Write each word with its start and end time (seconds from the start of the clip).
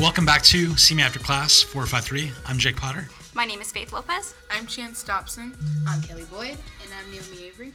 Welcome 0.00 0.24
back 0.24 0.40
to 0.44 0.74
See 0.78 0.94
Me 0.94 1.02
After 1.02 1.18
Class 1.18 1.60
453. 1.60 2.32
I'm 2.46 2.56
Jake 2.56 2.76
Potter. 2.76 3.06
My 3.34 3.44
name 3.44 3.60
is 3.60 3.70
Faith 3.70 3.92
Lopez. 3.92 4.34
I'm 4.50 4.66
Chance 4.66 5.02
Dobson. 5.02 5.54
I'm 5.86 6.00
Kelli 6.00 6.28
Boyd. 6.30 6.56
And 6.82 6.90
I'm 6.98 7.10
Naomi 7.10 7.44
Avery. 7.44 7.74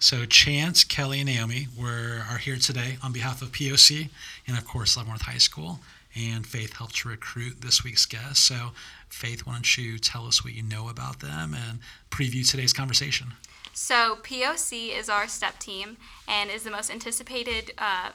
So 0.00 0.24
Chance, 0.24 0.84
Kelli, 0.84 1.18
and 1.18 1.26
Naomi 1.26 1.68
were, 1.78 2.22
are 2.30 2.38
here 2.38 2.56
today 2.56 2.96
on 3.02 3.12
behalf 3.12 3.42
of 3.42 3.52
POC 3.52 4.08
and, 4.46 4.56
of 4.56 4.66
course, 4.66 4.96
Leavenworth 4.96 5.20
High 5.20 5.36
School. 5.36 5.80
And 6.16 6.46
Faith 6.46 6.72
helped 6.72 6.96
to 6.96 7.10
recruit 7.10 7.60
this 7.60 7.84
week's 7.84 8.06
guest. 8.06 8.46
So, 8.46 8.70
Faith, 9.10 9.44
why 9.44 9.52
don't 9.52 9.76
you 9.76 9.98
tell 9.98 10.26
us 10.26 10.42
what 10.42 10.54
you 10.54 10.62
know 10.62 10.88
about 10.88 11.20
them 11.20 11.54
and 11.54 11.80
preview 12.10 12.50
today's 12.50 12.72
conversation? 12.72 13.34
So, 13.74 14.16
POC 14.22 14.98
is 14.98 15.10
our 15.10 15.28
step 15.28 15.58
team 15.58 15.98
and 16.26 16.48
is 16.50 16.62
the 16.62 16.70
most 16.70 16.90
anticipated 16.90 17.72
uh, 17.76 18.12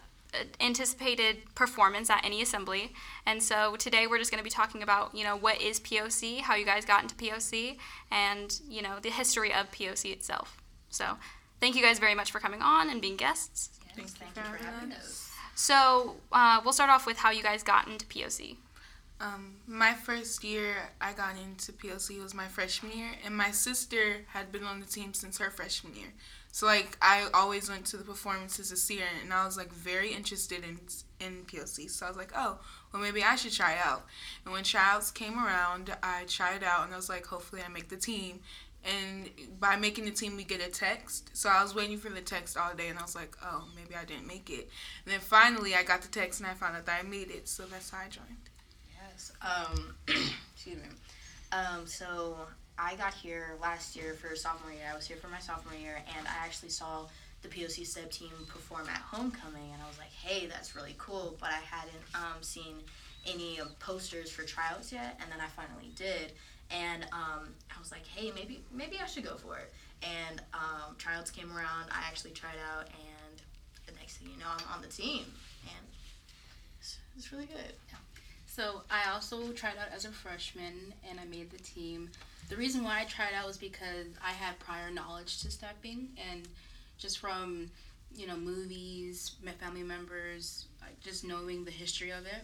anticipated 0.59 1.37
performance 1.55 2.09
at 2.09 2.25
any 2.25 2.41
assembly. 2.41 2.93
And 3.25 3.41
so 3.41 3.75
today 3.75 4.07
we're 4.07 4.17
just 4.17 4.31
going 4.31 4.39
to 4.39 4.43
be 4.43 4.49
talking 4.49 4.83
about, 4.83 5.13
you 5.15 5.23
know, 5.23 5.35
what 5.35 5.61
is 5.61 5.79
POC, 5.79 6.41
how 6.41 6.55
you 6.55 6.65
guys 6.65 6.85
got 6.85 7.03
into 7.03 7.15
POC, 7.15 7.77
and, 8.11 8.59
you 8.67 8.81
know, 8.81 8.99
the 9.01 9.09
history 9.09 9.53
of 9.53 9.71
POC 9.71 10.11
itself. 10.11 10.57
So 10.89 11.17
thank 11.59 11.75
you 11.75 11.81
guys 11.81 11.99
very 11.99 12.15
much 12.15 12.31
for 12.31 12.39
coming 12.39 12.61
on 12.61 12.89
and 12.89 13.01
being 13.01 13.17
guests. 13.17 13.69
Yes, 13.97 14.13
thank, 14.13 14.33
thank 14.33 14.47
you 14.47 14.57
for 14.57 14.63
having 14.63 14.91
us. 14.93 15.31
So 15.55 16.15
uh, 16.31 16.61
we'll 16.63 16.73
start 16.73 16.89
off 16.89 17.05
with 17.05 17.17
how 17.17 17.31
you 17.31 17.43
guys 17.43 17.63
got 17.63 17.87
into 17.87 18.05
POC. 18.05 18.57
Um, 19.19 19.55
my 19.67 19.93
first 19.93 20.43
year 20.43 20.75
I 20.99 21.13
got 21.13 21.35
into 21.37 21.71
POC 21.71 22.21
was 22.21 22.33
my 22.33 22.47
freshman 22.47 22.91
year, 22.97 23.11
and 23.23 23.35
my 23.35 23.51
sister 23.51 24.25
had 24.27 24.51
been 24.51 24.63
on 24.63 24.79
the 24.79 24.85
team 24.85 25.13
since 25.13 25.37
her 25.37 25.49
freshman 25.49 25.95
year. 25.95 26.09
So 26.53 26.67
like 26.67 26.99
I 27.01 27.29
always 27.33 27.67
went 27.67 27.83
to 27.87 27.97
the 27.97 28.03
performances 28.03 28.69
to 28.69 28.77
see 28.77 28.97
her, 28.97 29.07
and 29.23 29.33
I 29.33 29.43
was 29.43 29.57
like 29.57 29.73
very 29.73 30.13
interested 30.13 30.63
in 30.63 30.77
in 31.19 31.45
POC. 31.45 31.89
So 31.89 32.05
I 32.05 32.09
was 32.09 32.15
like, 32.15 32.31
oh, 32.35 32.59
well 32.91 33.01
maybe 33.01 33.23
I 33.23 33.35
should 33.35 33.53
try 33.53 33.75
out. 33.83 34.05
And 34.45 34.53
when 34.53 34.63
tryouts 34.63 35.09
came 35.09 35.43
around, 35.43 35.97
I 36.03 36.25
tried 36.25 36.63
out, 36.63 36.85
and 36.85 36.93
I 36.93 36.95
was 36.95 37.09
like, 37.09 37.25
hopefully 37.25 37.63
I 37.65 37.69
make 37.69 37.89
the 37.89 37.97
team. 37.97 38.39
And 38.85 39.31
by 39.59 39.77
making 39.77 40.05
the 40.05 40.11
team, 40.11 40.35
we 40.35 40.43
get 40.43 40.61
a 40.61 40.69
text. 40.69 41.35
So 41.35 41.49
I 41.49 41.63
was 41.63 41.73
waiting 41.73 41.97
for 41.97 42.09
the 42.09 42.21
text 42.21 42.55
all 42.55 42.75
day, 42.75 42.89
and 42.89 42.99
I 42.99 43.01
was 43.01 43.15
like, 43.15 43.35
oh, 43.43 43.63
maybe 43.75 43.95
I 43.95 44.05
didn't 44.05 44.27
make 44.27 44.51
it. 44.51 44.69
And 45.05 45.13
then 45.13 45.21
finally, 45.21 45.73
I 45.73 45.81
got 45.81 46.03
the 46.03 46.07
text, 46.07 46.39
and 46.39 46.47
I 46.47 46.53
found 46.53 46.75
out 46.75 46.85
that 46.85 46.99
I 47.03 47.07
made 47.07 47.31
it. 47.31 47.47
So 47.47 47.63
that's 47.63 47.89
how 47.89 47.97
I 47.97 48.09
joined. 48.09 48.49
Yes. 48.91 49.31
Um, 49.41 49.95
excuse 50.53 50.77
me. 50.77 50.89
Um, 51.51 51.87
so 51.87 52.37
I 52.77 52.95
got 52.95 53.13
here 53.13 53.55
last 53.61 53.95
year 53.95 54.13
for 54.13 54.35
sophomore 54.35 54.71
year. 54.71 54.85
I 54.91 54.95
was 54.95 55.05
here 55.05 55.17
for 55.17 55.27
my 55.27 55.39
sophomore 55.39 55.75
year, 55.75 56.01
and 56.17 56.27
I 56.27 56.45
actually 56.45 56.69
saw 56.69 57.05
the 57.41 57.47
POC 57.47 57.85
step 57.85 58.09
team 58.09 58.31
perform 58.47 58.87
at 58.89 59.01
homecoming, 59.01 59.71
and 59.73 59.81
I 59.81 59.87
was 59.87 59.97
like, 59.97 60.11
"Hey, 60.11 60.47
that's 60.47 60.75
really 60.75 60.95
cool." 60.97 61.35
But 61.39 61.49
I 61.49 61.59
hadn't 61.59 62.03
um, 62.15 62.41
seen 62.41 62.75
any 63.27 63.59
posters 63.79 64.31
for 64.31 64.43
tryouts 64.43 64.91
yet, 64.91 65.19
and 65.21 65.31
then 65.31 65.39
I 65.39 65.47
finally 65.49 65.91
did, 65.95 66.33
and 66.71 67.03
um, 67.11 67.53
I 67.69 67.79
was 67.79 67.91
like, 67.91 68.07
"Hey, 68.07 68.31
maybe 68.33 68.63
maybe 68.71 68.97
I 69.01 69.05
should 69.05 69.23
go 69.23 69.35
for 69.35 69.57
it." 69.57 69.71
And 70.01 70.41
um, 70.53 70.95
tryouts 70.97 71.31
came 71.31 71.55
around. 71.55 71.89
I 71.91 72.07
actually 72.07 72.31
tried 72.31 72.57
out, 72.73 72.87
and 72.87 73.41
the 73.85 73.93
next 73.99 74.17
thing 74.17 74.29
you 74.31 74.39
know, 74.39 74.47
I'm 74.49 74.75
on 74.75 74.81
the 74.81 74.87
team, 74.87 75.25
and 75.63 75.85
it's, 76.79 76.97
it's 77.15 77.31
really 77.31 77.45
good. 77.45 77.73
Yeah. 77.89 77.97
So 78.47 78.81
I 78.89 79.11
also 79.11 79.51
tried 79.51 79.77
out 79.79 79.93
as 79.95 80.05
a 80.05 80.11
freshman, 80.11 80.93
and 81.09 81.19
I 81.19 81.25
made 81.25 81.51
the 81.51 81.57
team 81.57 82.09
the 82.49 82.55
reason 82.55 82.83
why 82.83 83.01
I 83.01 83.05
tried 83.05 83.33
out 83.35 83.47
was 83.47 83.57
because 83.57 84.07
I 84.25 84.31
had 84.31 84.59
prior 84.59 84.91
knowledge 84.91 85.41
to 85.41 85.51
stepping 85.51 86.09
and 86.31 86.47
just 86.97 87.19
from 87.19 87.69
you 88.15 88.27
know 88.27 88.35
movies, 88.35 89.35
my 89.43 89.51
family 89.51 89.83
members, 89.83 90.65
just 91.03 91.25
knowing 91.25 91.65
the 91.65 91.71
history 91.71 92.11
of 92.11 92.25
it, 92.25 92.43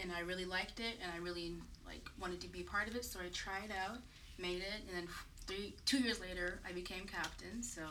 and 0.00 0.12
I 0.12 0.20
really 0.20 0.44
liked 0.44 0.80
it 0.80 0.96
and 1.02 1.12
I 1.12 1.18
really 1.18 1.54
like 1.86 2.08
wanted 2.20 2.40
to 2.42 2.48
be 2.48 2.62
part 2.62 2.88
of 2.88 2.96
it. 2.96 3.04
So 3.04 3.20
I 3.20 3.28
tried 3.32 3.70
out, 3.70 3.98
made 4.38 4.58
it, 4.58 4.82
and 4.88 4.96
then 4.96 5.08
three 5.46 5.74
two 5.86 5.98
years 5.98 6.20
later 6.20 6.60
I 6.68 6.72
became 6.72 7.06
captain. 7.06 7.62
So 7.62 7.82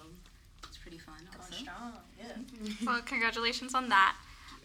it's 0.63 0.77
pretty 0.77 0.97
fun. 0.97 1.15
Also. 1.37 1.53
strong, 1.53 1.93
yeah. 2.19 2.73
well, 2.85 3.01
congratulations 3.05 3.73
on 3.73 3.89
that. 3.89 4.15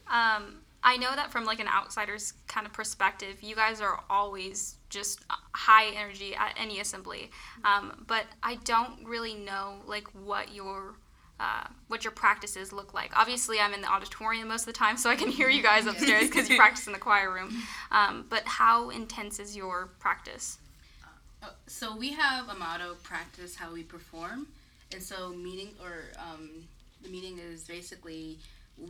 Um, 0.08 0.60
I 0.84 0.96
know 0.96 1.14
that 1.14 1.30
from 1.30 1.44
like 1.44 1.60
an 1.60 1.68
outsider's 1.68 2.32
kind 2.52 2.66
of 2.66 2.72
perspective, 2.72 3.42
you 3.42 3.56
guys 3.56 3.80
are 3.80 4.00
always 4.10 4.76
just 4.90 5.20
high 5.54 5.86
energy 5.96 6.34
at 6.34 6.54
any 6.58 6.80
assembly. 6.80 7.30
Um, 7.64 8.04
but 8.06 8.26
I 8.42 8.56
don't 8.64 9.04
really 9.04 9.34
know 9.34 9.76
like 9.86 10.06
what 10.24 10.54
your 10.54 10.94
uh, 11.40 11.66
what 11.88 12.04
your 12.04 12.12
practices 12.12 12.72
look 12.72 12.94
like. 12.94 13.10
Obviously, 13.18 13.58
I'm 13.58 13.74
in 13.74 13.80
the 13.80 13.90
auditorium 13.90 14.48
most 14.48 14.60
of 14.60 14.66
the 14.66 14.78
time, 14.78 14.96
so 14.96 15.10
I 15.10 15.16
can 15.16 15.28
hear 15.28 15.48
you 15.48 15.62
guys 15.62 15.86
upstairs 15.86 16.28
because 16.28 16.48
you 16.48 16.56
practice 16.64 16.86
in 16.86 16.92
the 16.92 16.98
choir 16.98 17.32
room. 17.32 17.56
Um, 17.90 18.26
but 18.28 18.42
how 18.44 18.90
intense 18.90 19.40
is 19.40 19.56
your 19.56 19.88
practice? 19.98 20.58
Uh, 21.42 21.48
so 21.66 21.96
we 21.96 22.12
have 22.12 22.48
a 22.48 22.54
motto: 22.54 22.94
practice 23.02 23.56
how 23.56 23.72
we 23.72 23.82
perform. 23.82 24.46
And 24.92 25.02
so 25.02 25.30
meeting 25.30 25.70
or 25.82 26.04
um, 26.18 26.50
the 27.02 27.08
meeting 27.08 27.38
is 27.38 27.64
basically 27.64 28.38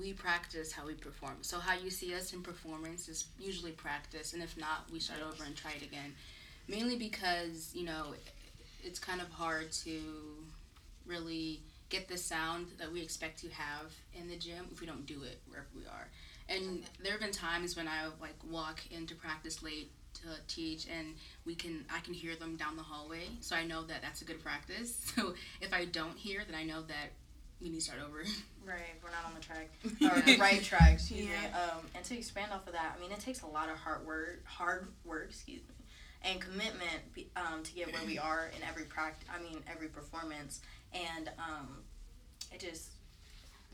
we 0.00 0.12
practice 0.12 0.72
how 0.72 0.86
we 0.86 0.94
perform. 0.94 1.36
So 1.42 1.58
how 1.58 1.74
you 1.74 1.90
see 1.90 2.14
us 2.14 2.32
in 2.32 2.42
performance 2.42 3.08
is 3.08 3.26
usually 3.38 3.72
practice, 3.72 4.32
and 4.32 4.42
if 4.42 4.56
not, 4.56 4.86
we 4.92 4.98
start 5.00 5.20
over 5.22 5.44
and 5.44 5.56
try 5.56 5.72
it 5.72 5.82
again. 5.82 6.14
Mainly 6.68 6.96
because 6.96 7.70
you 7.74 7.84
know 7.84 8.14
it's 8.82 8.98
kind 8.98 9.20
of 9.20 9.28
hard 9.30 9.72
to 9.72 10.00
really 11.06 11.60
get 11.88 12.08
the 12.08 12.16
sound 12.16 12.68
that 12.78 12.90
we 12.90 13.02
expect 13.02 13.38
to 13.40 13.48
have 13.50 13.92
in 14.14 14.28
the 14.28 14.36
gym 14.36 14.66
if 14.72 14.80
we 14.80 14.86
don't 14.86 15.06
do 15.06 15.22
it 15.24 15.40
wherever 15.46 15.68
we 15.76 15.84
are. 15.84 16.08
And 16.48 16.82
there 17.02 17.12
have 17.12 17.20
been 17.20 17.32
times 17.32 17.76
when 17.76 17.86
I 17.86 18.06
like 18.20 18.36
walk 18.50 18.80
into 18.90 19.14
practice 19.14 19.62
late 19.62 19.90
to 20.14 20.28
teach 20.46 20.86
and 20.88 21.14
we 21.46 21.54
can 21.54 21.84
I 21.94 22.00
can 22.00 22.14
hear 22.14 22.36
them 22.36 22.56
down 22.56 22.76
the 22.76 22.82
hallway 22.82 23.24
so 23.40 23.56
I 23.56 23.64
know 23.64 23.82
that 23.84 24.02
that's 24.02 24.20
a 24.20 24.24
good 24.24 24.42
practice 24.42 25.12
so 25.16 25.34
if 25.60 25.72
I 25.72 25.86
don't 25.86 26.16
hear 26.16 26.42
then 26.46 26.58
I 26.58 26.64
know 26.64 26.82
that 26.82 27.12
we 27.62 27.70
need 27.70 27.78
to 27.78 27.84
start 27.84 28.00
over. 28.04 28.18
Right, 28.66 28.94
we're 29.02 29.10
not 29.10 29.24
on 29.26 29.34
the 29.34 29.40
track 29.40 29.70
or 30.16 30.20
the 30.22 30.36
right 30.38 30.62
track. 30.62 30.92
Excuse 30.94 31.26
yeah. 31.26 31.30
me. 31.30 31.46
Um, 31.54 31.86
and 31.94 32.04
to 32.04 32.16
expand 32.16 32.52
off 32.52 32.66
of 32.66 32.72
that, 32.72 32.96
I 32.96 33.00
mean, 33.00 33.12
it 33.12 33.20
takes 33.20 33.42
a 33.42 33.46
lot 33.46 33.68
of 33.70 33.76
hard 33.76 34.06
work, 34.06 34.44
hard 34.44 34.88
work, 35.04 35.26
excuse 35.30 35.60
me, 35.60 35.74
and 36.24 36.40
commitment 36.40 37.02
um, 37.36 37.62
to 37.62 37.72
get 37.72 37.92
where 37.92 38.04
we 38.04 38.18
are 38.18 38.50
in 38.56 38.62
every 38.68 38.84
practice. 38.84 39.28
I 39.32 39.42
mean, 39.42 39.62
every 39.70 39.88
performance, 39.88 40.60
and 40.92 41.30
um, 41.38 41.78
it 42.52 42.60
just 42.60 42.90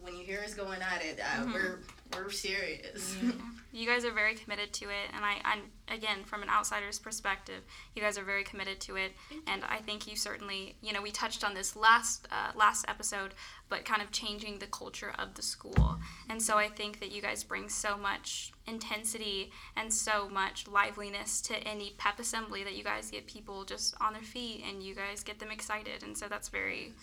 when 0.00 0.16
you 0.16 0.24
hear 0.24 0.40
us 0.40 0.54
going 0.54 0.80
at 0.80 1.02
it, 1.04 1.20
uh, 1.20 1.42
mm-hmm. 1.42 1.52
we're 1.52 1.78
we're 2.16 2.30
serious. 2.30 3.14
Mm-hmm. 3.16 3.38
you 3.72 3.86
guys 3.86 4.04
are 4.04 4.12
very 4.12 4.34
committed 4.34 4.72
to 4.72 4.86
it, 4.86 5.10
and 5.14 5.24
I, 5.24 5.36
I 5.44 5.94
again 5.94 6.24
from 6.24 6.42
an 6.42 6.48
outsider's 6.48 6.98
perspective, 6.98 7.62
you 7.94 8.02
guys 8.02 8.16
are 8.16 8.24
very 8.24 8.44
committed 8.44 8.80
to 8.80 8.96
it, 8.96 9.12
and 9.46 9.62
I 9.68 9.78
think 9.78 10.06
you 10.06 10.16
certainly, 10.16 10.76
you 10.80 10.92
know, 10.92 11.02
we 11.02 11.10
touched 11.10 11.44
on 11.44 11.54
this 11.54 11.76
last 11.76 12.26
uh, 12.30 12.52
last 12.56 12.86
episode, 12.88 13.34
but 13.68 13.84
kind 13.84 14.00
of 14.00 14.10
changing 14.10 14.58
the 14.58 14.66
culture 14.66 15.12
of 15.18 15.34
the 15.34 15.42
school, 15.42 15.98
and 16.30 16.40
so 16.40 16.56
I 16.56 16.68
think 16.68 17.00
that 17.00 17.12
you 17.12 17.20
guys 17.20 17.44
bring 17.44 17.68
so 17.68 17.96
much 17.96 18.52
intensity 18.66 19.50
and 19.76 19.92
so 19.92 20.28
much 20.28 20.66
liveliness 20.68 21.40
to 21.42 21.56
any 21.66 21.94
pep 21.98 22.18
assembly 22.18 22.64
that 22.64 22.74
you 22.74 22.84
guys 22.84 23.10
get 23.10 23.26
people 23.26 23.64
just 23.64 23.94
on 24.00 24.12
their 24.12 24.22
feet 24.22 24.62
and 24.68 24.82
you 24.82 24.94
guys 24.94 25.22
get 25.22 25.38
them 25.38 25.50
excited, 25.50 26.02
and 26.02 26.16
so 26.16 26.26
that's 26.28 26.48
very 26.48 26.94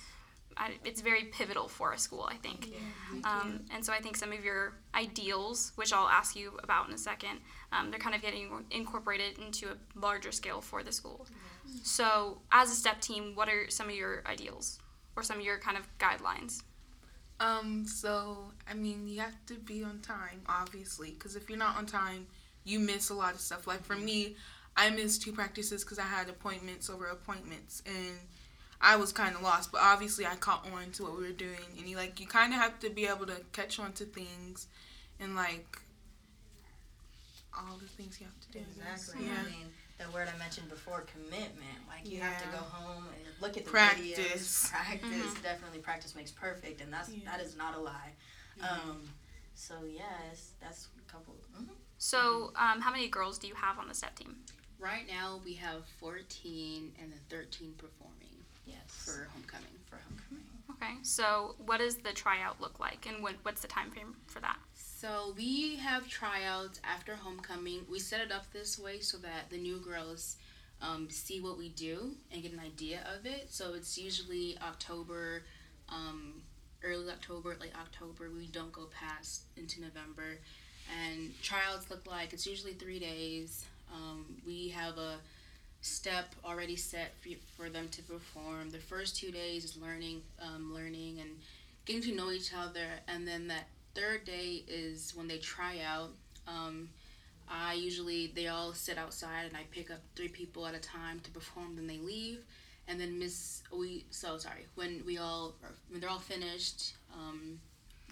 I, 0.57 0.71
it's 0.85 1.01
very 1.01 1.25
pivotal 1.25 1.67
for 1.67 1.91
a 1.91 1.97
school, 1.97 2.27
I 2.31 2.35
think. 2.35 2.71
Yeah, 2.71 3.29
um, 3.29 3.61
and 3.73 3.83
so 3.83 3.91
I 3.91 3.99
think 3.99 4.15
some 4.15 4.31
of 4.31 4.43
your 4.43 4.73
ideals, 4.93 5.73
which 5.75 5.91
I'll 5.91 6.07
ask 6.07 6.35
you 6.35 6.57
about 6.63 6.87
in 6.87 6.93
a 6.93 6.97
second, 6.97 7.39
um, 7.71 7.91
they're 7.91 7.99
kind 7.99 8.15
of 8.15 8.21
getting 8.21 8.49
incorporated 8.71 9.37
into 9.37 9.67
a 9.67 9.99
larger 9.99 10.31
scale 10.31 10.61
for 10.61 10.81
the 10.81 10.91
school. 10.91 11.27
So, 11.83 12.37
as 12.51 12.71
a 12.71 12.75
step 12.75 13.01
team, 13.01 13.33
what 13.35 13.49
are 13.49 13.69
some 13.69 13.89
of 13.89 13.95
your 13.95 14.23
ideals 14.27 14.79
or 15.15 15.23
some 15.23 15.39
of 15.39 15.45
your 15.45 15.57
kind 15.57 15.77
of 15.77 15.85
guidelines? 15.97 16.63
Um, 17.39 17.85
so, 17.85 18.51
I 18.69 18.73
mean, 18.73 19.07
you 19.07 19.19
have 19.19 19.35
to 19.47 19.55
be 19.55 19.83
on 19.83 19.99
time, 19.99 20.41
obviously, 20.47 21.11
because 21.11 21.35
if 21.35 21.49
you're 21.49 21.59
not 21.59 21.77
on 21.77 21.85
time, 21.85 22.27
you 22.63 22.79
miss 22.79 23.09
a 23.09 23.13
lot 23.13 23.33
of 23.33 23.39
stuff. 23.39 23.67
Like 23.67 23.83
for 23.83 23.95
me, 23.95 24.35
I 24.77 24.89
missed 24.89 25.21
two 25.21 25.31
practices 25.31 25.83
because 25.83 25.99
I 25.99 26.03
had 26.03 26.29
appointments 26.29 26.89
over 26.89 27.07
appointments, 27.07 27.83
and 27.85 28.17
I 28.81 28.95
was 28.97 29.11
kind 29.11 29.35
of 29.35 29.41
lost, 29.41 29.71
but 29.71 29.81
obviously 29.81 30.25
I 30.25 30.35
caught 30.35 30.65
on 30.71 30.91
to 30.93 31.03
what 31.03 31.17
we 31.17 31.23
were 31.23 31.31
doing, 31.31 31.65
and 31.77 31.87
you 31.87 31.95
like 31.95 32.19
you 32.19 32.27
kind 32.27 32.53
of 32.53 32.59
have 32.59 32.79
to 32.79 32.89
be 32.89 33.05
able 33.05 33.25
to 33.27 33.37
catch 33.51 33.79
on 33.79 33.93
to 33.93 34.05
things, 34.05 34.67
and 35.19 35.35
like 35.35 35.79
all 37.57 37.77
the 37.77 37.87
things 37.87 38.19
you 38.19 38.27
have 38.27 38.39
to 38.39 38.51
do. 38.51 38.59
Exactly. 38.59 39.25
Yeah. 39.25 39.33
I 39.39 39.43
mean, 39.45 39.67
the 39.97 40.11
word 40.13 40.27
I 40.33 40.37
mentioned 40.37 40.69
before, 40.69 41.05
commitment. 41.13 41.79
Like 41.87 42.09
you 42.09 42.17
yeah. 42.17 42.29
have 42.29 42.43
to 42.43 42.49
go 42.49 42.63
home 42.63 43.05
and 43.07 43.33
look 43.41 43.57
at 43.57 43.65
the 43.65 43.71
practice. 43.71 44.17
videos. 44.17 44.71
Practice. 44.71 45.09
Mm-hmm. 45.09 45.41
Definitely, 45.41 45.79
practice 45.79 46.15
makes 46.15 46.31
perfect, 46.31 46.81
and 46.81 46.91
that's 46.91 47.09
yeah. 47.09 47.23
that 47.25 47.41
is 47.41 47.55
not 47.55 47.75
a 47.75 47.79
lie. 47.79 48.13
Mm-hmm. 48.61 48.89
Um, 48.89 49.01
so 49.55 49.75
yes, 49.87 50.51
that's 50.61 50.87
a 50.97 51.11
couple. 51.11 51.35
Mm-hmm. 51.55 51.73
So, 51.97 52.51
um, 52.55 52.81
how 52.81 52.91
many 52.91 53.07
girls 53.07 53.37
do 53.37 53.47
you 53.47 53.55
have 53.55 53.79
on 53.79 53.87
the 53.87 53.93
step 53.93 54.15
team? 54.15 54.35
Right 54.79 55.07
now, 55.07 55.39
we 55.45 55.53
have 55.53 55.85
14 55.99 56.91
and 57.01 57.11
then 57.11 57.19
13 57.29 57.73
performing. 57.77 58.24
Yes. 58.65 58.77
For 58.87 59.27
homecoming. 59.33 59.65
For 59.89 59.97
homecoming. 60.07 60.43
Okay. 60.71 60.93
So, 61.03 61.55
what 61.65 61.77
does 61.79 61.97
the 61.97 62.11
tryout 62.11 62.59
look 62.59 62.79
like, 62.79 63.05
and 63.07 63.21
what, 63.23 63.35
what's 63.43 63.61
the 63.61 63.67
time 63.67 63.91
frame 63.91 64.15
for 64.27 64.39
that? 64.41 64.57
So 64.73 65.07
So 65.07 65.33
we 65.37 65.75
have 65.77 66.07
tryouts 66.07 66.79
after 66.83 67.15
homecoming. 67.15 67.85
We 67.89 67.99
set 67.99 68.21
it 68.21 68.31
up 68.31 68.51
this 68.51 68.79
way 68.79 68.99
so 68.99 69.17
that 69.19 69.49
the 69.49 69.57
new 69.57 69.77
girls 69.79 70.37
um, 70.81 71.07
see 71.09 71.39
what 71.39 71.57
we 71.57 71.69
do 71.69 72.15
and 72.31 72.41
get 72.41 72.51
an 72.51 72.59
idea 72.59 73.01
of 73.15 73.25
it. 73.25 73.47
So 73.53 73.73
it's 73.73 73.97
usually 73.97 74.57
October, 74.61 75.43
um, 75.89 76.41
early 76.83 77.09
October, 77.09 77.55
late 77.59 77.73
October. 77.79 78.29
We 78.35 78.47
don't 78.47 78.71
go 78.71 78.87
past 78.99 79.43
into 79.57 79.81
November. 79.81 80.39
And 81.03 81.31
tryouts 81.41 81.89
look 81.89 82.05
like 82.07 82.33
it's 82.33 82.45
usually 82.45 82.73
three 82.73 82.99
days. 82.99 83.65
Um, 83.93 84.25
we 84.45 84.69
have 84.69 84.97
a 84.97 85.17
step 85.85 86.33
already 86.43 86.75
set 86.75 87.13
for, 87.21 87.29
for 87.55 87.69
them 87.69 87.87
to 87.89 88.01
perform. 88.01 88.71
The 88.71 88.79
first 88.79 89.15
two 89.15 89.29
days 89.29 89.63
is 89.63 89.77
learning, 89.77 90.23
um, 90.41 90.73
learning 90.73 91.19
and 91.19 91.29
getting 91.85 92.01
to 92.01 92.15
know 92.15 92.31
each 92.31 92.51
other, 92.57 92.87
and 93.07 93.27
then 93.27 93.47
that 93.49 93.67
third 93.93 94.25
day 94.25 94.63
is 94.67 95.13
when 95.15 95.27
they 95.27 95.37
try 95.37 95.79
out. 95.85 96.09
Um, 96.47 96.89
I 97.47 97.73
usually 97.73 98.31
they 98.35 98.47
all 98.47 98.73
sit 98.73 98.97
outside 98.97 99.45
and 99.45 99.55
I 99.55 99.61
pick 99.69 99.91
up 99.91 99.99
three 100.15 100.27
people 100.27 100.65
at 100.65 100.73
a 100.73 100.79
time 100.79 101.19
to 101.19 101.29
perform. 101.29 101.75
Then 101.75 101.85
they 101.85 101.99
leave, 101.99 102.39
and 102.87 102.99
then 102.99 103.19
Miss 103.19 103.61
we 103.71 104.05
so 104.09 104.39
sorry 104.39 104.65
when 104.73 105.03
we 105.05 105.19
all 105.19 105.53
when 105.89 106.01
they're 106.01 106.09
all 106.09 106.17
finished, 106.17 106.95
um, 107.13 107.59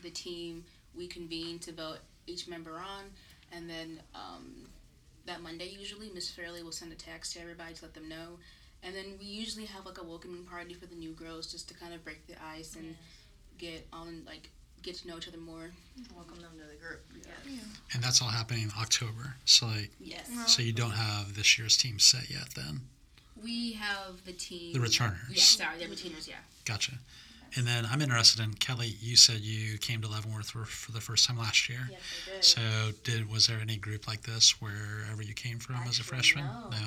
the 0.04 0.12
team 0.12 0.64
we 0.96 1.08
convene 1.08 1.58
to 1.60 1.72
vote 1.72 1.98
each 2.28 2.48
member 2.48 2.74
on, 2.74 3.06
and 3.52 3.68
then 3.68 4.00
um, 4.14 4.68
that 5.26 5.42
Monday 5.42 5.70
usually 5.70 6.10
Miss 6.14 6.30
Fairley 6.30 6.64
will 6.64 6.72
send 6.72 6.92
a 6.92 6.96
text 6.96 7.34
to 7.34 7.42
everybody 7.42 7.74
to 7.76 7.86
let 7.86 7.94
them 7.94 8.10
know, 8.10 8.40
and 8.84 8.94
then 8.96 9.06
we 9.20 9.26
usually 9.26 9.66
have 9.66 9.86
like 9.86 9.98
a 10.00 10.04
welcoming 10.04 10.44
party 10.44 10.74
for 10.74 10.86
the 10.86 10.96
new 10.96 11.12
girls 11.14 11.52
just 11.52 11.68
to 11.70 11.74
kind 11.74 11.94
of 11.94 12.04
break 12.04 12.26
the 12.28 12.36
ice 12.44 12.76
and 12.76 12.96
get 13.58 13.88
on 13.94 14.24
like 14.26 14.50
get 14.82 14.96
to 14.96 15.08
know 15.08 15.16
each 15.18 15.28
other 15.30 15.38
more. 15.38 15.72
Welcome 16.14 16.42
them 16.42 16.52
to 16.60 16.68
the 16.70 16.76
group. 16.76 17.02
Yeah. 17.48 17.60
And 17.94 18.04
that's 18.04 18.22
all 18.22 18.28
happening 18.28 18.64
in 18.64 18.72
October. 18.78 19.36
So 19.46 19.68
like, 19.68 19.92
Yes. 20.02 20.30
so 20.48 20.62
you 20.62 20.74
don't 20.74 20.92
have 20.92 21.36
this 21.36 21.58
year's 21.58 21.78
team 21.78 22.00
set 22.00 22.30
yet. 22.30 22.50
Then 22.56 22.82
We 23.42 23.74
have 23.74 24.26
the 24.26 24.34
team. 24.34 24.74
the 24.74 24.82
returners. 24.82 25.20
Yeah, 25.30 25.42
sorry, 25.42 25.78
the 25.80 25.88
returners. 25.88 26.28
Yeah. 26.28 26.36
Gotcha. 26.66 26.94
And 27.56 27.68
then 27.68 27.88
I'm 27.90 28.02
interested 28.02 28.42
in 28.42 28.52
Kelli. 28.54 28.96
You 29.00 29.16
said 29.16 29.42
you 29.42 29.78
came 29.78 30.02
to 30.02 30.08
Leavenworth 30.08 30.50
for, 30.50 30.66
for 30.66 30.92
the 30.92 31.02
first 31.02 31.28
time 31.28 31.38
last 31.38 31.70
year. 31.70 31.88
Yes, 31.92 32.00
I 32.28 32.32
did. 32.34 32.44
So 32.44 32.62
did 33.04 33.32
was 33.32 33.48
there 33.48 33.60
any 33.62 33.78
group 33.78 34.08
like 34.08 34.24
this 34.24 34.62
wherever 34.62 35.22
you 35.22 35.34
came 35.34 35.60
from 35.60 35.76
as 35.88 36.00
a 36.00 36.04
freshman? 36.04 36.46
no. 36.46 36.78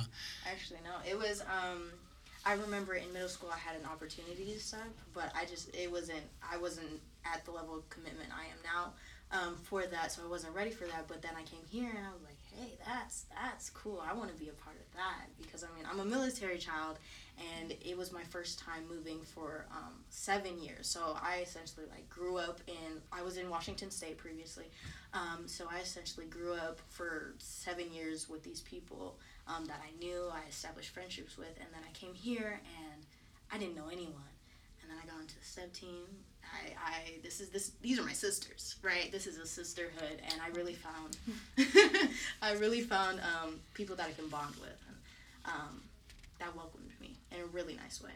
Actually, 0.51 0.81
no. 0.85 1.09
It 1.09 1.17
was. 1.17 1.43
Um, 1.43 1.91
I 2.45 2.55
remember 2.55 2.95
in 2.95 3.13
middle 3.13 3.29
school 3.29 3.51
I 3.53 3.59
had 3.59 3.75
an 3.75 3.87
opportunity 3.87 4.57
to 4.57 4.77
but 5.13 5.33
I 5.35 5.45
just 5.45 5.75
it 5.75 5.91
wasn't. 5.91 6.23
I 6.49 6.57
wasn't 6.57 7.01
at 7.25 7.45
the 7.45 7.51
level 7.51 7.77
of 7.77 7.89
commitment 7.91 8.31
I 8.33 8.45
am 8.45 8.59
now 8.65 8.93
um, 9.33 9.57
for 9.57 9.87
that, 9.87 10.13
so 10.13 10.23
I 10.25 10.29
wasn't 10.29 10.55
ready 10.55 10.71
for 10.71 10.85
that. 10.85 11.09
But 11.09 11.23
then 11.23 11.33
I 11.37 11.43
came 11.43 11.63
here 11.69 11.91
and 11.91 11.99
I 11.99 12.13
was 12.13 12.23
like, 12.23 12.39
hey, 12.55 12.79
that's 12.87 13.27
that's 13.35 13.71
cool. 13.71 14.03
I 14.09 14.15
want 14.15 14.31
to 14.31 14.37
be 14.37 14.49
a 14.49 14.53
part 14.65 14.77
of 14.77 14.97
that 14.97 15.27
because 15.41 15.65
I 15.65 15.69
mean 15.77 15.87
I'm 15.91 16.01
a 16.01 16.05
military 16.05 16.59
child, 16.59 16.99
and 17.39 17.75
it 17.85 17.97
was 17.97 18.13
my 18.13 18.23
first 18.25 18.59
time 18.59 18.85
moving 18.89 19.21
for 19.23 19.67
um, 19.71 19.93
seven 20.09 20.59
years. 20.63 20.87
So 20.87 21.17
I 21.21 21.41
essentially 21.43 21.87
like 21.91 22.09
grew 22.09 22.39
up 22.39 22.61
in. 22.67 23.01
I 23.13 23.23
was 23.23 23.37
in 23.37 23.51
Washington 23.51 23.91
State 23.91 24.17
previously, 24.19 24.67
um, 25.13 25.47
so 25.47 25.67
I 25.71 25.81
essentially 25.81 26.27
grew 26.27 26.55
up 26.55 26.81
for 26.89 27.35
seven 27.39 27.93
years 27.93 28.29
with 28.29 28.43
these 28.43 28.61
people 28.61 29.17
um, 29.47 29.65
that 29.67 29.81
I 29.83 29.97
knew, 30.05 30.25
I 30.33 30.49
established 30.49 30.91
friendships 30.91 31.37
with, 31.37 31.55
and 31.59 31.69
then 31.73 31.83
I 31.89 31.93
came 31.93 32.15
here 32.15 32.61
and 32.83 33.03
I 33.53 33.59
didn't 33.59 33.77
know 33.77 33.89
anyone. 33.93 34.13
And 34.83 34.91
then 34.91 34.99
I 35.03 35.07
got 35.07 35.21
into 35.21 35.39
the 35.39 35.45
STEP 35.45 35.73
team. 35.73 36.05
I, 36.45 36.91
I 36.91 37.03
this 37.23 37.41
is 37.41 37.49
this 37.49 37.73
these 37.83 37.99
are 37.99 38.05
my 38.05 38.13
sisters, 38.13 38.77
right? 38.83 39.11
This 39.11 39.27
is 39.27 39.39
a 39.39 39.47
sisterhood, 39.47 40.21
and 40.31 40.41
I 40.41 40.49
really 40.57 40.75
found 40.75 41.17
I 42.43 42.53
really 42.53 42.83
found 42.83 43.21
um, 43.21 43.59
people 43.75 43.97
that 43.97 44.07
I 44.09 44.13
can 44.13 44.29
bond 44.29 44.55
with, 44.61 44.79
and 44.89 44.97
um, 45.45 45.83
that 46.39 46.55
welcomed 46.55 46.87
me 46.87 46.93
in 47.37 47.43
a 47.43 47.47
really 47.47 47.75
nice 47.75 48.03
way. 48.03 48.11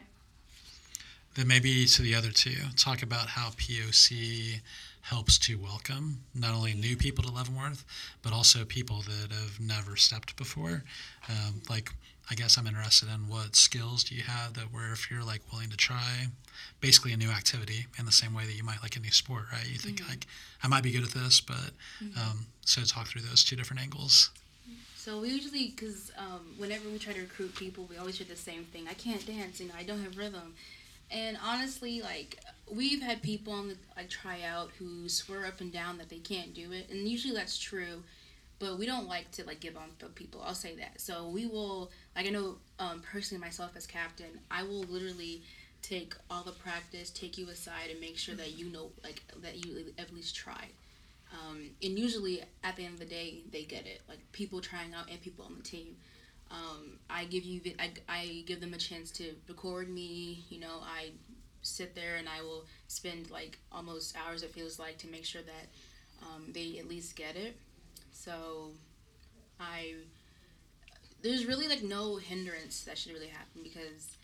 Then 1.35 1.47
maybe 1.47 1.87
to 1.87 2.03
the 2.03 2.15
other 2.15 2.31
two, 2.31 2.57
talk 2.77 3.03
about 3.03 3.29
how 3.29 3.51
POC 3.51 4.61
helps 5.03 5.39
to 5.39 5.57
welcome 5.57 6.25
not 6.35 6.55
only 6.55 6.75
new 6.75 6.97
people 6.97 7.25
to 7.25 7.33
Leavenworth, 7.33 7.85
but 8.23 8.33
also 8.33 8.65
people 8.65 9.03
that 9.03 9.33
have 9.33 9.61
never 9.61 9.97
stepped 9.97 10.37
before. 10.37 10.85
Um, 11.29 11.63
like, 11.71 11.93
I 12.31 12.35
guess 12.35 12.59
I'm 12.59 12.67
interested 12.67 13.09
in 13.09 13.29
what 13.29 13.57
skills 13.57 14.05
do 14.05 14.15
you 14.15 14.23
have 14.23 14.55
that 14.55 14.73
where 14.73 14.93
if 14.93 15.11
you're 15.11 15.25
like 15.25 15.41
willing 15.53 15.71
to 15.71 15.77
try 15.77 16.27
basically 16.81 17.13
a 17.13 17.17
new 17.17 17.31
activity 17.31 17.87
in 17.99 18.07
the 18.07 18.13
same 18.13 18.35
way 18.35 18.45
that 18.45 18.57
you 18.57 18.63
might 18.63 18.83
like 18.83 18.97
a 18.97 19.01
new 19.01 19.11
sport, 19.11 19.45
right? 19.53 19.67
You 19.69 19.79
think 19.79 20.07
like 20.09 20.27
I 20.63 20.69
might 20.69 20.83
be 20.83 20.93
good 20.93 21.03
at 21.03 21.11
this, 21.11 21.41
but 21.41 21.73
um, 22.17 22.47
so 22.65 22.83
talk 22.83 23.09
through 23.09 23.23
those 23.23 23.43
two 23.43 23.57
different 23.57 23.83
angles. 23.83 24.31
So 25.01 25.19
we 25.19 25.31
usually, 25.31 25.73
because 25.75 26.13
um, 26.19 26.43
whenever 26.59 26.87
we 26.91 26.99
try 26.99 27.15
to 27.15 27.21
recruit 27.23 27.55
people, 27.55 27.87
we 27.89 27.97
always 27.97 28.19
hear 28.19 28.27
the 28.29 28.37
same 28.37 28.65
thing. 28.65 28.85
I 28.87 28.93
can't 28.93 29.27
dance, 29.27 29.59
you 29.59 29.69
know, 29.69 29.75
I 29.79 29.83
don't 29.83 30.03
have 30.03 30.19
rhythm. 30.19 30.53
And 31.11 31.39
honestly, 31.43 32.03
like 32.03 32.39
we've 32.71 33.01
had 33.01 33.23
people 33.23 33.55
on 33.55 33.69
the 33.69 33.77
like 33.97 34.11
try 34.11 34.43
out 34.43 34.69
who 34.79 35.09
swear 35.09 35.47
up 35.47 35.63
and 35.63 35.73
down 35.73 35.97
that 35.97 36.11
they 36.11 36.19
can't 36.19 36.53
do 36.53 36.73
it, 36.73 36.91
and 36.91 37.09
usually 37.09 37.35
that's 37.35 37.57
true. 37.59 38.03
But 38.59 38.79
we 38.79 38.85
don't 38.85 39.09
like 39.09 39.31
to 39.33 39.47
like 39.47 39.61
give 39.61 39.75
on 39.75 39.89
to 40.01 40.07
people. 40.09 40.43
I'll 40.45 40.55
say 40.55 40.77
that. 40.77 41.01
So 41.01 41.29
we 41.29 41.47
will, 41.47 41.91
like 42.15 42.27
I 42.27 42.29
know 42.29 42.57
um, 42.79 43.01
personally 43.11 43.41
myself 43.41 43.71
as 43.77 43.87
captain, 43.87 44.39
I 44.51 44.65
will 44.65 44.83
literally 44.83 45.41
take 45.81 46.15
all 46.31 46.43
the 46.43 46.53
practice, 46.53 47.09
take 47.09 47.39
you 47.39 47.49
aside, 47.49 47.89
and 47.91 47.99
make 48.03 48.19
sure 48.19 48.35
that 48.35 48.59
you 48.59 48.67
know, 48.67 48.91
like 49.03 49.23
that 49.41 49.65
you 49.65 49.95
at 49.99 50.15
least 50.15 50.37
tried. 50.37 50.75
Um, 51.33 51.71
and 51.83 51.99
usually 51.99 52.43
at 52.65 52.77
the 52.77 52.85
end 52.85 52.95
of 52.95 53.01
the 53.01 53.07
day, 53.07 53.43
they 53.53 53.63
get 53.63 53.87
it. 53.87 54.03
Like 54.09 54.21
people 54.33 54.61
trying 54.61 54.95
out 54.95 55.11
and 55.11 55.21
people 55.21 55.45
on 55.45 55.57
the 55.57 55.63
team. 55.63 55.97
Um, 56.51 56.99
I 57.09 57.25
give 57.25 57.45
you, 57.45 57.61
the, 57.61 57.77
I, 57.79 57.91
I 58.09 58.43
give 58.47 58.61
them 58.61 58.75
a 58.75 58.79
chance 58.79 59.11
to 59.13 59.35
record 59.49 59.89
me. 59.89 60.45
You 60.49 60.61
know, 60.61 60.81
I 60.83 61.11
sit 61.63 61.95
there 61.95 62.17
and 62.17 62.29
I 62.29 62.43
will 62.43 62.65
spend 62.89 63.31
like 63.31 63.59
almost 63.71 64.17
hours. 64.17 64.43
It 64.43 64.53
feels 64.53 64.79
like 64.79 64.99
to 64.99 65.09
make 65.09 65.25
sure 65.25 65.43
that 65.43 65.69
um, 66.23 66.47
they 66.53 66.79
at 66.79 66.89
least 66.89 67.15
get 67.15 67.37
it. 67.37 67.57
So 68.13 68.71
I 69.61 69.95
there's 71.23 71.47
really 71.47 71.69
like 71.69 71.83
no 71.83 72.17
hindrance 72.17 72.83
that 72.85 72.97
should 72.97 73.13
really 73.13 73.29
happen 73.29 73.63
because 73.63 74.17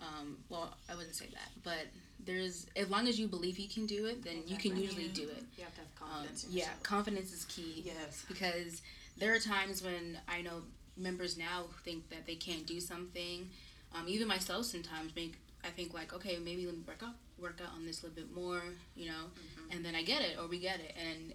um, 0.00 0.38
well 0.48 0.76
I 0.88 0.94
wouldn't 0.94 1.14
say 1.16 1.26
that 1.26 1.50
but 1.62 1.86
there's 2.26 2.66
as 2.76 2.88
long 2.90 3.06
as 3.08 3.18
you 3.18 3.26
believe 3.28 3.58
you 3.58 3.68
can 3.68 3.86
do 3.86 4.06
it 4.06 4.22
then 4.24 4.42
you 4.46 4.56
can 4.56 4.76
usually 4.76 5.08
do 5.08 5.22
it 5.22 5.42
You 5.56 5.64
have 5.64 5.74
to 5.74 5.80
have 5.80 5.88
um, 6.02 6.08
confidence 6.08 6.44
in 6.44 6.52
yeah 6.52 6.68
confidence 6.82 7.32
is 7.32 7.44
key 7.46 7.82
Yes. 7.84 8.24
because 8.28 8.82
there 9.16 9.34
are 9.34 9.38
times 9.38 9.82
when 9.82 10.18
I 10.28 10.42
know 10.42 10.62
members 10.96 11.36
now 11.36 11.64
think 11.84 12.08
that 12.10 12.26
they 12.26 12.34
can't 12.36 12.66
do 12.66 12.78
something. 12.80 13.48
Um, 13.94 14.04
even 14.08 14.26
myself 14.28 14.64
sometimes 14.66 15.14
make 15.14 15.34
I 15.64 15.68
think 15.68 15.94
like 15.94 16.12
okay 16.14 16.38
maybe 16.44 16.66
let 16.66 16.74
me 16.74 16.82
work 16.86 17.02
out 17.02 17.14
work 17.38 17.60
out 17.64 17.72
on 17.76 17.84
this 17.86 18.02
a 18.02 18.06
little 18.06 18.22
bit 18.22 18.34
more 18.34 18.62
you 18.94 19.06
know 19.06 19.24
and 19.70 19.84
then 19.84 19.94
I 19.94 20.02
get 20.02 20.22
it 20.22 20.36
or 20.38 20.46
we 20.48 20.58
get 20.58 20.80
it 20.80 20.94
and 20.98 21.32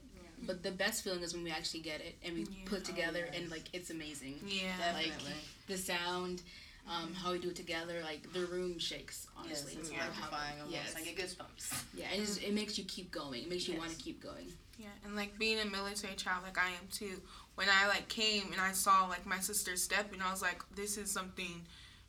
but 0.48 0.64
the 0.64 0.72
best 0.72 1.04
feeling 1.04 1.22
is 1.22 1.34
when 1.34 1.44
we 1.44 1.52
actually 1.52 1.82
get 1.82 2.00
it 2.02 2.16
and 2.24 2.34
we 2.34 2.42
Yeah. 2.42 2.48
put 2.66 2.86
together 2.86 3.24
yes. 3.26 3.36
and 3.42 3.52
like 3.52 3.64
it's 3.74 3.90
amazing 3.90 4.40
Yeah. 4.46 4.72
like 4.94 5.08
Definitely. 5.08 5.34
the 5.68 5.78
sound 5.78 6.42
um, 6.90 7.14
how 7.14 7.32
we 7.32 7.40
do 7.40 7.50
it 7.50 7.56
together 7.56 8.02
like 8.04 8.32
the 8.34 8.46
room 8.48 8.80
shakes 8.80 9.28
Yes, 9.48 9.64
honestly 9.64 9.74
it's 9.80 9.92
Yeah. 9.92 9.98
electrifying 10.06 10.60
almost. 10.60 10.74
Yes. 10.74 10.96
I 10.98 11.02
get 11.04 11.16
goosebumps. 11.18 11.84
yeah 11.96 12.06
and 12.12 12.22
it's, 12.22 12.38
it 12.38 12.54
makes 12.54 12.78
you 12.78 12.84
keep 12.86 13.12
going 13.12 13.44
it 13.44 13.50
makes 13.50 13.68
you 13.68 13.78
want 13.78 13.92
to 13.92 13.98
keep 14.04 14.22
going 14.24 14.48
Yeah, 14.78 14.88
and 15.06 15.16
like 15.16 15.38
being 15.38 15.60
a 15.60 15.66
military 15.66 16.16
child 16.16 16.44
like 16.44 16.58
I 16.58 16.70
am 16.70 16.88
too, 16.92 17.22
when 17.56 17.68
I 17.70 17.88
like 17.88 18.08
came 18.08 18.52
and 18.52 18.60
I 18.62 18.72
saw 18.72 19.06
like 19.08 19.26
my 19.26 19.40
sister 19.40 19.76
step 19.76 20.12
and 20.14 20.24
I 20.24 20.32
was 20.32 20.42
like, 20.42 20.64
this 20.76 20.98
is 20.98 21.12
something 21.12 21.62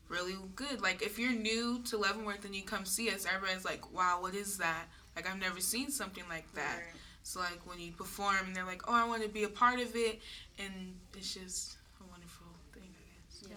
really 0.09 0.37
good. 0.57 0.81
Like 0.81 1.03
if 1.03 1.19
you're 1.19 1.33
new 1.33 1.81
to 1.91 1.97
Leavenworth 1.99 2.45
and 2.45 2.55
you 2.55 2.63
come 2.63 2.85
see 2.85 3.11
us, 3.11 3.27
everybody's 3.27 3.65
like, 3.65 3.93
wow, 3.93 4.19
what 4.21 4.35
is 4.35 4.59
that? 4.59 4.85
Like 5.17 5.29
I've 5.29 5.39
never 5.41 5.61
seen 5.61 5.91
something 5.91 6.25
like 6.29 6.53
that. 6.55 6.77
Right. 6.79 7.01
So 7.23 7.41
like 7.41 7.61
when 7.65 7.79
you 7.81 7.93
perform 7.93 8.37
and 8.47 8.55
they're 8.57 8.65
like, 8.65 8.83
oh, 8.89 8.95
I 8.95 9.07
want 9.07 9.23
to 9.25 9.29
be 9.29 9.43
a 9.45 9.49
part 9.49 9.79
of 9.81 9.95
it, 9.95 10.21
and 10.59 10.95
it's 11.17 11.35
just 11.35 11.77
a 12.01 12.05
wonderful 12.11 12.47
thing, 12.73 12.83
I 12.89 13.03
guess. 13.11 13.51
Yeah. 13.51 13.57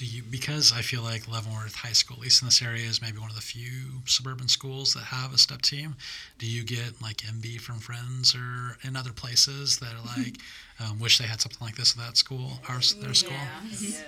Do 0.00 0.06
you 0.06 0.22
because 0.22 0.72
I 0.72 0.80
feel 0.80 1.02
like 1.02 1.28
Leavenworth 1.28 1.74
High 1.74 1.92
School, 1.92 2.16
at 2.16 2.22
least 2.22 2.40
in 2.42 2.46
this 2.48 2.62
area, 2.62 2.88
is 2.88 3.02
maybe 3.02 3.18
one 3.18 3.28
of 3.28 3.36
the 3.36 3.42
few 3.42 4.00
suburban 4.06 4.48
schools 4.48 4.94
that 4.94 5.04
have 5.04 5.34
a 5.34 5.38
step 5.38 5.60
team. 5.62 5.94
Do 6.38 6.46
you 6.46 6.64
get 6.64 7.02
like 7.02 7.18
MB 7.18 7.58
from 7.58 7.80
friends 7.80 8.34
or 8.34 8.78
in 8.82 8.96
other 8.96 9.12
places 9.12 9.78
that 9.80 9.92
are 9.92 10.06
like 10.18 10.36
um, 10.80 10.98
wish 10.98 11.18
they 11.18 11.24
had 11.26 11.40
something 11.42 11.64
like 11.66 11.76
this 11.76 11.92
at 11.92 11.98
that 12.02 12.16
school, 12.16 12.60
our 12.68 12.80
their 13.02 13.12
school? 13.14 13.36
Yeah. 13.70 13.78
yes, 13.78 14.00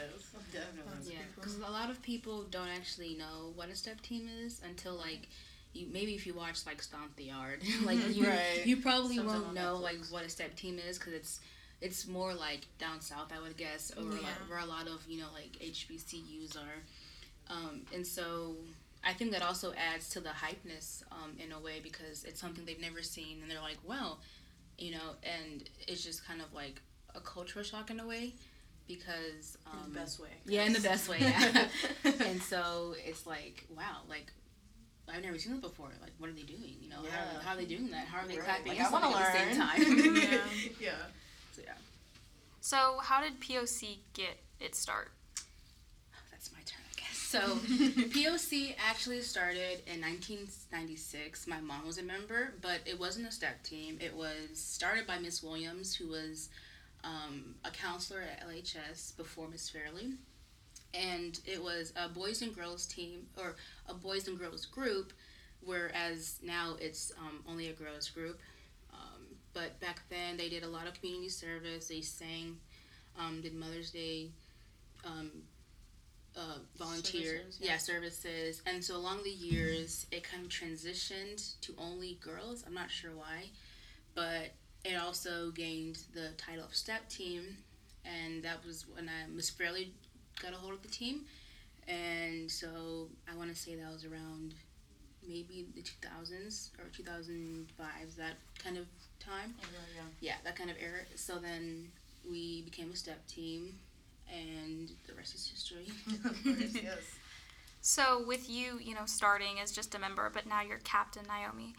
definitely. 0.51 1.13
Yeah, 1.13 1.19
because 1.35 1.57
a 1.59 1.71
lot 1.71 1.91
of 1.91 2.01
people 2.03 2.45
don't 2.51 2.69
actually 2.69 3.15
know 3.15 3.53
what 3.55 3.69
a 3.69 3.75
step 3.77 4.01
team 4.01 4.29
is 4.45 4.63
until 4.65 4.95
like 4.95 5.29
you 5.75 5.87
maybe 5.93 6.15
if 6.15 6.27
you 6.27 6.35
watch 6.35 6.65
like 6.67 6.83
Stomp 6.83 7.15
the 7.17 7.25
Yard, 7.25 7.61
like 7.85 7.99
you 8.17 8.25
Right. 8.27 8.61
you 8.65 8.79
probably 8.79 9.17
Something 9.17 9.43
won't 9.43 9.55
know 9.55 9.77
Netflix. 9.79 9.83
like 9.83 9.99
what 10.11 10.25
a 10.25 10.31
step 10.31 10.57
team 10.57 10.79
is 10.79 10.99
because 10.99 11.13
it's 11.13 11.41
it's 11.83 12.07
more 12.07 12.33
like 12.33 12.62
down 12.79 13.01
south 13.01 13.31
I 13.37 13.41
would 13.45 13.57
guess 13.57 13.93
or 13.97 14.03
like, 14.05 14.23
where 14.49 14.59
a 14.61 14.65
lot 14.77 14.87
of 14.87 14.99
you 15.09 15.19
know 15.21 15.29
like 15.35 15.53
HBCUs 15.61 16.57
are, 16.57 16.79
um, 17.55 17.83
and 17.95 18.07
so 18.07 18.55
I 19.05 19.12
think 19.12 19.33
that 19.33 19.43
also 19.43 19.73
adds 19.75 20.09
to 20.11 20.21
the 20.21 20.31
hypeness 20.31 21.03
um, 21.12 21.33
in 21.45 21.51
a 21.53 21.59
way 21.59 21.81
because 21.83 22.25
it's 22.25 22.41
something 22.41 22.65
they've 22.65 22.81
never 22.81 23.03
seen 23.03 23.39
and 23.43 23.51
they're 23.51 23.61
like 23.61 23.79
well. 23.85 24.21
you 24.79 24.93
know, 24.93 25.09
and 25.23 25.69
it's 25.89 26.03
just 26.03 26.27
kind 26.27 26.41
of 26.41 26.53
like 26.55 26.81
a 27.15 27.21
cultural 27.21 27.65
shock 27.65 27.91
in 27.91 28.01
a 28.01 28.07
way 28.07 28.33
because 28.89 29.59
um, 29.67 29.79
in 29.87 29.93
the 29.93 29.99
best 30.01 30.19
way. 30.21 30.29
yeah, 30.47 30.65
in 30.65 30.73
the 30.73 30.81
best 30.81 31.09
way. 31.09 31.19
Yeah. 31.21 31.67
and 32.05 32.41
so 32.43 32.95
it's 33.07 33.27
like, 33.27 33.67
wow, 33.77 33.99
like 34.09 34.33
I've 35.12 35.23
never 35.23 35.39
seen 35.39 35.53
this 35.53 35.61
before. 35.61 35.89
Like, 36.01 36.12
what 36.19 36.31
are 36.31 36.33
they 36.33 36.43
doing? 36.43 36.77
You 36.81 36.89
know, 36.91 37.01
Yeah. 37.05 37.11
how, 37.35 37.41
how 37.41 37.53
are 37.55 37.57
they 37.57 37.65
doing 37.67 37.91
that? 37.91 38.07
How 38.07 38.19
are 38.25 38.29
they 38.29 38.37
Right. 38.39 38.45
clapping 38.45 38.73
Like, 38.73 38.81
I 38.81 38.91
wanna 38.91 39.11
something 39.12 39.23
at 39.23 39.33
the 39.33 39.39
same 39.39 39.59
learn. 39.59 40.15
time? 40.15 40.15
Yeah. 40.23 40.31
yeah. 40.31 40.89
yeah, 40.89 40.93
So, 42.73 43.00
how 43.02 43.21
did 43.21 43.38
POC 43.38 43.99
get 44.14 44.38
its 44.59 44.79
start? 44.79 45.11
that's 46.31 46.50
my 46.55 46.61
turn, 46.64 46.81
I 46.91 47.00
guess. 47.02 47.19
So 47.19 47.38
POC 48.09 48.76
actually 48.88 49.21
started 49.21 49.83
in 49.87 50.00
1996. 50.00 51.47
My 51.47 51.61
mom 51.61 51.87
was 51.87 51.99
a 51.99 52.02
member, 52.02 52.55
but 52.62 52.81
it 52.87 52.99
wasn't 52.99 53.29
a 53.29 53.31
step 53.31 53.62
team. 53.62 53.99
It 54.00 54.17
was 54.17 54.49
started 54.55 55.07
by 55.07 55.19
Miss 55.19 55.43
Williams, 55.43 55.95
who 55.95 56.09
was 56.09 56.49
um, 57.05 57.57
a 57.62 57.71
counselor 57.71 58.23
at 58.23 58.49
LHS 58.49 59.19
before 59.19 59.49
Miss 59.49 59.69
Fairley. 59.69 60.14
And 60.95 61.38
it 61.45 61.62
was 61.62 61.93
a 61.95 62.09
boys 62.09 62.41
and 62.41 62.57
girls 62.57 62.87
team, 62.87 63.26
or 63.37 63.57
a 63.87 63.93
boys 63.93 64.29
and 64.29 64.38
girls 64.38 64.64
group, 64.64 65.12
whereas 65.62 66.38
now 66.43 66.76
it's 66.81 67.12
um, 67.19 67.45
only 67.47 67.69
a 67.69 67.75
girls 67.75 68.09
group. 68.09 68.41
But 69.55 69.79
back 69.81 70.01
then, 70.09 70.37
they 70.37 70.49
did 70.49 70.63
a 70.63 70.69
lot 70.69 70.87
of 70.87 70.95
community 70.95 71.29
service. 71.29 71.89
They 71.89 72.01
sang, 72.01 72.57
um, 73.19 73.41
did 73.43 73.55
Mother's 73.55 73.91
Day 73.91 74.31
um, 75.05 75.31
uh, 76.37 76.59
volunteer, 76.79 77.39
Services, 77.39 77.59
yeah. 77.61 77.73
yeah. 77.73 77.79
services, 77.79 78.63
and 78.67 78.83
so 78.83 78.97
along 78.97 79.23
the 79.23 79.31
years, 79.31 80.07
it 80.11 80.23
kind 80.23 80.45
of 80.45 80.51
transitioned 80.51 81.61
to 81.61 81.75
only 81.79 82.19
girls. 82.23 82.65
I'm 82.67 82.75
not 82.75 82.91
sure 82.91 83.11
why, 83.15 83.45
but 84.15 84.53
it 84.85 84.97
also 84.97 85.51
gained 85.51 85.99
the 86.15 86.31
title 86.39 86.65
of 86.65 86.75
step 86.75 87.09
team, 87.09 87.43
and 88.05 88.43
that 88.45 88.65
was 88.67 88.87
when 88.95 89.09
I 89.09 89.29
Miss 89.31 89.51
Fairley 89.51 89.93
got 90.43 90.53
a 90.53 90.57
hold 90.57 90.73
of 90.73 90.83
the 90.83 90.89
team, 90.89 91.23
and 91.87 92.51
so 92.51 93.09
I 93.31 93.37
want 93.37 93.51
to 93.51 93.57
say 93.57 93.75
that 93.75 93.93
was 93.93 94.05
around 94.05 94.55
maybe 95.27 95.67
the 95.75 95.83
2000s 95.83 96.71
or 96.79 96.89
2005, 96.93 98.17
that 98.17 98.35
kind 98.59 98.77
of 98.77 98.87
time 99.23 99.55
yeah. 99.95 100.02
yeah, 100.21 100.35
that 100.45 100.57
kind 100.57 100.71
of 100.71 100.76
era. 100.81 101.00
So 101.14 101.38
then 101.38 101.88
we 102.29 102.62
became 102.62 102.91
a 102.91 102.97
step 102.97 103.26
team, 103.26 103.75
and 104.33 104.91
the 105.07 105.14
rest 105.14 105.35
is 105.35 105.47
history. 105.47 105.87
of 106.25 106.43
course, 106.43 106.75
yes. 106.83 106.99
So, 107.81 108.25
with 108.25 108.49
you, 108.49 108.79
you 108.81 108.95
know, 108.95 109.07
starting 109.07 109.59
as 109.61 109.73
just 109.73 109.95
a 109.95 109.99
member, 109.99 110.31
but 110.33 110.47
now 110.47 110.62
you're 110.62 110.79
captain, 110.79 111.25
Naomi. 111.26 111.75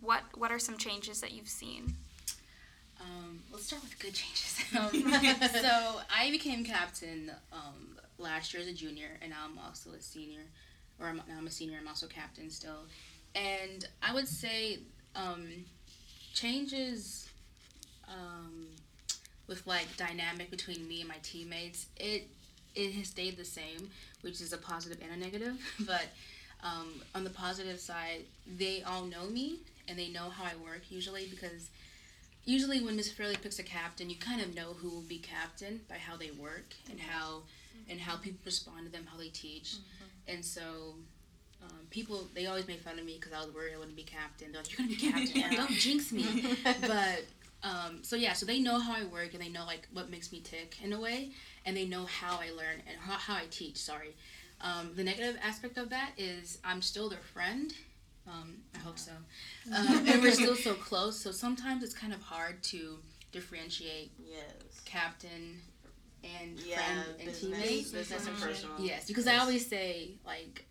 What 0.00 0.22
what 0.34 0.50
are 0.50 0.58
some 0.58 0.76
changes 0.76 1.20
that 1.20 1.32
you've 1.32 1.48
seen? 1.48 1.94
Um, 3.00 3.40
let's 3.52 3.66
start 3.66 3.82
with 3.82 3.98
good 3.98 4.14
changes. 4.14 4.58
Um, 4.76 5.12
so 5.62 6.00
I 6.14 6.30
became 6.30 6.64
captain 6.64 7.30
um, 7.52 7.96
last 8.18 8.52
year 8.52 8.62
as 8.62 8.68
a 8.68 8.72
junior, 8.72 9.18
and 9.22 9.30
now 9.30 9.44
I'm 9.44 9.58
also 9.58 9.90
a 9.90 10.00
senior, 10.00 10.42
or 11.00 11.06
I'm, 11.06 11.16
now 11.16 11.38
I'm 11.38 11.46
a 11.46 11.50
senior. 11.50 11.78
I'm 11.80 11.88
also 11.88 12.08
captain 12.08 12.50
still, 12.50 12.86
and 13.34 13.86
I 14.02 14.12
would 14.12 14.28
say 14.28 14.80
um, 15.14 15.46
changes 16.38 17.28
um, 18.08 18.66
with 19.46 19.66
like 19.66 19.88
dynamic 19.96 20.50
between 20.50 20.86
me 20.86 21.00
and 21.00 21.08
my 21.08 21.16
teammates. 21.22 21.86
It 21.96 22.28
it 22.74 22.92
has 22.92 23.08
stayed 23.08 23.36
the 23.36 23.44
same, 23.44 23.90
which 24.20 24.40
is 24.40 24.52
a 24.52 24.58
positive 24.58 24.98
and 25.02 25.10
a 25.10 25.24
negative. 25.24 25.58
But 25.86 26.06
um, 26.62 27.02
on 27.14 27.24
the 27.24 27.30
positive 27.30 27.80
side, 27.80 28.22
they 28.56 28.82
all 28.82 29.04
know 29.04 29.26
me 29.26 29.60
and 29.88 29.98
they 29.98 30.08
know 30.08 30.28
how 30.28 30.44
I 30.44 30.54
work 30.62 30.82
usually 30.90 31.26
because 31.26 31.70
usually 32.44 32.80
when 32.84 32.96
Miss 32.96 33.10
Fairley 33.10 33.36
picks 33.36 33.58
a 33.58 33.62
captain, 33.62 34.10
you 34.10 34.16
kind 34.16 34.40
of 34.40 34.54
know 34.54 34.74
who 34.80 34.90
will 34.90 35.08
be 35.08 35.18
captain 35.18 35.80
by 35.88 35.96
how 35.96 36.16
they 36.16 36.30
work 36.30 36.74
and 36.90 37.00
how 37.00 37.42
and 37.90 37.98
how 37.98 38.16
people 38.16 38.40
respond 38.44 38.86
to 38.86 38.92
them, 38.92 39.06
how 39.10 39.18
they 39.18 39.28
teach, 39.28 39.76
and 40.28 40.44
so. 40.44 40.94
Um, 41.62 41.70
people 41.90 42.26
they 42.34 42.46
always 42.46 42.66
made 42.68 42.80
fun 42.80 42.98
of 42.98 43.04
me 43.04 43.16
because 43.20 43.32
I 43.32 43.44
was 43.44 43.52
worried 43.54 43.72
I 43.74 43.78
wouldn't 43.78 43.96
be 43.96 44.04
captain. 44.04 44.52
They're 44.52 44.62
like, 44.62 44.70
"You're 44.70 44.86
gonna 44.86 44.88
be 44.88 44.96
captain. 45.32 45.52
Yeah. 45.52 45.56
Don't 45.56 45.70
jinx 45.72 46.12
me." 46.12 46.44
but 46.82 47.24
um, 47.62 47.98
so 48.02 48.14
yeah, 48.16 48.32
so 48.34 48.46
they 48.46 48.60
know 48.60 48.78
how 48.78 48.94
I 48.94 49.04
work 49.04 49.34
and 49.34 49.42
they 49.42 49.48
know 49.48 49.64
like 49.66 49.88
what 49.92 50.10
makes 50.10 50.30
me 50.32 50.40
tick 50.40 50.76
in 50.82 50.92
a 50.92 51.00
way, 51.00 51.30
and 51.66 51.76
they 51.76 51.84
know 51.86 52.04
how 52.06 52.36
I 52.38 52.50
learn 52.50 52.80
and 52.86 52.96
how, 53.00 53.14
how 53.14 53.34
I 53.34 53.46
teach. 53.50 53.76
Sorry. 53.78 54.14
Um, 54.60 54.90
the 54.94 55.04
negative 55.04 55.36
aspect 55.42 55.78
of 55.78 55.90
that 55.90 56.10
is 56.16 56.58
I'm 56.64 56.82
still 56.82 57.08
their 57.08 57.18
friend. 57.32 57.72
Um, 58.26 58.56
I 58.74 58.78
hope 58.78 58.98
so. 58.98 59.12
Um, 59.74 60.06
and 60.06 60.22
we're 60.22 60.32
still 60.32 60.54
so 60.68 60.74
close. 60.74 61.18
So 61.18 61.30
sometimes 61.32 61.82
it's 61.82 61.94
kind 61.94 62.12
of 62.12 62.20
hard 62.22 62.62
to 62.64 62.98
differentiate 63.32 64.10
Yes. 64.18 64.80
captain 64.84 65.60
and 66.24 66.58
Yeah, 66.60 66.74
friend 66.76 67.04
and 67.20 67.28
business, 67.28 67.58
teammate. 67.60 67.92
business 67.92 68.26
and 68.26 68.36
personal. 68.36 68.76
Yes, 68.80 69.06
because 69.06 69.26
I 69.26 69.36
always 69.38 69.66
say 69.66 70.10
like, 70.26 70.64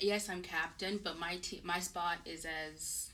yes, 0.00 0.28
I'm 0.28 0.42
captain, 0.42 1.00
but 1.02 1.18
my 1.18 1.36
te- 1.36 1.60
my 1.64 1.80
spot 1.80 2.18
is 2.24 2.44
as 2.46 3.10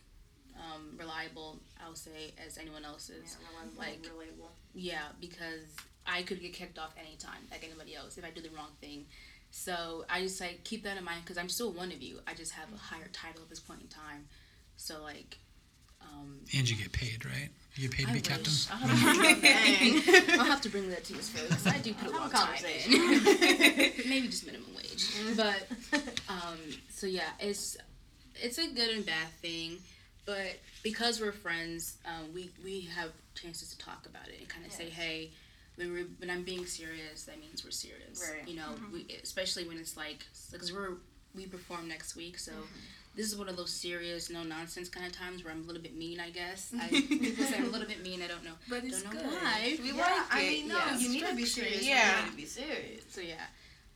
um, 0.57 0.97
reliable, 0.99 1.59
I'll 1.83 1.95
say, 1.95 2.33
as 2.45 2.59
anyone 2.59 2.85
else's. 2.85 3.37
like 3.79 3.89
Like- 3.89 4.03
relatable. 4.03 4.49
Yeah, 4.75 5.09
because 5.21 5.65
I 6.07 6.23
could 6.23 6.41
get 6.41 6.53
kicked 6.53 6.79
off 6.79 6.93
anytime, 6.99 7.47
like 7.51 7.65
anybody 7.65 7.95
else, 7.97 8.19
if 8.19 8.25
I 8.25 8.31
do 8.31 8.41
the 8.41 8.51
wrong 8.51 8.71
thing. 8.81 9.07
So 9.51 10.05
I 10.09 10.21
just 10.23 10.41
like 10.41 10.63
keep 10.65 10.85
that 10.85 10.97
in 10.97 11.05
mind 11.05 11.23
because 11.25 11.37
I'm 11.39 11.49
still 11.49 11.73
one 11.73 11.91
of 11.93 12.01
you. 12.03 12.21
I 12.27 12.35
just 12.35 12.53
have 12.53 12.73
a 12.73 12.77
higher 12.77 13.09
title 13.13 13.43
at 13.43 13.49
this 13.49 13.59
point 13.61 13.81
in 13.83 13.89
time. 13.89 14.29
So 14.77 15.03
like, 15.03 15.39
um, 16.03 16.41
And 16.57 16.69
you 16.69 16.77
get 16.77 16.93
paid, 16.93 17.25
right? 17.25 17.49
You 17.77 17.89
get 17.89 17.97
paid 17.97 18.05
to 18.07 18.11
I 18.11 18.15
be 18.15 18.21
captain. 18.21 18.45
wish. 18.53 18.69
I'll 18.71 18.77
have, 18.79 19.43
Dang. 19.43 20.03
to, 20.03 20.33
I'll 20.39 20.45
have 20.45 20.61
to 20.63 20.69
bring 20.69 20.91
that 20.91 21.05
to 21.05 21.15
his 21.15 21.29
face. 21.29 21.67
I 21.67 21.79
do 21.79 21.95
put 21.95 22.11
a 22.11 22.13
Have 22.13 22.15
a 22.15 22.19
lot 22.19 22.33
of 22.35 22.61
time 22.61 22.65
in. 22.65 22.91
Maybe 24.11 24.27
just 24.29 24.45
minimum 24.45 24.75
wage. 24.77 25.07
But 25.37 25.69
um, 26.29 26.59
so 26.91 27.07
yeah, 27.07 27.31
it's 27.39 27.77
it's 28.37 28.59
a 28.59 28.67
good 28.69 28.91
and 28.91 29.07
bad 29.07 29.29
thing. 29.41 29.79
But 30.27 30.59
because 30.83 31.21
we're 31.21 31.33
friends, 31.33 31.97
um, 32.05 32.35
we 32.35 32.51
we 32.65 32.83
have 32.95 33.11
chances 33.35 33.71
to 33.75 33.79
talk 33.79 34.05
about 34.07 34.29
it 34.29 34.41
and 34.41 34.49
kind 34.49 34.67
of 34.67 34.73
say, 34.73 34.87
Yes. 34.87 34.95
hey, 34.97 35.31
when 35.77 35.93
we're 35.93 36.07
when 36.19 36.29
I'm 36.29 36.43
being 36.43 36.67
serious, 36.67 37.23
that 37.25 37.41
means 37.41 37.65
we're 37.65 37.71
serious. 37.71 38.29
Right. 38.37 38.47
You 38.49 38.57
know, 38.57 38.69
we, 38.93 39.07
especially 39.23 39.67
when 39.67 39.79
it's 39.79 39.97
like 39.97 40.27
because 40.51 40.73
we're 40.73 40.95
we 41.37 41.47
perform 41.47 41.87
next 41.89 42.17
week, 42.17 42.39
so. 42.39 42.53
This 43.17 43.27
is 43.27 43.37
one 43.37 43.49
of 43.49 43.57
those 43.57 43.71
serious, 43.73 44.31
no 44.31 44.43
nonsense 44.45 44.89
kind 44.89 45.05
of 45.05 45.13
times 45.13 45.43
where 45.45 45.53
I'm 45.53 45.63
a 45.63 45.67
little 45.67 45.83
bit 45.83 45.97
mean, 45.97 46.21
I 46.21 46.31
guess. 46.31 46.73
I, 46.81 46.89
people 47.09 47.45
say 47.45 47.57
I'm 47.59 47.65
a 47.67 47.69
little 47.69 47.89
bit 47.89 48.03
mean. 48.03 48.23
I 48.23 48.29
don't 48.29 48.45
know. 48.45 48.53
But 48.69 48.85
it's 48.85 49.03
Don't 49.03 49.15
know 49.15 49.21
good. 49.23 49.33
why. 49.33 49.79
We 49.83 49.89
yeah, 49.93 49.97
like 49.97 50.35
I 50.35 50.41
it. 50.43 50.51
mean, 50.51 50.69
no, 50.69 50.77
Yeah. 50.79 50.99
you 50.99 51.09
need 51.09 51.27
to 51.27 51.35
be 51.35 51.45
serious. 51.45 51.85
yeah. 51.87 52.19
You 52.21 52.25
need 52.27 52.31
to 52.31 52.37
be 52.37 52.47
serious. 52.47 53.03
So 53.11 53.21
yeah, 53.21 53.47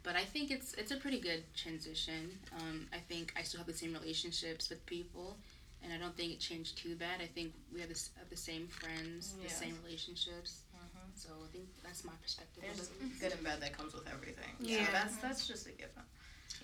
but 0.03 0.17
I 0.17 0.25
think 0.25 0.51
it's 0.51 0.75
it's 0.75 0.91
a 0.91 0.97
pretty 0.97 1.21
good 1.21 1.45
transition. 1.55 2.39
Um, 2.59 2.87
I 2.93 2.99
think 2.99 3.33
I 3.39 3.43
still 3.43 3.59
have 3.59 3.69
the 3.69 3.73
same 3.73 3.93
relationships 3.95 4.69
with 4.69 4.85
people, 4.85 5.37
and 5.83 5.93
I 5.93 5.97
don't 5.97 6.17
think 6.17 6.33
it 6.33 6.41
changed 6.41 6.77
too 6.77 6.97
bad. 6.97 7.21
I 7.23 7.27
think 7.27 7.53
we 7.73 7.81
have, 7.81 7.89
this, 7.89 8.11
have 8.19 8.29
the 8.31 8.37
same 8.37 8.67
friends, 8.67 9.35
Yes. 9.41 9.53
the 9.59 9.65
same 9.67 9.79
relationships. 9.85 10.63
Mhm. 10.75 11.01
So 11.15 11.29
I 11.45 11.49
think 11.53 11.67
that's 11.85 12.05
my 12.05 12.13
perspective. 12.21 12.65
There's 12.67 12.91
good 13.21 13.33
and 13.33 13.45
bad 13.45 13.61
that 13.63 13.77
comes 13.79 13.95
with 13.95 14.09
everything. 14.13 14.51
Yeah. 14.59 14.85
So 14.87 14.93
that's 14.93 15.17
that's 15.19 15.47
just 15.47 15.67
a 15.69 15.71
given. 15.71 16.03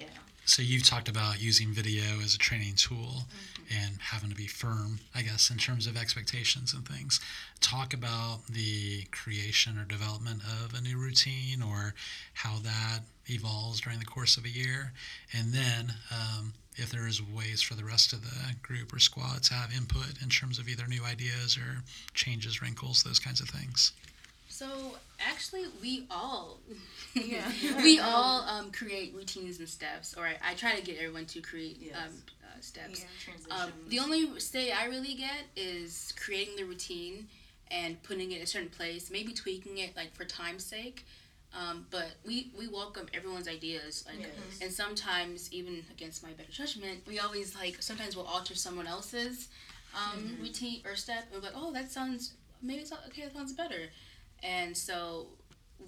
Yeah. 0.00 0.06
So 0.44 0.62
you've 0.62 0.84
talked 0.84 1.08
about 1.08 1.40
using 1.40 1.68
video 1.68 2.20
as 2.24 2.34
a 2.34 2.38
training 2.38 2.74
tool 2.74 3.24
and 3.70 3.98
having 4.00 4.30
to 4.30 4.36
be 4.36 4.48
firm, 4.48 4.98
I 5.14 5.22
guess, 5.22 5.48
in 5.50 5.58
terms 5.58 5.86
of 5.86 5.96
expectations 5.96 6.74
and 6.74 6.86
things. 6.86 7.20
Talk 7.60 7.94
about 7.94 8.46
the 8.48 9.04
creation 9.12 9.78
or 9.78 9.84
development 9.84 10.42
of 10.64 10.74
a 10.74 10.80
new 10.80 10.98
routine 10.98 11.62
or 11.62 11.94
how 12.34 12.58
that 12.64 13.00
evolves 13.28 13.80
during 13.80 14.00
the 14.00 14.04
course 14.04 14.36
of 14.36 14.44
a 14.44 14.48
year. 14.48 14.92
And 15.32 15.52
then 15.52 15.94
um, 16.10 16.54
if 16.76 16.90
there 16.90 17.06
is 17.06 17.22
ways 17.22 17.62
for 17.62 17.74
the 17.74 17.84
rest 17.84 18.12
of 18.12 18.22
the 18.22 18.54
group 18.62 18.92
or 18.92 18.98
squad 18.98 19.44
to 19.44 19.54
have 19.54 19.72
input 19.72 20.20
in 20.20 20.30
terms 20.30 20.58
of 20.58 20.68
either 20.68 20.86
new 20.88 21.04
ideas 21.04 21.56
or 21.56 21.84
changes, 22.14 22.60
wrinkles, 22.60 23.04
those 23.04 23.20
kinds 23.20 23.40
of 23.40 23.48
things. 23.48 23.92
So 24.60 24.98
actually, 25.18 25.64
we 25.80 26.06
all 26.10 26.58
Yeah. 27.14 27.50
we 27.82 27.98
all 27.98 28.42
um, 28.42 28.70
create 28.72 29.14
routines 29.14 29.58
and 29.58 29.66
steps, 29.66 30.14
or 30.18 30.26
I, 30.26 30.36
I 30.50 30.54
try 30.54 30.76
to 30.76 30.82
get 30.82 30.98
everyone 30.98 31.24
to 31.26 31.40
create 31.40 31.78
Yes. 31.80 31.96
um, 31.96 32.12
uh, 32.44 32.60
steps. 32.60 33.06
Transitions. 33.24 33.50
Um, 33.50 33.72
the 33.88 33.98
only 34.00 34.38
say 34.38 34.70
I 34.70 34.84
really 34.84 35.14
get 35.14 35.44
is 35.56 36.12
creating 36.22 36.56
the 36.56 36.64
routine 36.64 37.26
and 37.70 38.02
putting 38.02 38.32
it 38.32 38.36
in 38.36 38.42
a 38.42 38.46
certain 38.46 38.68
place, 38.68 39.10
maybe 39.10 39.32
tweaking 39.32 39.78
it 39.78 39.96
like 39.96 40.14
for 40.14 40.26
time's 40.26 40.66
sake. 40.66 41.06
Um, 41.58 41.86
but 41.90 42.10
we, 42.26 42.50
we 42.56 42.68
welcome 42.68 43.06
everyone's 43.14 43.48
ideas, 43.48 44.04
like, 44.06 44.20
Yes. 44.20 44.58
and 44.60 44.70
sometimes 44.70 45.50
even 45.54 45.82
against 45.90 46.22
my 46.22 46.32
better 46.32 46.52
judgment, 46.52 47.00
we 47.08 47.18
always 47.18 47.56
like 47.56 47.76
sometimes 47.80 48.14
we'll 48.14 48.26
alter 48.26 48.54
someone 48.54 48.86
else's 48.86 49.48
um, 49.94 50.18
Mm-hmm. 50.20 50.42
routine 50.42 50.82
or 50.84 50.96
step. 50.96 51.24
And 51.32 51.42
we're 51.42 51.48
like, 51.48 51.56
oh, 51.56 51.72
that 51.72 51.90
sounds 51.90 52.34
maybe 52.62 52.80
it's 52.82 52.90
not 52.90 53.00
okay. 53.08 53.22
That 53.22 53.32
sounds 53.32 53.54
better, 53.54 53.88
and 54.42 54.76
so 54.76 55.28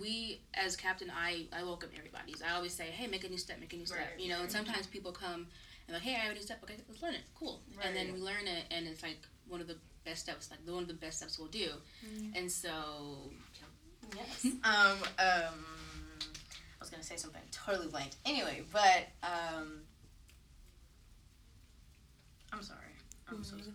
we 0.00 0.40
as 0.54 0.76
captain, 0.76 1.11
I 1.14 1.47
I 1.52 1.62
welcome 1.62 1.90
everybody. 1.97 2.35
So 2.35 2.44
I 2.50 2.54
always 2.54 2.73
say, 2.73 2.85
hey, 2.85 3.06
make 3.06 3.25
a 3.25 3.28
new 3.28 3.38
step, 3.38 3.61
make 3.61 3.73
a 3.73 3.76
new 3.76 3.87
step. 3.87 3.99
Right, 3.99 4.21
you 4.21 4.28
know, 4.28 4.40
and 4.40 4.50
sometimes 4.50 4.87
people 4.87 5.12
come 5.12 5.47
and 5.87 5.94
like, 5.94 6.02
hey, 6.02 6.14
I 6.14 6.18
have 6.18 6.32
a 6.32 6.35
new 6.35 6.40
step. 6.42 6.61
Okay, 6.64 6.75
let's 6.88 7.02
learn 7.02 7.14
it. 7.14 7.23
Cool. 7.38 7.61
right. 7.76 7.87
And 7.87 7.97
then 7.97 8.12
we 8.12 8.21
learn 8.21 8.47
it, 8.47 8.64
and 8.71 8.87
it's 8.87 9.02
like 9.02 9.18
one 9.49 9.61
of 9.61 9.66
the 9.66 9.76
best 10.04 10.21
steps, 10.21 10.50
like 10.50 10.61
one 10.66 10.82
of 10.82 10.88
the 10.88 10.94
best 10.94 11.18
steps 11.18 11.38
we'll 11.38 11.49
do. 11.49 11.71
And 12.35 12.50
so, 12.50 13.30
Yes. 14.16 14.44
um, 14.64 14.99
um, 15.18 15.64
I 16.18 16.80
was 16.80 16.90
gonna 16.90 17.02
say 17.02 17.16
something 17.16 17.40
totally 17.50 17.88
blank. 17.88 18.11
Anyway, 18.26 18.62
but 18.73 19.09
um, 19.23 19.82
I'm 22.52 22.62
sorry. 22.62 22.78
I'm 23.28 23.42
so 23.44 23.56
sorry. 23.56 23.73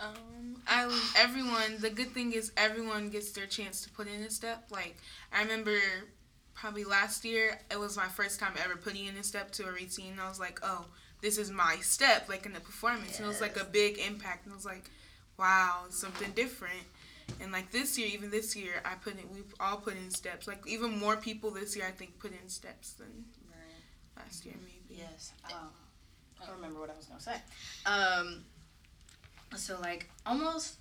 Um, 0.00 0.56
I 0.66 0.84
everyone. 1.16 1.78
The 1.80 1.90
good 1.90 2.12
thing 2.12 2.32
is 2.32 2.52
everyone 2.56 3.10
gets 3.10 3.32
their 3.32 3.46
chance 3.46 3.82
to 3.82 3.90
put 3.90 4.06
in 4.06 4.22
a 4.22 4.30
step. 4.30 4.64
Like 4.70 4.96
I 5.32 5.42
remember, 5.42 5.76
probably 6.54 6.84
last 6.84 7.24
year 7.24 7.58
it 7.70 7.78
was 7.78 7.96
my 7.96 8.06
first 8.06 8.38
time 8.38 8.52
ever 8.64 8.76
putting 8.76 9.06
in 9.06 9.16
a 9.16 9.24
step 9.24 9.50
to 9.52 9.64
a 9.66 9.72
routine. 9.72 10.18
I 10.20 10.28
was 10.28 10.38
like, 10.38 10.60
oh, 10.62 10.86
this 11.20 11.38
is 11.38 11.50
my 11.50 11.76
step, 11.80 12.28
like 12.28 12.46
in 12.46 12.52
the 12.52 12.60
performance, 12.60 13.16
and 13.16 13.24
it 13.24 13.28
was 13.28 13.40
like 13.40 13.60
a 13.60 13.64
big 13.64 13.98
impact. 13.98 14.44
And 14.44 14.52
I 14.52 14.56
was 14.56 14.64
like, 14.64 14.88
wow, 15.38 15.84
something 15.90 16.30
different. 16.32 16.84
And 17.40 17.52
like 17.52 17.70
this 17.72 17.98
year, 17.98 18.08
even 18.12 18.30
this 18.30 18.56
year, 18.56 18.80
I 18.84 18.94
put 18.94 19.14
in. 19.14 19.28
We've 19.34 19.54
all 19.60 19.78
put 19.78 19.96
in 19.96 20.10
steps. 20.10 20.46
Like 20.46 20.62
even 20.66 20.96
more 20.98 21.16
people 21.16 21.50
this 21.50 21.76
year, 21.76 21.86
I 21.86 21.90
think, 21.92 22.18
put 22.18 22.32
in 22.32 22.48
steps 22.48 22.92
than 22.92 23.24
Right. 23.50 24.24
last 24.24 24.44
year, 24.46 24.54
maybe. 24.62 25.00
Yes. 25.02 25.32
Um, 25.52 25.68
I 26.40 26.46
don't 26.46 26.56
remember 26.56 26.80
what 26.80 26.90
I 26.90 26.96
was 26.96 27.06
gonna 27.06 27.20
say. 27.20 27.36
Um, 27.84 28.44
so 29.56 29.78
like 29.80 30.08
almost 30.26 30.76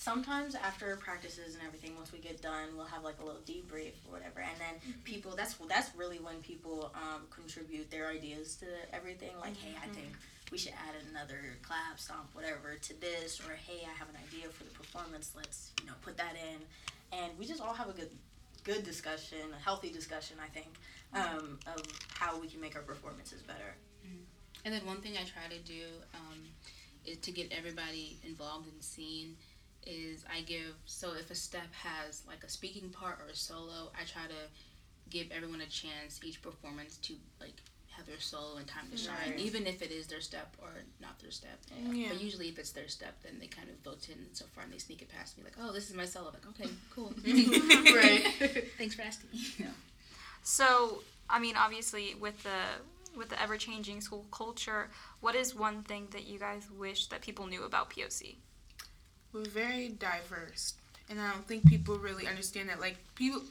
sometimes 0.00 0.54
after 0.54 0.96
practices 0.96 1.54
and 1.54 1.62
everything, 1.66 1.94
once 1.94 2.10
we 2.10 2.18
get 2.18 2.40
done, 2.40 2.68
we'll 2.76 2.86
have 2.86 3.04
like 3.04 3.20
a 3.20 3.24
little 3.24 3.42
debrief 3.42 3.92
or 4.08 4.12
whatever, 4.12 4.40
and 4.40 4.58
then 4.58 4.94
people. 5.04 5.36
That's 5.36 5.54
that's 5.68 5.94
really 5.94 6.18
when 6.18 6.36
people 6.36 6.90
um, 6.94 7.22
contribute 7.30 7.90
their 7.90 8.08
ideas 8.08 8.56
to 8.56 8.66
everything. 8.92 9.30
Like, 9.40 9.56
hey, 9.56 9.74
I 9.82 9.86
think 9.88 10.08
we 10.50 10.58
should 10.58 10.72
add 10.72 10.94
another 11.10 11.56
clap, 11.62 11.98
stomp, 11.98 12.28
whatever 12.32 12.76
to 12.80 13.00
this, 13.00 13.40
or 13.40 13.52
hey, 13.52 13.86
I 13.86 13.96
have 13.98 14.08
an 14.08 14.16
idea 14.26 14.48
for 14.48 14.64
the 14.64 14.70
performance. 14.70 15.32
Let's 15.36 15.72
you 15.80 15.86
know 15.86 15.94
put 16.02 16.16
that 16.16 16.34
in, 16.34 17.18
and 17.18 17.38
we 17.38 17.46
just 17.46 17.60
all 17.60 17.74
have 17.74 17.88
a 17.88 17.92
good 17.92 18.10
good 18.64 18.84
discussion, 18.84 19.38
a 19.56 19.62
healthy 19.62 19.90
discussion. 19.90 20.36
I 20.42 20.48
think 20.48 20.68
um, 21.14 21.58
of 21.66 21.82
how 22.14 22.38
we 22.40 22.48
can 22.48 22.60
make 22.60 22.76
our 22.76 22.82
performances 22.82 23.42
better. 23.42 23.74
and 24.64 24.74
then 24.74 24.84
one 24.86 25.00
thing 25.00 25.12
I 25.16 25.24
try 25.24 25.46
to 25.48 25.62
do 25.64 25.82
um, 26.14 26.38
to 27.22 27.30
get 27.32 27.52
everybody 27.52 28.18
involved 28.24 28.68
and 28.72 28.82
seen. 28.82 29.36
Is 29.86 30.24
I 30.30 30.42
give 30.42 30.74
so 30.84 31.14
if 31.14 31.30
a 31.30 31.34
step 31.34 31.72
has 31.72 32.22
like 32.28 32.44
a 32.44 32.50
speaking 32.50 32.90
part 32.90 33.18
or 33.20 33.30
a 33.30 33.34
solo, 33.36 33.90
I 33.98 34.04
try 34.04 34.26
to 34.28 34.48
give 35.08 35.32
everyone 35.32 35.62
a 35.62 35.66
chance 35.66 36.20
each 36.22 36.42
performance 36.42 36.98
to 36.98 37.14
like 37.40 37.54
have 37.96 38.06
their 38.06 38.20
solo 38.20 38.56
and 38.58 38.66
time 38.66 38.84
to 38.90 38.96
shine, 38.96 39.14
Right. 39.30 39.38
even 39.40 39.66
if 39.66 39.80
it 39.82 39.90
is 39.90 40.06
their 40.06 40.20
step 40.20 40.54
or 40.62 40.68
not 41.00 41.18
their 41.18 41.30
step. 41.30 41.58
Yeah. 41.90 42.08
But 42.10 42.20
usually, 42.20 42.48
if 42.48 42.58
it's 42.58 42.70
their 42.72 42.88
step, 42.88 43.14
then 43.22 43.38
they 43.40 43.46
kind 43.46 43.68
of 43.70 43.76
vote 43.82 44.08
in 44.10 44.18
so 44.34 44.44
far 44.54 44.64
and 44.64 44.72
they 44.72 44.78
sneak 44.78 45.00
it 45.02 45.08
past 45.08 45.36
me, 45.38 45.44
like, 45.44 45.54
"Oh, 45.60 45.72
this 45.72 45.88
is 45.90 45.96
my 45.96 46.04
solo." 46.04 46.26
Like, 46.30 46.46
okay, 46.50 46.70
cool. 46.94 47.12
Right. 47.96 48.64
Thanks 48.78 48.94
for 48.94 49.02
asking. 49.02 49.30
So, 50.42 51.02
I 51.28 51.38
mean, 51.38 51.56
obviously, 51.56 52.14
with 52.14 52.40
the 52.42 52.58
with 53.16 53.28
the 53.28 53.40
ever 53.40 53.56
changing 53.56 54.00
school 54.00 54.26
culture, 54.30 54.90
what 55.20 55.34
is 55.34 55.54
one 55.54 55.82
thing 55.82 56.08
that 56.12 56.26
you 56.26 56.38
guys 56.38 56.68
wish 56.70 57.06
that 57.06 57.20
people 57.20 57.46
knew 57.46 57.64
about 57.64 57.90
POC? 57.90 58.36
We're 59.32 59.44
very 59.44 59.88
diverse, 59.88 60.74
and 61.08 61.20
I 61.20 61.30
don't 61.30 61.46
think 61.46 61.66
people 61.66 61.98
really 61.98 62.26
understand 62.26 62.68
that. 62.68 62.80
Like, 62.80 62.96
people, 63.14 63.42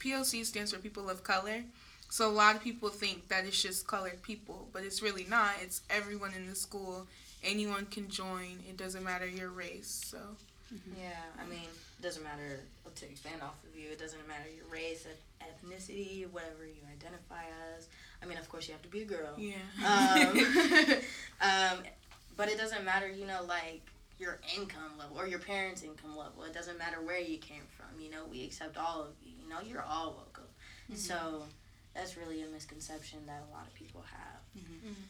POC 0.00 0.44
stands 0.44 0.72
for 0.72 0.78
people 0.78 1.10
of 1.10 1.24
color, 1.24 1.64
so 2.14 2.28
a 2.28 2.30
lot 2.30 2.54
of 2.54 2.62
people 2.62 2.90
think 2.90 3.28
that 3.28 3.44
it's 3.44 3.60
just 3.60 3.86
colored 3.88 4.22
people, 4.22 4.68
but 4.72 4.84
it's 4.84 5.02
really 5.02 5.26
not. 5.28 5.54
It's 5.60 5.82
everyone 5.90 6.32
in 6.34 6.48
the 6.48 6.54
school. 6.54 7.08
Anyone 7.42 7.86
can 7.86 8.08
join. 8.08 8.60
It 8.68 8.76
doesn't 8.76 9.02
matter 9.02 9.26
your 9.26 9.50
race. 9.50 10.06
So 10.06 10.18
mm-hmm. 10.72 11.00
Yeah, 11.02 11.42
I 11.42 11.48
mean, 11.50 11.64
it 11.64 12.02
doesn't 12.02 12.22
matter 12.22 12.60
to 12.94 13.04
expand 13.06 13.42
off 13.42 13.56
of 13.68 13.76
you. 13.76 13.90
It 13.90 13.98
doesn't 13.98 14.28
matter 14.28 14.48
your 14.54 14.66
race, 14.70 15.06
ethnicity, 15.42 16.30
whatever 16.30 16.64
you 16.64 16.82
identify 16.92 17.42
as. 17.76 17.88
I 18.24 18.28
mean, 18.28 18.38
of 18.38 18.48
course, 18.48 18.66
you 18.66 18.72
have 18.72 18.82
to 18.82 18.88
be 18.88 19.02
a 19.02 19.04
girl. 19.04 19.34
yeah. 19.36 19.54
Um, 19.84 20.38
um, 21.40 21.84
but 22.36 22.48
it 22.48 22.56
doesn't 22.58 22.84
matter, 22.84 23.08
you 23.08 23.26
know, 23.26 23.44
like 23.46 23.82
your 24.18 24.40
income 24.56 24.92
level 24.98 25.18
or 25.18 25.26
your 25.26 25.38
parents' 25.40 25.82
income 25.82 26.16
level. 26.16 26.44
It 26.44 26.54
doesn't 26.54 26.78
matter 26.78 27.00
where 27.02 27.20
you 27.20 27.38
came 27.38 27.62
from. 27.76 28.00
You 28.00 28.10
know, 28.10 28.24
we 28.30 28.44
accept 28.44 28.76
all 28.76 29.02
of 29.02 29.08
you. 29.22 29.32
You 29.42 29.48
know, 29.50 29.58
you're 29.66 29.82
all 29.82 30.14
welcome. 30.16 30.44
So 30.94 31.42
that's 31.94 32.16
really 32.16 32.42
a 32.42 32.46
misconception 32.46 33.20
that 33.26 33.42
a 33.48 33.54
lot 33.54 33.66
of 33.66 33.74
people 33.74 34.02
have. 34.10 34.40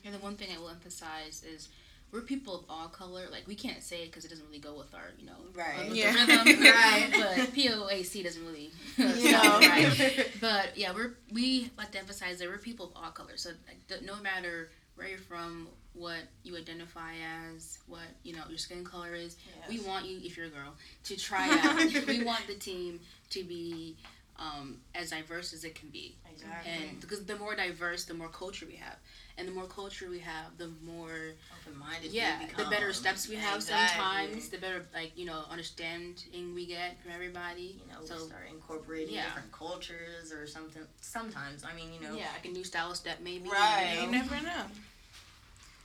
And 0.04 0.14
the 0.14 0.18
one 0.18 0.36
thing 0.36 0.48
I 0.54 0.58
will 0.58 0.70
emphasize 0.70 1.42
is 1.44 1.68
we're 2.14 2.20
people 2.20 2.54
of 2.54 2.64
all 2.70 2.86
color. 2.88 3.22
Like 3.30 3.46
we 3.46 3.56
can't 3.56 3.82
say 3.82 4.02
it 4.02 4.06
because 4.06 4.24
it 4.24 4.28
doesn't 4.28 4.46
really 4.46 4.60
go 4.60 4.74
with 4.78 4.94
our, 4.94 5.10
you 5.18 5.26
know, 5.26 5.32
Right. 5.52 5.88
with 5.88 5.96
Yeah. 5.98 6.14
rhythm. 6.14 6.62
Right. 6.62 7.08
But 7.12 7.52
POAC 7.54 8.22
doesn't 8.24 8.46
really, 8.46 8.70
You 8.96 9.08
sound 9.32 9.60
know. 9.62 9.68
right. 9.68 10.28
But 10.40 10.78
yeah, 10.78 10.92
we're 10.94 11.14
we 11.32 11.70
like 11.76 11.90
to 11.92 11.98
emphasize 11.98 12.38
that 12.38 12.48
we're 12.48 12.58
people 12.58 12.86
of 12.86 12.92
all 12.96 13.10
colors. 13.10 13.42
So 13.42 13.50
like, 13.66 13.86
th- 13.88 14.02
no 14.02 14.14
matter 14.22 14.70
where 14.94 15.08
you're 15.08 15.18
from, 15.18 15.66
what 15.94 16.18
you 16.44 16.56
identify 16.56 17.12
as, 17.52 17.78
what 17.88 18.02
you 18.22 18.32
know 18.32 18.42
your 18.48 18.58
skin 18.58 18.84
color 18.84 19.12
is, 19.14 19.36
we 19.68 19.80
want 19.80 20.06
you, 20.06 20.18
if 20.22 20.36
you're 20.36 20.46
a 20.46 20.50
girl, 20.50 20.74
to 21.04 21.16
try 21.16 21.48
out. 21.62 22.06
we 22.06 22.22
want 22.24 22.46
the 22.46 22.54
team 22.54 23.00
to 23.30 23.42
be 23.44 23.96
um, 24.38 24.78
as 24.94 25.10
diverse 25.10 25.52
as 25.52 25.64
it 25.64 25.74
can 25.74 25.88
be. 25.90 26.14
Exactly. 26.32 26.72
And 26.72 27.00
because 27.00 27.24
the 27.24 27.36
more 27.36 27.54
diverse, 27.56 28.04
the 28.04 28.14
more 28.14 28.28
culture 28.28 28.66
we 28.66 28.74
have, 28.76 28.96
and 29.36 29.48
the 29.48 29.52
more 29.52 29.66
culture 29.66 30.08
we 30.08 30.20
have, 30.20 30.56
the 30.58 30.70
more 30.84 31.34
Open-minded. 31.60 32.12
we 32.12 32.18
yeah, 32.18 32.40
the 32.56 32.64
better 32.66 32.92
steps 32.92 33.28
we 33.28 33.36
have. 33.36 33.56
Exactly. 33.56 33.98
Sometimes 33.98 34.48
the 34.48 34.58
better 34.58 34.86
like 34.94 35.12
you 35.16 35.26
know 35.26 35.42
understanding 35.50 36.54
we 36.54 36.66
get 36.66 37.00
from 37.02 37.12
everybody. 37.12 37.80
You 37.80 37.92
know, 37.92 38.04
so 38.04 38.14
we 38.14 38.28
start 38.28 38.48
incorporating 38.50 39.14
yeah. 39.14 39.26
different 39.26 39.52
cultures 39.52 40.32
or 40.32 40.46
something. 40.46 40.82
Sometimes, 41.00 41.64
I 41.64 41.74
mean, 41.74 41.92
you 41.92 42.06
know, 42.06 42.14
yeah, 42.14 42.26
like 42.34 42.46
a 42.46 42.52
new 42.52 42.64
style 42.64 42.94
step 42.94 43.18
maybe. 43.22 43.48
Right. 43.48 43.98
you 44.02 44.10
never 44.10 44.36
know. 44.36 44.64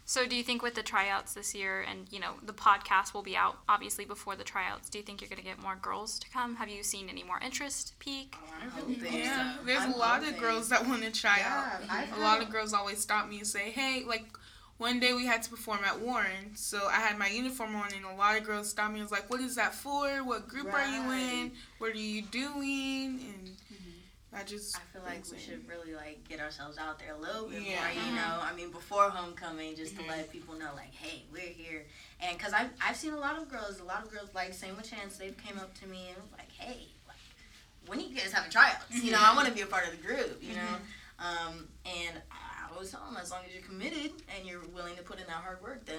So, 0.10 0.26
do 0.26 0.36
you 0.36 0.42
think 0.42 0.64
with 0.64 0.74
the 0.74 0.82
tryouts 0.82 1.36
this 1.36 1.54
year, 1.54 1.86
and 1.88 2.08
you 2.10 2.20
know, 2.20 2.32
the 2.44 2.52
podcast 2.52 3.14
will 3.14 3.22
be 3.22 3.38
out 3.38 3.60
obviously 3.70 4.06
before 4.06 4.36
the 4.36 4.44
tryouts? 4.44 4.90
Do 4.90 4.98
you 4.98 5.04
think 5.04 5.22
you're 5.22 5.30
going 5.30 5.38
to 5.38 5.46
get 5.46 5.62
more 5.62 5.76
girls 5.76 6.18
to 6.18 6.28
come? 6.32 6.56
Have 6.56 6.68
you 6.68 6.82
seen 6.82 7.10
any 7.10 7.22
more 7.22 7.40
interest 7.46 7.94
peak? 8.00 8.36
I'm 8.60 8.72
hoping. 8.72 8.96
Yeah, 9.04 9.29
there's 9.70 9.84
I'm 9.84 9.94
a 9.94 9.98
lot 9.98 10.20
hoping. 10.20 10.36
of 10.36 10.40
girls 10.42 10.70
that 10.70 10.86
want 10.88 11.04
to 11.04 11.12
try 11.12 11.38
Yeah, 11.38 11.80
out. 11.82 11.90
I've 11.90 12.18
A 12.18 12.22
lot 12.22 12.42
of 12.42 12.50
girls 12.50 12.74
always 12.74 13.00
stop 13.00 13.30
me 13.30 13.38
and 13.40 13.48
say, 13.48 13.72
"Hey, 13.72 14.04
like." 14.06 14.26
One 14.80 15.02
day 15.02 15.12
we 15.12 15.26
had 15.26 15.44
to 15.44 15.50
perform 15.50 15.82
at 15.84 16.00
Warren, 16.00 16.56
so 16.56 16.88
I 16.88 17.02
had 17.02 17.18
my 17.20 17.28
uniform 17.28 17.76
on, 17.76 17.90
and 17.94 18.06
a 18.06 18.14
lot 18.16 18.38
of 18.38 18.46
girls 18.46 18.70
stopped 18.70 18.94
me 18.94 19.02
and 19.02 19.04
was 19.04 19.12
like, 19.12 19.30
"What 19.30 19.42
is 19.42 19.56
that 19.58 19.76
for? 19.76 20.08
What 20.24 20.48
group 20.48 20.74
are 20.74 20.88
you 20.88 21.12
in? 21.12 21.52
What 21.80 21.92
are 21.92 21.98
you 21.98 22.22
doing?" 22.22 23.20
And 23.20 23.48
mm-hmm. 23.74 24.36
I 24.36 24.44
just 24.44 24.78
I 24.78 24.80
feel 24.94 25.02
like 25.02 25.24
we 25.26 25.32
thinks 25.32 25.44
should 25.44 25.68
really 25.68 25.94
like 25.96 26.28
get 26.30 26.40
ourselves 26.40 26.78
out 26.78 27.00
there 27.00 27.14
a 27.14 27.18
little 27.18 27.50
bit 27.50 27.62
Yeah. 27.64 27.82
more, 27.82 27.92
you 27.92 28.00
uh-huh. 28.00 28.16
know. 28.38 28.42
I 28.42 28.56
mean, 28.56 28.72
before 28.72 29.10
homecoming, 29.10 29.76
just 29.76 29.98
to 29.98 30.02
let 30.08 30.20
mm-hmm. 30.20 30.32
people 30.32 30.54
know, 30.56 30.70
like, 30.76 30.94
hey, 30.94 31.24
we're 31.34 31.42
here. 31.42 31.86
And 32.22 32.38
because 32.38 32.54
I've, 32.54 32.70
I've 32.86 32.96
seen 32.96 33.14
a 33.14 33.20
lot 33.20 33.38
of 33.38 33.50
girls, 33.50 33.80
a 33.80 33.84
lot 33.84 34.04
of 34.06 34.12
girls, 34.12 34.30
like, 34.36 34.54
same 34.54 34.78
with 34.78 34.90
Chance, 34.90 35.18
they've 35.18 35.38
came 35.38 35.58
up 35.58 35.74
to 35.80 35.88
me 35.88 36.08
and 36.14 36.22
was 36.22 36.32
like, 36.38 36.52
hey, 36.52 36.78
like, 36.78 36.88
when 37.90 38.00
you 38.00 38.16
guys 38.16 38.32
having 38.32 38.52
tryouts? 38.52 38.86
You 38.90 39.12
know, 39.12 39.18
I 39.18 39.22
mm-hmm. 39.22 39.36
want 39.36 39.48
to 39.50 39.54
be 39.54 39.62
a 39.62 39.66
part 39.66 39.86
of 39.86 39.92
the 39.92 40.06
group, 40.06 40.42
you 40.42 40.56
know. 40.56 40.62
Mm-hmm. 40.62 41.50
Um, 41.50 41.68
and 41.86 42.22
I 42.32 42.72
always 42.74 42.92
tell 42.92 43.02
them, 43.02 43.18
as 43.22 43.32
long 43.32 43.42
as 43.46 43.54
you're 43.54 43.64
committed 43.64 44.12
and 44.36 44.48
you're 44.48 44.64
willing 44.74 44.96
to 44.96 45.02
put 45.02 45.20
in 45.20 45.26
that 45.28 45.36
hard 45.36 45.62
work, 45.62 45.86
then, 45.86 45.98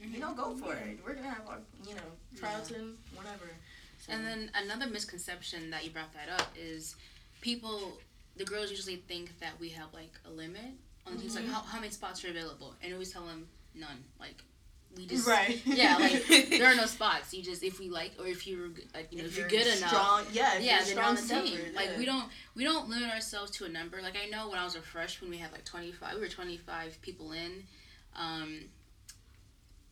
you 0.00 0.06
mm-hmm. 0.06 0.20
know, 0.20 0.32
go 0.32 0.54
for 0.56 0.72
it. 0.72 0.98
We're 1.04 1.12
going 1.12 1.24
to 1.24 1.30
have, 1.30 1.46
our, 1.48 1.58
you 1.86 1.94
know, 1.94 2.08
tryouts 2.38 2.70
and 2.70 2.96
whatever. 3.14 3.50
So, 3.98 4.12
And 4.12 4.26
then 4.26 4.50
another 4.54 4.86
misconception 4.86 5.70
that 5.70 5.84
you 5.84 5.90
brought 5.90 6.12
that 6.14 6.40
up 6.40 6.48
is 6.56 6.96
people, 7.40 7.92
the 8.36 8.44
girls 8.44 8.70
usually 8.70 8.96
think 8.96 9.38
that 9.40 9.60
we 9.60 9.68
have 9.70 9.92
like 9.92 10.12
a 10.26 10.30
limit 10.30 10.72
on 11.06 11.18
things 11.18 11.36
like 11.36 11.46
how, 11.48 11.60
how 11.60 11.78
many 11.78 11.92
spots 11.92 12.24
are 12.24 12.28
available, 12.28 12.74
and 12.80 12.90
we 12.90 12.94
always 12.94 13.12
tell 13.12 13.26
them 13.26 13.46
none. 13.74 14.04
Like 14.18 14.42
we 14.96 15.06
just 15.06 15.26
Right. 15.26 15.60
yeah, 15.64 15.96
like 15.98 16.26
there 16.50 16.66
are 16.66 16.74
no 16.74 16.86
spots. 16.86 17.32
You 17.32 17.42
just 17.42 17.62
if 17.62 17.78
we 17.78 17.88
like 17.88 18.12
or 18.18 18.26
if 18.26 18.46
you're 18.46 18.68
like 18.94 19.12
you 19.12 19.18
know 19.18 19.24
if, 19.24 19.36
you're, 19.38 19.48
good 19.48 19.66
enough. 19.66 20.28
yeah, 20.32 20.56
if 20.58 20.62
yeah, 20.64 20.84
you're 20.84 20.94
you're 20.96 21.02
on 21.04 21.14
the 21.14 21.22
strong 21.22 21.44
team. 21.44 21.56
tempered, 21.56 21.74
Like 21.74 21.88
yeah. 21.92 21.98
we 21.98 22.04
don't 22.04 22.28
we 22.54 22.64
don't 22.64 22.88
limit 22.88 23.10
ourselves 23.10 23.50
to 23.52 23.64
a 23.64 23.68
number. 23.68 24.00
Like 24.02 24.16
I 24.22 24.28
know 24.28 24.48
when 24.50 24.58
I 24.58 24.64
was 24.64 24.76
a 24.76 24.82
freshman, 24.82 25.30
we 25.30 25.38
had 25.38 25.52
like 25.52 25.64
twenty 25.64 25.92
five. 25.92 26.14
We 26.14 26.20
were 26.20 26.28
twenty 26.28 26.56
five 26.56 27.00
people 27.02 27.32
in. 27.32 27.64
Um, 28.14 28.60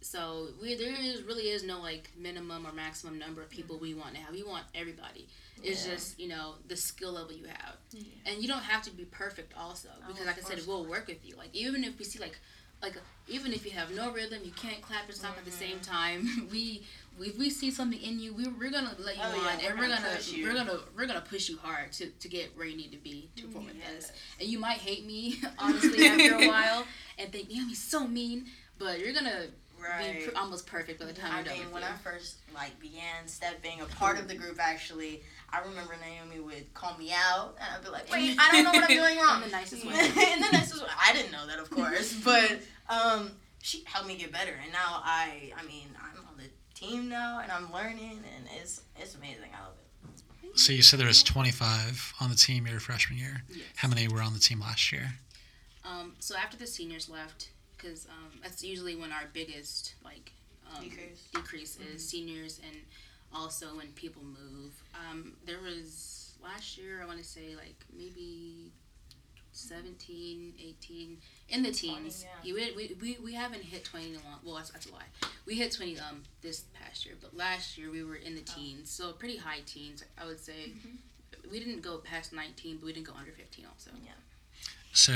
so 0.03 0.49
we 0.61 0.75
there 0.77 0.95
is 0.99 1.23
really 1.25 1.49
is 1.51 1.63
no 1.63 1.81
like 1.81 2.11
minimum 2.19 2.67
or 2.67 2.73
maximum 2.73 3.19
number 3.19 3.43
of 3.43 3.51
people 3.51 3.79
we 3.79 3.95
want 3.95 4.15
to 4.15 4.21
have. 4.21 4.33
We 4.33 4.43
want 4.43 4.65
everybody. 4.75 5.29
It's 5.63 5.87
Yeah. 5.87 5.93
just 5.95 6.19
you 6.19 6.29
know 6.29 6.55
the 6.69 6.77
skill 6.77 7.13
level 7.13 7.33
you 7.33 7.45
have, 7.45 7.77
and 8.27 8.41
you 8.43 8.49
don't 8.49 8.63
have 8.63 8.83
to 8.85 8.91
be 8.91 9.05
perfect 9.05 9.53
also 9.59 9.89
because 10.07 10.23
Oh, 10.23 10.27
like 10.27 10.39
I 10.39 10.41
said, 10.43 10.63
we'll 10.67 10.87
work 10.87 11.07
with 11.07 11.25
you. 11.27 11.37
Like 11.37 11.51
even 11.53 11.85
if 11.85 11.99
we 11.99 12.05
see 12.07 12.19
like 12.19 12.39
like 12.83 12.97
even 13.29 13.53
if 13.53 13.65
you 13.65 13.71
have 13.73 13.95
no 13.95 14.11
rhythm, 14.13 14.41
you 14.45 14.53
can't 14.53 14.81
clap 14.83 15.07
and 15.07 15.15
stop 15.15 15.37
at 15.39 15.45
the 15.45 15.51
same 15.51 15.79
mm-hmm. 15.79 15.93
time. 15.93 16.49
We 16.51 16.83
if 17.19 17.39
we 17.39 17.51
see 17.51 17.71
something 17.71 18.01
in 18.01 18.19
you, 18.19 18.33
we, 18.33 18.47
we're 18.49 18.71
gonna 18.71 18.95
let 18.99 19.17
you 19.17 19.23
Oh, 19.23 19.39
on, 19.41 19.59
yeah, 19.61 19.69
and 19.69 19.79
we're 19.79 19.89
gonna 19.89 20.01
gonna 20.01 20.43
we're 20.43 20.55
gonna 20.55 20.81
we're 20.97 21.07
gonna 21.07 21.21
push 21.21 21.49
you 21.49 21.59
hard 21.59 21.93
to, 21.93 22.07
to 22.07 22.29
get 22.29 22.57
where 22.57 22.67
you 22.67 22.77
need 22.77 22.93
to 22.93 22.99
be 22.99 23.29
to 23.37 23.43
mm, 23.43 23.47
perform 23.47 23.67
with 23.67 23.77
us. 23.97 24.11
And 24.39 24.49
you 24.49 24.59
might 24.59 24.79
hate 24.79 25.05
me 25.05 25.37
honestly 25.59 26.07
after 26.07 26.37
a 26.37 26.49
while 26.49 26.87
and 27.19 27.31
think, 27.31 27.49
yeah, 27.51 27.67
he's 27.69 27.83
so 27.83 28.07
mean, 28.07 28.47
but 28.79 29.01
you're 29.01 29.13
gonna 29.13 29.47
be 29.99 30.25
pr- 30.25 30.39
almost 30.39 30.67
perfect 30.67 31.01
by 31.01 31.07
the 31.07 31.13
time 31.13 31.33
I 31.33 31.37
you're 31.37 31.45
done 31.45 31.55
mean, 31.55 31.65
with 31.67 31.75
when 31.75 31.83
you. 31.83 31.89
I 31.89 31.93
first 31.99 32.39
like 32.55 32.79
began 32.81 33.27
stepping 33.27 33.81
a 33.81 33.87
part 33.87 34.19
of 34.19 34.29
the 34.29 34.35
group, 34.35 34.59
actually, 34.59 35.23
I 35.53 35.61
remember 35.67 35.95
Naomi 36.01 36.41
would 36.41 36.73
call 36.75 36.97
me 36.97 37.13
out, 37.13 37.57
and 37.61 37.69
I'd 37.75 37.83
be 37.85 37.91
like, 37.91 38.11
"Wait, 38.11 38.37
I 38.41 38.51
don't 38.53 38.65
know 38.65 38.71
what 38.73 38.91
I'm 38.91 38.97
doing 38.97 39.19
wrong." 39.19 39.43
In 39.43 39.51
the 39.51 39.57
nicest 39.57 39.85
way. 39.85 39.93
In 40.33 40.41
the 40.41 40.49
nicest 40.53 40.83
way. 40.83 40.89
I 41.07 41.13
didn't 41.13 41.33
know 41.33 41.47
that, 41.47 41.59
of 41.59 41.71
course, 41.71 42.15
but 42.25 42.59
um, 42.89 43.33
she 43.63 43.83
helped 43.85 44.09
me 44.09 44.17
get 44.17 44.33
better, 44.33 44.53
and 44.63 44.73
now 44.73 45.01
I, 45.05 45.53
I 45.57 45.67
mean, 45.67 45.89
I'm 46.01 46.19
on 46.27 46.37
the 46.37 46.49
team 46.75 47.09
now, 47.09 47.41
and 47.43 47.51
I'm 47.51 47.73
learning, 47.73 48.23
and 48.37 48.47
it's 48.61 48.83
it's 48.97 49.15
amazing. 49.15 49.51
I 49.57 49.63
love 49.65 49.75
it. 49.75 50.59
So 50.59 50.73
you 50.73 50.83
said 50.83 50.99
there 50.99 51.07
was 51.07 51.23
25 51.23 52.15
on 52.21 52.29
the 52.29 52.35
team 52.37 52.67
your 52.67 52.81
freshman 52.81 53.19
year. 53.19 53.43
Yes. 53.49 53.61
How 53.77 53.89
many 53.89 54.09
were 54.09 54.21
on 54.21 54.33
the 54.33 54.41
team 54.41 54.61
last 54.61 54.91
year? 54.91 55.13
Um, 55.85 56.15
so 56.19 56.37
after 56.37 56.57
the 56.57 56.67
seniors 56.67 57.09
left, 57.09 57.51
because 57.77 58.07
um, 58.07 58.41
that's 58.43 58.63
usually 58.65 58.97
when 58.97 59.13
our 59.13 59.25
biggest 59.33 59.95
like 60.05 60.33
um, 60.77 60.83
Decrease. 60.83 61.29
decrease 61.33 61.79
is 61.95 62.07
seniors 62.07 62.61
and 62.67 62.77
also 63.35 63.77
when 63.77 63.89
people 63.89 64.23
move. 64.23 64.73
Um, 64.95 65.35
there 65.47 65.61
was 65.61 66.35
last 66.43 66.79
year 66.79 67.01
I 67.03 67.07
want 67.07 67.19
to 67.19 67.25
say 67.25 67.55
like 67.57 67.85
maybe 67.97 68.73
17, 69.53 70.55
18 70.59 71.17
in 71.51 71.63
the 71.63 71.73
teens. 71.73 72.25
yeah. 72.45 72.55
We, 72.55 72.73
we, 72.77 72.97
we, 73.01 73.19
we 73.23 73.35
haven't 73.35 73.63
hit 73.63 73.85
20 73.85 74.07
in 74.07 74.13
a 74.13 74.15
long. 74.25 74.39
Well, 74.45 74.55
that's, 74.57 74.71
that's 74.71 74.87
a 74.87 74.93
lie. 74.93 75.03
We 75.47 75.55
hit 75.57 75.73
20 75.73 75.99
um 75.99 76.23
this 76.41 76.65
past 76.81 77.05
year, 77.05 77.17
but 77.21 77.37
last 77.37 77.77
year 77.77 77.91
we 77.91 78.03
were 78.05 78.17
in 78.17 78.35
the 78.35 78.43
teens, 78.43 78.91
so 78.91 79.13
pretty 79.13 79.37
high 79.37 79.61
teens. 79.67 80.05
I 80.21 80.27
would 80.27 80.41
say. 80.41 80.73
We 81.51 81.59
didn't 81.59 81.81
go 81.83 81.99
past 81.99 82.33
19, 82.33 82.77
but 82.77 82.87
we 82.87 82.93
didn't 82.93 83.07
go 83.07 83.15
under 83.19 83.33
15 83.33 83.65
also. 83.67 83.91
Yeah. 84.05 84.13
So 84.93 85.13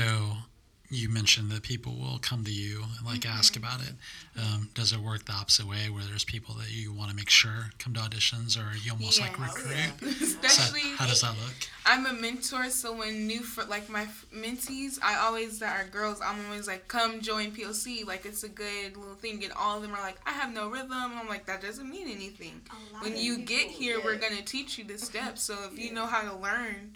you 0.89 1.09
mentioned 1.09 1.49
that 1.51 1.63
people 1.63 1.93
will 1.93 2.19
come 2.19 2.43
to 2.43 2.51
you 2.51 2.83
and 2.97 3.05
like 3.05 3.25
ask 3.25 3.55
about 3.55 3.81
it. 3.81 3.93
Um, 4.39 4.69
does 4.73 4.93
it 4.93 4.99
work 4.99 5.25
the 5.25 5.31
opposite 5.33 5.67
way 5.67 5.89
where 5.89 6.03
there's 6.03 6.23
people 6.23 6.53
that 6.55 6.71
you 6.71 6.91
want 6.93 7.09
to 7.09 7.15
make 7.15 7.29
sure 7.29 7.71
come 7.79 7.93
to 7.95 7.99
auditions 8.01 8.57
or 8.57 8.75
you 8.77 8.91
almost 8.91 9.19
like 9.19 9.31
Yeah. 9.37 9.47
Oh, 9.49 9.55
recruit? 9.55 9.75
yeah. 9.75 10.09
So 10.11 10.25
Especially, 10.25 10.81
how 10.97 11.07
does 11.07 11.21
that 11.21 11.31
look? 11.43 11.53
I'm 11.85 12.05
a 12.05 12.13
mentor, 12.13 12.69
so 12.69 12.93
when 12.95 13.25
new 13.27 13.41
fr- 13.41 13.63
like 13.69 13.89
my 13.89 14.07
mentees, 14.33 14.99
I 15.03 15.15
always 15.17 15.59
that 15.59 15.75
are 15.79 15.87
girls. 15.89 16.19
I'm 16.23 16.45
always 16.45 16.67
like, 16.67 16.87
come 16.87 17.21
join 17.21 17.51
POC. 17.51 18.05
Like 18.05 18.25
it's 18.25 18.43
a 18.43 18.49
good 18.49 18.95
little 18.97 19.15
thing. 19.15 19.43
And 19.43 19.53
all 19.53 19.77
of 19.77 19.81
them 19.83 19.91
are 19.93 20.01
like, 20.01 20.17
I 20.25 20.31
have 20.31 20.53
no 20.53 20.69
rhythm. 20.69 20.91
I'm 20.93 21.27
like, 21.27 21.45
that 21.47 21.61
doesn't 21.61 21.89
mean 21.89 22.07
anything. 22.07 22.61
When 23.01 23.17
you 23.17 23.39
get 23.39 23.67
here, 23.67 23.99
we're 24.03 24.17
gonna 24.17 24.41
teach 24.43 24.77
you 24.77 24.83
the 24.83 24.97
steps. 24.97 25.41
So 25.43 25.55
if 25.71 25.79
you 25.79 25.93
know 25.93 26.05
how 26.05 26.21
to 26.21 26.35
learn, 26.37 26.95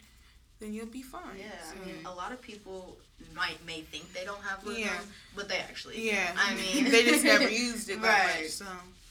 then 0.60 0.74
you'll 0.74 0.86
be 0.88 1.02
fine. 1.02 1.38
Yeah, 1.38 1.46
So- 1.64 1.82
I 1.82 1.86
mean, 1.86 2.06
a 2.06 2.14
lot 2.14 2.32
of 2.32 2.42
people 2.42 2.98
might 3.36 3.64
may 3.66 3.82
think 3.82 4.12
they 4.14 4.26
don't 4.26 4.42
have 4.44 4.64
rhythm, 4.66 4.84
Yeah. 4.84 5.00
but 5.36 5.48
they 5.50 5.58
actually. 5.58 6.06
yeah. 6.10 6.34
I 6.38 6.54
mean, 6.56 6.84
they 6.92 7.04
just 7.06 7.24
never 7.24 7.50
used 7.68 7.90
it 7.90 8.02
that 8.02 8.26
Right. 8.36 8.42
much. 8.44 8.52
So 8.52 8.66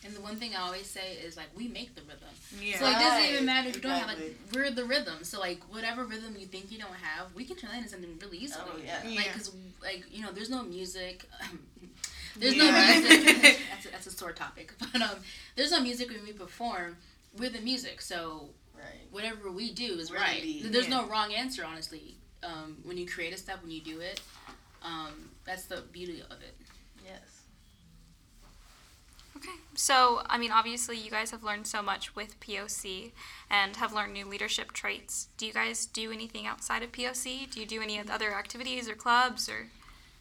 And 0.05 0.15
the 0.15 0.21
one 0.21 0.37
thing 0.37 0.55
I 0.55 0.61
always 0.61 0.87
say 0.87 1.15
is 1.15 1.37
like 1.37 1.49
we 1.57 1.69
make 1.69 1.95
the 1.95 2.03
rhythm. 2.03 2.29
yeah. 2.61 2.79
So 2.79 2.85
like, 2.85 2.97
it 2.97 3.01
doesn't 3.01 3.31
even 3.33 3.45
matter 3.47 3.69
if 3.69 3.77
you 3.77 3.83
don't 3.83 3.93
have 3.93 4.03
exactly. 4.11 4.29
like 4.29 4.55
we're 4.55 4.71
the 4.71 4.85
rhythm. 4.85 5.25
So 5.25 5.41
like 5.41 5.61
whatever 5.73 6.05
rhythm 6.05 6.37
you 6.39 6.47
think 6.47 6.71
you 6.73 6.79
don't 6.79 6.95
have, 6.95 7.35
we 7.35 7.45
can 7.45 7.57
turn 7.57 7.71
that 7.71 7.79
into 7.79 7.91
something 7.91 8.19
really 8.23 8.39
easily. 8.39 8.65
Oh, 8.75 8.79
yeah. 8.85 9.01
Like 9.05 9.15
Yeah. 9.27 9.33
because 9.33 9.51
like 9.83 10.05
you 10.11 10.23
know 10.23 10.33
there's 10.33 10.51
no 10.51 10.63
music. 10.63 11.25
there's 12.37 12.57
no 12.57 12.65
Yeah. 12.65 13.01
music. 13.01 13.59
that's 13.71 13.87
a, 13.87 13.91
that's 13.91 14.07
a 14.07 14.11
sore 14.11 14.33
topic. 14.33 14.73
But 14.93 15.03
um, 15.03 15.17
there's 15.57 15.71
no 15.73 15.81
music 15.81 16.11
when 16.11 16.23
we 16.25 16.33
perform. 16.33 16.97
We're 17.37 17.51
the 17.51 17.61
music. 17.61 18.01
So 18.01 18.49
right. 18.79 19.07
whatever 19.11 19.51
we 19.51 19.73
do 19.73 19.99
is 19.99 20.11
We're 20.11 20.19
right. 20.19 20.43
beat, 20.43 20.73
There's 20.73 20.88
yeah. 20.88 21.03
no 21.03 21.07
wrong 21.07 21.33
answer, 21.33 21.64
honestly. 21.64 22.17
Um, 22.43 22.79
when 22.85 22.97
you 22.97 23.07
create 23.07 23.35
a 23.35 23.37
step, 23.37 23.62
when 23.62 23.71
you 23.71 23.81
do 23.81 24.01
it, 24.01 24.21
um, 24.83 25.31
that's 25.45 25.64
the 25.64 25.83
beauty 25.93 26.23
of 26.31 26.41
it. 26.41 26.57
Yes. 27.05 27.43
Okay. 29.37 29.57
So, 29.75 30.23
I 30.27 30.38
mean, 30.38 30.51
obviously, 30.51 30.97
you 30.97 31.11
guys 31.11 31.31
have 31.31 31.43
learned 31.43 31.67
so 31.67 31.83
much 31.83 32.14
with 32.17 32.38
POC 32.41 33.12
and 33.51 33.77
have 33.77 33.93
learned 33.93 34.12
new 34.12 34.25
leadership 34.27 34.73
traits. 34.73 35.29
Do 35.37 35.47
you 35.47 35.53
guys 35.53 35.87
do 35.87 36.11
anything 36.12 36.47
outside 36.47 36.83
of 36.83 36.93
POC? 36.93 37.51
Do 37.51 37.61
you 37.61 37.67
do 37.67 37.81
any 37.81 37.99
other 37.99 38.35
activities 38.35 38.88
or 38.88 38.95
clubs 38.95 39.49
or? 39.49 39.69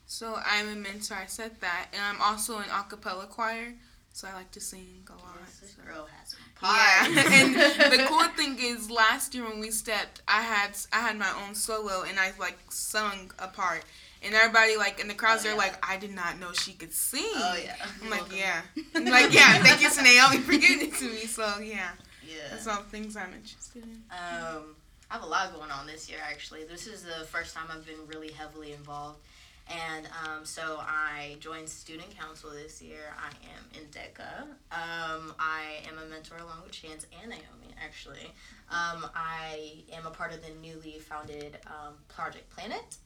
So 0.06 0.40
I'm 0.46 0.70
a 0.70 0.76
mentor. 0.76 1.16
I 1.16 1.26
said 1.26 1.60
that, 1.62 1.88
and 1.94 2.02
I'm 2.02 2.22
also 2.22 2.60
an 2.60 2.70
a 2.70 2.86
cappella 2.88 3.26
choir. 3.28 3.74
So 4.14 4.28
I 4.28 4.34
like 4.34 4.52
to 4.52 4.60
sing 4.60 5.06
a 5.10 5.14
lot. 5.14 5.38
Yes, 5.42 5.60
this 5.60 5.76
so. 5.76 5.84
girl 5.84 6.08
has 6.20 6.36
Yeah, 6.62 7.06
and 7.08 7.56
the 7.94 8.06
cool 8.08 8.28
thing 8.30 8.58
is, 8.60 8.90
last 8.90 9.34
year 9.36 9.44
when 9.48 9.60
we 9.60 9.72
stepped, 9.72 10.22
I 10.28 10.42
had 10.42 10.72
I 10.92 11.02
had 11.02 11.18
my 11.18 11.32
own 11.46 11.56
solo, 11.56 12.04
and 12.04 12.20
I 12.20 12.32
like 12.40 12.58
sung 12.70 13.32
a 13.40 13.48
part, 13.48 13.84
and 14.24 14.34
everybody 14.34 14.76
like 14.78 15.00
in 15.00 15.08
the 15.08 15.14
crowds, 15.14 15.42
Oh, 15.46 15.50
they're 15.50 15.58
like, 15.58 15.76
I 15.88 15.98
did 15.98 16.14
not 16.16 16.40
know 16.40 16.54
she 16.54 16.74
could 16.74 16.94
sing. 16.94 17.24
Oh 17.36 17.58
yeah. 17.64 17.76
I'm 18.04 18.10
like, 18.10 18.36
yeah, 18.36 18.62
I'm 18.96 19.06
like 19.06 19.34
yeah. 19.34 19.62
Thank 19.64 19.82
you 19.82 19.90
to 19.90 20.02
Naomi 20.02 20.38
for 20.40 20.52
giving 20.54 20.88
it 20.88 20.96
to 20.96 21.06
me. 21.06 21.26
So 21.28 21.60
yeah, 21.60 21.92
Yeah. 22.28 22.36
that's 22.50 22.68
all 22.68 22.78
things 22.84 23.16
I'm 23.16 23.34
interested 23.34 23.84
in. 23.84 24.02
Um, 24.12 24.76
I 25.10 25.14
have 25.14 25.24
a 25.24 25.28
lot 25.28 25.54
going 25.56 25.72
on 25.72 25.88
this 25.88 26.10
year 26.10 26.20
actually. 26.28 26.64
This 26.66 26.88
is 26.88 27.04
the 27.04 27.26
first 27.26 27.56
time 27.56 27.68
I've 27.72 27.86
been 27.86 28.06
really 28.08 28.32
heavily 28.32 28.74
involved. 28.74 29.20
And 29.70 30.08
um, 30.26 30.46
so 30.46 30.78
I 30.80 31.36
joined 31.40 31.68
student 31.68 32.18
council 32.18 32.52
this 32.52 32.82
year. 32.82 33.14
I 33.18 33.30
am 33.50 33.66
in 33.82 33.88
DECA. 33.90 34.42
Um, 34.72 35.34
I 35.40 35.82
am 35.90 35.98
a 35.98 36.10
mentor 36.10 36.38
along 36.38 36.64
with 36.64 36.72
Chance 36.72 37.06
and 37.22 37.30
Naomi, 37.30 37.74
actually. 37.84 38.32
Um, 38.70 39.10
I 39.16 39.84
am 39.94 40.06
a 40.06 40.12
part 40.12 40.34
of 40.34 40.42
the 40.42 40.52
newly 40.62 41.00
founded 41.00 41.58
um, 41.68 41.96
Project 42.08 42.50
Planet 42.50 42.98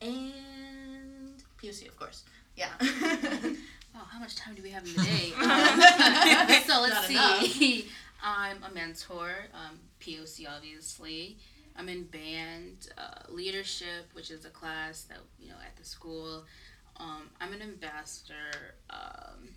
and 0.00 1.42
POC, 1.62 1.88
of 1.88 1.96
course. 1.96 2.24
Yeah. 2.56 2.70
Oh, 3.94 4.06
how 4.08 4.20
much 4.20 4.36
time 4.36 4.54
do 4.54 4.62
we 4.62 4.70
have 4.70 4.84
in 4.86 4.94
the 4.94 5.02
day? 5.02 5.32
Um, 5.42 6.62
so 6.66 6.80
let's 6.82 7.10
Not 7.10 7.42
see. 7.42 7.88
I'm 8.22 8.62
a 8.62 8.72
mentor, 8.72 9.30
um, 9.54 9.78
POC 10.00 10.46
obviously. 10.48 11.36
I'm 11.78 11.88
in 11.88 12.04
band, 12.04 12.88
uh, 12.98 13.30
leadership, 13.32 14.04
which 14.12 14.30
is 14.30 14.44
a 14.44 14.50
class 14.50 15.02
that 15.02 15.18
you 15.38 15.48
know 15.48 15.54
at 15.64 15.76
the 15.76 15.84
school. 15.84 16.44
Um, 16.98 17.30
I'm 17.40 17.52
an 17.52 17.62
ambassador. 17.62 18.74
Um, 18.90 19.50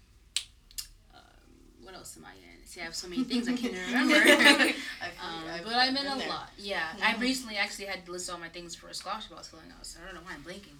um, 1.13 1.21
what 1.81 1.95
else 1.95 2.15
am 2.17 2.25
I 2.25 2.33
in? 2.33 2.65
See, 2.67 2.79
I 2.81 2.83
have 2.83 2.95
so 2.95 3.07
many 3.07 3.23
things 3.23 3.47
I 3.49 3.53
can't 3.53 3.73
remember. 3.73 4.15
I 4.17 4.73
Um, 5.19 5.43
I've 5.49 5.63
but 5.63 5.73
I'm 5.73 5.97
in 5.97 6.05
a 6.05 6.17
there. 6.17 6.29
lot. 6.29 6.49
Yeah, 6.57 6.87
I 7.03 7.15
recently 7.17 7.57
actually 7.57 7.85
had 7.85 8.05
to 8.05 8.11
list 8.11 8.29
all 8.29 8.37
my 8.37 8.49
things 8.49 8.75
for 8.75 8.87
a 8.87 8.93
scholarship 8.93 9.31
I 9.33 9.35
was 9.39 9.47
filling 9.47 9.71
out, 9.77 9.85
so 9.85 9.99
I 10.01 10.05
don't 10.05 10.15
know 10.15 10.21
why 10.23 10.33
I'm 10.35 10.43
blinking. 10.43 10.77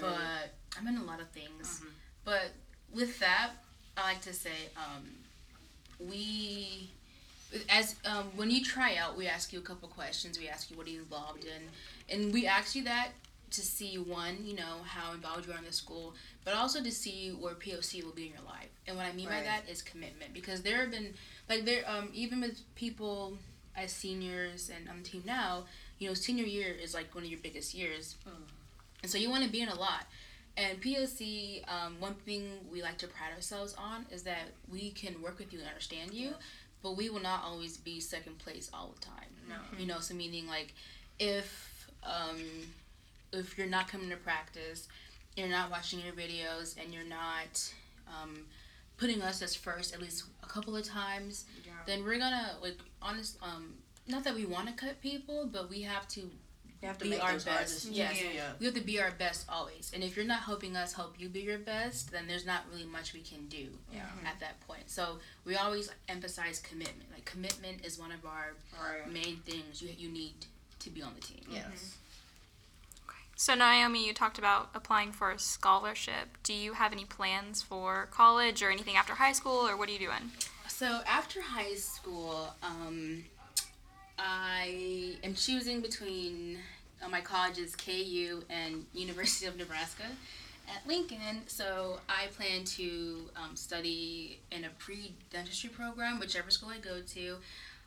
But 0.00 0.52
I'm 0.78 0.86
in 0.88 0.98
a 0.98 1.04
lot 1.04 1.20
of 1.20 1.28
things. 1.30 1.80
Mhm. 1.82 1.88
But 2.24 2.50
with 2.92 3.18
that, 3.20 3.52
I 3.96 4.02
like 4.02 4.20
to 4.22 4.32
say, 4.34 4.68
um, 4.76 5.08
we, 6.00 6.90
as 7.68 7.96
um, 8.04 8.26
when 8.36 8.50
you 8.50 8.62
try 8.64 8.96
out, 8.96 9.16
we 9.16 9.26
ask 9.26 9.52
you 9.52 9.58
a 9.58 9.62
couple 9.62 9.88
questions. 9.88 10.38
We 10.38 10.48
ask 10.48 10.70
you 10.70 10.76
what 10.76 10.86
are 10.86 10.90
you 10.90 11.00
involved 11.00 11.44
in, 11.44 11.62
and 12.14 12.32
we 12.32 12.46
ask 12.46 12.74
you 12.74 12.84
that 12.84 13.08
to 13.50 13.60
see 13.60 13.96
one, 13.98 14.38
you 14.44 14.56
know, 14.56 14.78
how 14.84 15.12
involved 15.12 15.46
you 15.46 15.52
are 15.52 15.58
in 15.58 15.64
the 15.64 15.72
school, 15.72 16.14
but 16.44 16.54
also 16.54 16.82
to 16.82 16.90
see 16.90 17.30
where 17.30 17.54
POC 17.54 18.02
will 18.04 18.10
be 18.12 18.26
in 18.26 18.32
your 18.32 18.42
life. 18.46 18.68
And 18.88 18.96
what 18.96 19.06
I 19.06 19.12
mean 19.12 19.28
by 19.28 19.42
that 19.42 19.68
is 19.70 19.80
commitment, 19.82 20.34
because 20.34 20.62
there 20.62 20.78
have 20.80 20.90
been 20.90 21.14
like 21.48 21.64
there 21.64 21.84
um 21.86 22.08
even 22.12 22.40
with 22.40 22.60
people 22.74 23.38
as 23.76 23.92
seniors 23.92 24.70
and 24.74 24.88
on 24.88 24.98
the 25.02 25.08
team 25.08 25.22
now, 25.24 25.64
you 25.98 26.08
know, 26.08 26.14
senior 26.14 26.44
year 26.44 26.74
is 26.82 26.94
like 26.94 27.14
one 27.14 27.22
of 27.24 27.30
your 27.30 27.40
biggest 27.40 27.74
years, 27.74 28.16
Mm. 28.26 28.32
and 29.02 29.10
so 29.12 29.18
you 29.18 29.30
want 29.30 29.44
to 29.44 29.50
be 29.50 29.60
in 29.60 29.68
a 29.68 29.74
lot. 29.78 30.06
And 30.56 30.80
POC, 30.80 31.64
um, 31.68 31.96
one 31.98 32.14
thing 32.14 32.48
we 32.70 32.80
like 32.80 32.96
to 32.98 33.08
pride 33.08 33.32
ourselves 33.34 33.74
on 33.76 34.06
is 34.12 34.22
that 34.22 34.50
we 34.70 34.90
can 34.92 35.20
work 35.20 35.38
with 35.38 35.52
you 35.52 35.58
and 35.58 35.66
understand 35.68 36.14
you, 36.14 36.30
but 36.84 36.96
we 36.96 37.08
will 37.08 37.20
not 37.22 37.42
always 37.42 37.76
be 37.78 37.98
second 37.98 38.38
place 38.38 38.70
all 38.72 38.94
the 38.94 39.00
time. 39.04 39.30
No. 39.48 39.56
You 39.78 39.86
know, 39.86 39.98
so 39.98 40.14
meaning 40.14 40.46
like 40.46 40.72
if 41.18 41.88
um, 42.04 42.38
if 43.32 43.56
you're 43.58 43.66
not 43.66 43.88
coming 43.88 44.10
to 44.10 44.16
practice, 44.16 44.86
you're 45.36 45.48
not 45.48 45.70
watching 45.70 45.98
your 46.00 46.12
videos, 46.12 46.76
and 46.80 46.92
you're 46.94 47.02
not 47.08 47.72
um, 48.06 48.36
putting 48.98 49.22
us 49.22 49.42
as 49.42 49.56
first 49.56 49.92
at 49.94 50.00
least 50.00 50.24
a 50.42 50.46
couple 50.46 50.76
of 50.76 50.84
times, 50.84 51.46
Yeah. 51.66 51.72
then 51.86 52.04
we're 52.04 52.18
gonna 52.18 52.56
like 52.62 52.78
honest. 53.02 53.38
Um, 53.42 53.74
not 54.06 54.22
that 54.24 54.34
we 54.34 54.44
want 54.44 54.68
to 54.68 54.74
cut 54.74 55.00
people, 55.00 55.48
but 55.50 55.70
we 55.70 55.80
have 55.82 56.06
to 56.08 56.30
You 56.84 56.88
have 56.88 56.98
to 56.98 57.04
be 57.04 57.10
make 57.12 57.24
our 57.24 57.32
those 57.32 57.44
best. 57.46 57.72
decisions. 57.72 57.96
Yes. 57.96 58.20
Yeah. 58.22 58.28
Yeah. 58.34 58.52
we 58.58 58.66
have 58.66 58.74
to 58.74 58.80
be 58.82 59.00
our 59.00 59.10
best 59.12 59.46
always. 59.48 59.90
And 59.94 60.04
if 60.04 60.16
you're 60.16 60.26
not 60.26 60.40
helping 60.40 60.76
us 60.76 60.92
help 60.92 61.18
you 61.18 61.30
be 61.30 61.40
your 61.40 61.58
best, 61.58 62.12
then 62.12 62.26
there's 62.26 62.44
not 62.44 62.64
really 62.70 62.84
much 62.84 63.14
we 63.14 63.22
can 63.22 63.46
do 63.48 63.68
Yeah. 63.90 64.02
at 64.26 64.38
that 64.40 64.60
point. 64.66 64.90
So 64.90 65.18
we 65.46 65.56
always 65.56 65.90
emphasize 66.10 66.58
commitment. 66.60 67.10
Like 67.10 67.24
commitment 67.24 67.86
is 67.86 67.98
one 67.98 68.12
of 68.12 68.26
our 68.26 68.52
Right. 68.78 69.10
main 69.10 69.38
things 69.46 69.80
you 69.80 69.94
you 69.96 70.10
need 70.10 70.34
to 70.80 70.90
be 70.90 71.00
on 71.00 71.14
the 71.14 71.22
team. 71.22 71.44
Yes. 71.50 71.94
So, 73.36 73.54
Naomi, 73.54 74.06
you 74.06 74.12
talked 74.12 74.38
about 74.38 74.68
applying 74.74 75.10
for 75.10 75.30
a 75.32 75.38
scholarship. 75.38 76.36
Do 76.44 76.52
you 76.52 76.74
have 76.74 76.92
any 76.92 77.04
plans 77.06 77.62
for 77.62 78.06
college 78.12 78.62
or 78.62 78.70
anything 78.70 78.94
after 78.96 79.14
high 79.14 79.32
school, 79.32 79.66
or 79.66 79.76
what 79.76 79.88
are 79.88 79.92
you 79.92 79.98
doing? 79.98 80.30
So 80.68 81.00
after 81.06 81.40
high 81.40 81.74
school, 81.74 82.54
um, 82.62 83.24
I 84.18 85.16
am 85.24 85.34
choosing 85.34 85.80
between 85.80 86.60
uh, 87.04 87.08
my 87.08 87.22
is 87.58 87.76
KU 87.76 88.42
and 88.50 88.86
University 88.94 89.46
of 89.46 89.56
Nebraska 89.56 90.04
at 90.68 90.86
Lincoln. 90.86 91.42
So 91.46 91.98
I 92.08 92.26
plan 92.28 92.64
to 92.64 93.30
um, 93.36 93.56
study 93.56 94.38
in 94.50 94.64
a 94.64 94.70
pre-dentistry 94.78 95.70
program, 95.70 96.18
whichever 96.18 96.50
school 96.50 96.70
I 96.70 96.78
go 96.78 97.00
to. 97.14 97.36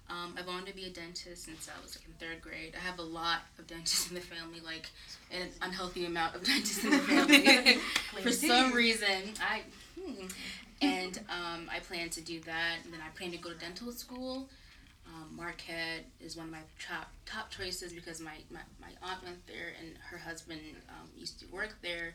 Um, 0.10 0.36
I've 0.40 0.48
wanted 0.48 0.68
to 0.68 0.76
be 0.76 0.86
a 0.86 0.90
dentist 0.90 1.44
since 1.44 1.68
I 1.68 1.82
was 1.82 1.98
like 1.98 2.06
in 2.08 2.14
third 2.14 2.42
grade. 2.42 2.76
I 2.76 2.80
have 2.80 3.00
a 3.00 3.04
lot 3.04 3.40
of 3.60 3.68
dentists 3.68 4.08
in 4.08 4.16
the 4.16 4.22
family, 4.22 4.62
like 4.64 4.90
an 5.32 5.50
unhealthy 5.62 6.06
amount 6.06 6.36
of 6.36 6.44
dentists 6.46 6.84
in 6.84 6.92
the 6.92 7.00
family. 7.00 7.74
For 8.22 8.32
some 8.32 8.72
reason, 8.72 9.34
I 9.42 9.64
hmm. 10.00 10.28
and 10.82 11.20
um, 11.30 11.70
I 11.70 11.80
plan 11.80 12.10
to 12.12 12.22
do 12.22 12.40
that. 12.42 12.76
And 12.86 12.94
then 12.94 13.02
I 13.06 13.10
plan 13.18 13.32
to 13.32 13.38
go 13.38 13.50
to 13.50 13.60
dental 13.60 13.92
school. 13.92 14.48
Um, 15.08 15.36
Marquette 15.38 16.06
is 16.20 16.36
one 16.36 16.48
of 16.48 16.52
my 16.52 16.60
top 16.86 17.08
top 17.26 17.50
choices 17.50 17.93
because 17.93 18.20
my, 18.20 18.34
my, 18.52 18.60
my 18.82 18.89
aunt 19.10 19.24
went 19.24 19.46
there 19.48 19.72
and 19.80 19.93
her 20.12 20.17
husband 20.17 20.60
um, 20.89 21.08
used 21.17 21.39
to 21.39 21.46
work 21.48 21.76
there. 21.82 22.13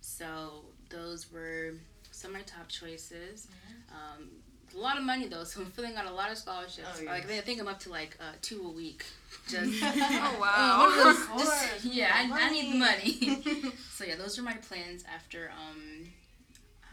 So 0.00 0.62
those 0.90 1.30
were 1.32 1.74
some 2.10 2.32
of 2.32 2.36
my 2.38 2.42
top 2.42 2.68
choices. 2.68 3.46
Um, 3.90 4.28
a 4.74 4.78
lot 4.78 4.96
of 4.98 5.04
money 5.04 5.28
though, 5.28 5.44
so 5.44 5.60
I'm 5.60 5.66
filling 5.66 5.94
out 5.96 6.06
a 6.06 6.12
lot 6.12 6.32
of 6.32 6.38
scholarships. 6.38 6.88
Oh, 7.00 7.04
Like 7.04 7.30
I 7.30 7.40
think 7.42 7.60
I'm 7.60 7.68
up 7.68 7.78
to 7.80 7.90
like 7.90 8.16
uh, 8.20 8.32
two 8.42 8.66
a 8.66 8.70
week. 8.70 9.04
Just 9.48 9.72
Oh, 9.82 10.36
wow. 10.40 10.86
one 10.88 10.96
those- 10.96 11.22
Of 11.22 11.38
just- 11.38 11.84
yeah, 11.84 12.10
I, 12.12 12.46
I 12.46 12.50
need 12.50 12.72
the 12.72 12.78
money. 12.78 13.72
so 13.92 14.04
yeah, 14.04 14.16
those 14.16 14.38
are 14.38 14.42
my 14.42 14.54
plans 14.54 15.04
after 15.14 15.50
um, 15.50 16.06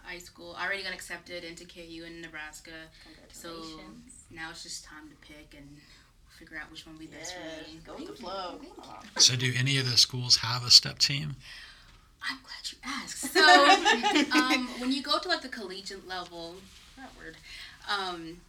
high 0.03 0.17
school. 0.19 0.55
I 0.59 0.65
already 0.67 0.83
got 0.83 0.93
accepted 0.93 1.43
into 1.43 1.65
KU 1.65 2.03
in 2.05 2.21
Nebraska. 2.21 2.71
So 3.31 3.49
Congratulations. 3.49 4.18
Now 4.31 4.49
it's 4.51 4.63
just 4.63 4.85
time 4.85 5.09
to 5.09 5.15
pick 5.27 5.55
and 5.57 5.67
figure 6.37 6.57
out 6.57 6.71
which 6.71 6.85
one 6.85 6.95
will 6.95 7.01
be 7.01 7.07
best 7.07 7.35
for 7.35 7.41
me. 7.41 7.79
go 7.85 7.95
with 7.95 8.07
the 8.07 8.13
flow. 8.13 8.59
So, 9.17 9.35
do 9.35 9.51
any 9.57 9.77
of 9.77 9.89
the 9.89 9.97
schools 9.97 10.37
have 10.37 10.63
a 10.65 10.69
step 10.71 10.99
team? 10.99 11.35
I'm 12.21 12.37
glad 12.43 12.71
you 12.71 12.77
asked. 12.83 13.33
So, 13.33 14.37
um, 14.39 14.67
when 14.79 14.91
you 14.91 15.01
go 15.01 15.19
to 15.19 15.27
like 15.27 15.41
the 15.41 15.49
collegiate 15.49 16.07
level, 16.07 16.55
that 16.97 17.09
word, 17.17 17.35
um, 17.89 18.41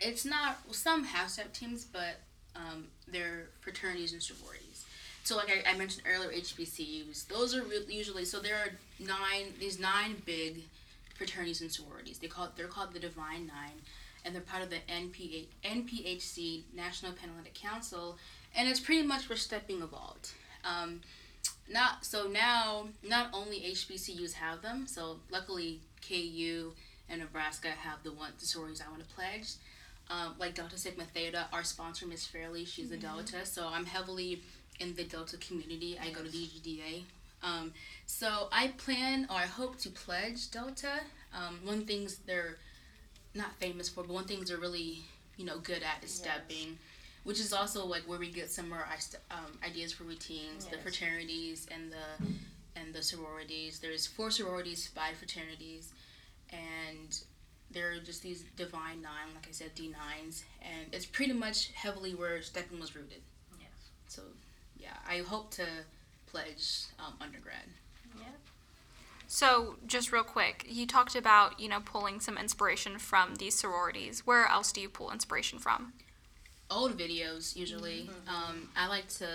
it's 0.00 0.24
not. 0.24 0.58
Well, 0.64 0.74
some 0.74 1.04
have 1.04 1.30
step 1.30 1.52
teams, 1.52 1.84
but 1.84 2.20
um, 2.56 2.86
they're 3.08 3.46
fraternities 3.60 4.12
and 4.12 4.22
sororities. 4.22 4.84
So, 5.24 5.36
like 5.36 5.48
I, 5.48 5.72
I 5.72 5.76
mentioned 5.78 6.04
earlier, 6.06 6.30
HBCUs. 6.30 7.28
Those 7.28 7.54
are 7.54 7.62
re- 7.62 7.86
usually 7.88 8.24
so 8.24 8.40
there 8.40 8.56
are 8.56 8.68
nine. 8.98 9.54
These 9.58 9.78
nine 9.78 10.22
big 10.26 10.64
fraternities 11.14 11.60
and 11.60 11.72
sororities. 11.72 12.18
They 12.18 12.26
call 12.26 12.46
it, 12.46 12.50
they're 12.56 12.66
called 12.66 12.92
the 12.92 12.98
Divine 12.98 13.46
Nine, 13.46 13.80
and 14.24 14.34
they're 14.34 14.42
part 14.42 14.62
of 14.62 14.70
the 14.70 14.78
NPH, 14.88 15.46
NPHC 15.64 16.62
National 16.74 17.12
Panhellenic 17.12 17.54
Council, 17.54 18.18
and 18.56 18.68
it's 18.68 18.80
pretty 18.80 19.06
much 19.06 19.28
where 19.28 19.36
stepping 19.36 19.82
evolved. 19.82 20.30
Um, 20.64 21.00
not 21.70 22.04
so 22.04 22.26
now 22.26 22.88
not 23.06 23.28
only 23.32 23.60
HBCUs 23.60 24.34
have 24.34 24.62
them 24.62 24.86
so 24.86 25.16
luckily 25.30 25.80
KU 26.06 26.72
and 27.08 27.20
Nebraska 27.20 27.68
have 27.68 28.02
the 28.02 28.12
one 28.12 28.32
the 28.38 28.46
sororities 28.46 28.82
I 28.86 28.90
want 28.90 29.06
to 29.06 29.14
pledge. 29.14 29.54
Um, 30.10 30.34
like 30.38 30.54
Delta 30.54 30.76
Sigma 30.76 31.04
Theta 31.04 31.46
our 31.52 31.64
sponsor 31.64 32.06
Miss 32.06 32.26
Fairley 32.26 32.64
she's 32.66 32.90
a 32.90 32.96
Delta 32.96 33.46
so 33.46 33.66
I'm 33.66 33.86
heavily 33.86 34.42
in 34.80 34.94
the 34.94 35.04
Delta 35.04 35.38
community. 35.38 35.98
I 35.98 36.10
go 36.10 36.22
to 36.22 36.28
DGDA 36.28 37.04
um, 37.44 37.72
so 38.06 38.48
I 38.50 38.68
plan 38.78 39.26
or 39.28 39.36
I 39.36 39.46
hope 39.46 39.78
to 39.80 39.90
pledge 39.90 40.50
Delta. 40.50 41.00
Um, 41.34 41.60
one 41.64 41.84
things 41.84 42.18
they're 42.26 42.56
not 43.34 43.54
famous 43.58 43.88
for 43.88 44.02
but 44.02 44.12
one 44.12 44.24
things 44.24 44.48
they're 44.48 44.58
really 44.58 45.02
you 45.36 45.44
know 45.44 45.58
good 45.58 45.82
at 45.82 46.02
is 46.04 46.10
Yes. 46.10 46.12
stepping 46.12 46.78
which 47.24 47.40
is 47.40 47.52
also 47.52 47.84
like 47.86 48.02
where 48.02 48.18
we 48.18 48.30
get 48.30 48.50
some 48.50 48.68
more 48.68 48.86
um, 49.30 49.58
ideas 49.64 49.92
for 49.92 50.04
routines, 50.04 50.66
the 50.66 50.76
Yes. 50.76 50.82
fraternities 50.82 51.66
and 51.70 51.90
the 51.90 52.26
and 52.76 52.92
the 52.94 53.02
sororities. 53.02 53.78
There's 53.78 54.06
four 54.06 54.30
sororities, 54.30 54.86
five 54.88 55.16
fraternities, 55.16 55.92
and 56.50 57.18
they're 57.70 57.98
just 58.00 58.22
these 58.22 58.44
divine 58.56 59.00
nine, 59.00 59.32
like 59.34 59.46
I 59.48 59.52
said, 59.52 59.74
D 59.74 59.88
nines, 59.88 60.44
and 60.60 60.92
it's 60.92 61.06
pretty 61.06 61.32
much 61.32 61.70
heavily 61.72 62.14
where 62.14 62.42
stepping 62.42 62.78
was 62.78 62.94
rooted. 62.94 63.22
Yes. 63.58 63.70
So, 64.08 64.22
yeah, 64.76 64.96
I 65.08 65.18
hope 65.18 65.50
to 65.52 65.66
pledge 66.26 66.86
um, 66.98 67.14
undergrad. 67.20 67.68
So, 69.34 69.74
just 69.84 70.12
real 70.12 70.22
quick, 70.22 70.64
you 70.68 70.86
talked 70.86 71.16
about, 71.16 71.58
you 71.58 71.68
know, 71.68 71.80
pulling 71.80 72.20
some 72.20 72.38
inspiration 72.38 72.98
from 72.98 73.34
these 73.34 73.58
sororities. 73.58 74.24
Where 74.24 74.46
else 74.46 74.70
do 74.70 74.80
you 74.80 74.88
pull 74.88 75.10
inspiration 75.10 75.58
from? 75.58 75.92
old 76.70 76.96
videos 76.96 77.56
usually. 77.56 78.08
Um, 78.28 78.68
I 78.76 78.86
like 78.86 79.08
to. 79.18 79.26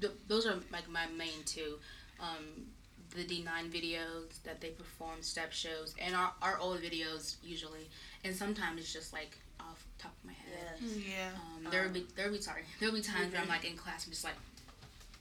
Th- 0.00 0.12
those 0.28 0.46
are 0.46 0.56
like 0.72 0.88
my 0.88 1.06
main 1.16 1.42
two. 1.44 1.78
Um, 2.20 2.66
the 3.14 3.24
D9 3.24 3.70
videos 3.70 4.42
that 4.44 4.60
they 4.60 4.68
perform, 4.68 5.22
step 5.22 5.52
shows, 5.52 5.94
and 5.98 6.14
our, 6.14 6.32
our 6.42 6.58
old 6.58 6.80
videos 6.80 7.36
usually. 7.42 7.88
And 8.24 8.34
sometimes 8.34 8.80
it's 8.80 8.92
just 8.92 9.12
like 9.12 9.36
off 9.60 9.84
the 9.96 10.04
top 10.04 10.12
of 10.22 10.26
my 10.26 10.32
head. 10.32 10.78
Yes. 10.80 10.96
Yeah. 11.06 11.28
Um, 11.34 11.70
there 11.70 11.82
will 11.82 11.90
be 11.90 12.06
there 12.16 12.26
will 12.26 12.36
be 12.36 12.40
sorry 12.40 12.62
there 12.80 12.88
will 12.88 12.96
be 12.96 13.02
times 13.02 13.32
where 13.32 13.42
I'm 13.42 13.48
like 13.48 13.64
in 13.64 13.76
class 13.76 14.04
and 14.04 14.12
just 14.12 14.24
like 14.24 14.34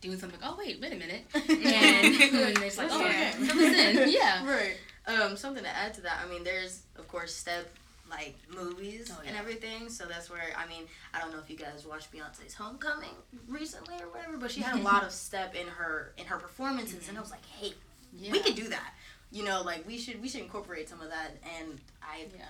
doing 0.08 0.20
something. 0.20 0.40
Like, 0.42 0.50
oh 0.52 0.56
wait, 0.58 0.80
wait 0.82 0.94
a 0.94 0.96
minute, 0.96 1.22
and, 1.34 1.46
and 1.56 2.58
it's 2.64 2.78
like 2.78 2.90
oh 2.92 3.00
Yeah. 3.00 3.08
okay, 3.08 3.32
fill 3.46 3.56
this 3.58 3.96
in. 3.98 4.10
yeah. 4.10 4.46
Right. 4.50 4.78
Um, 5.08 5.38
something 5.38 5.64
to 5.64 5.70
add 5.70 5.94
to 5.96 6.02
that. 6.02 6.22
I 6.26 6.30
mean, 6.30 6.44
there's 6.44 6.82
of 6.98 7.08
course 7.08 7.34
step 7.34 7.70
like 8.10 8.36
movies 8.56 9.12
Oh, 9.14 9.22
and 9.28 9.36
everything. 9.36 9.90
So 9.90 10.06
that's 10.06 10.30
where 10.30 10.42
I 10.58 10.68
mean, 10.68 10.84
I 11.14 11.20
don't 11.20 11.32
know 11.32 11.40
if 11.40 11.50
you 11.50 11.58
guys 11.58 11.86
watched 11.86 12.12
Beyonce's 12.12 12.54
Homecoming 12.54 13.16
recently 13.48 13.96
or 14.02 14.10
whatever, 14.10 14.38
but 14.38 14.50
she 14.52 14.62
had 14.62 14.80
a 14.80 14.82
lot 14.82 15.04
of 15.04 15.12
step 15.28 15.56
in 15.56 15.68
her 15.68 16.14
in 16.18 16.26
her 16.26 16.38
performances, 16.38 17.10
and 17.10 17.18
I 17.18 17.22
was 17.22 17.32
like, 17.32 17.46
hey, 17.46 17.74
Yeah. 18.18 18.32
we 18.32 18.40
could 18.40 18.56
do 18.56 18.70
that. 18.70 18.94
You 19.32 19.44
know, 19.44 19.62
like 19.62 19.86
we 19.86 19.98
should 19.98 20.22
we 20.22 20.30
should 20.30 20.42
incorporate 20.42 20.88
some 20.90 21.02
of 21.02 21.10
that, 21.10 21.32
and 21.60 21.80
I 22.02 22.26
Yeah. 22.36 22.46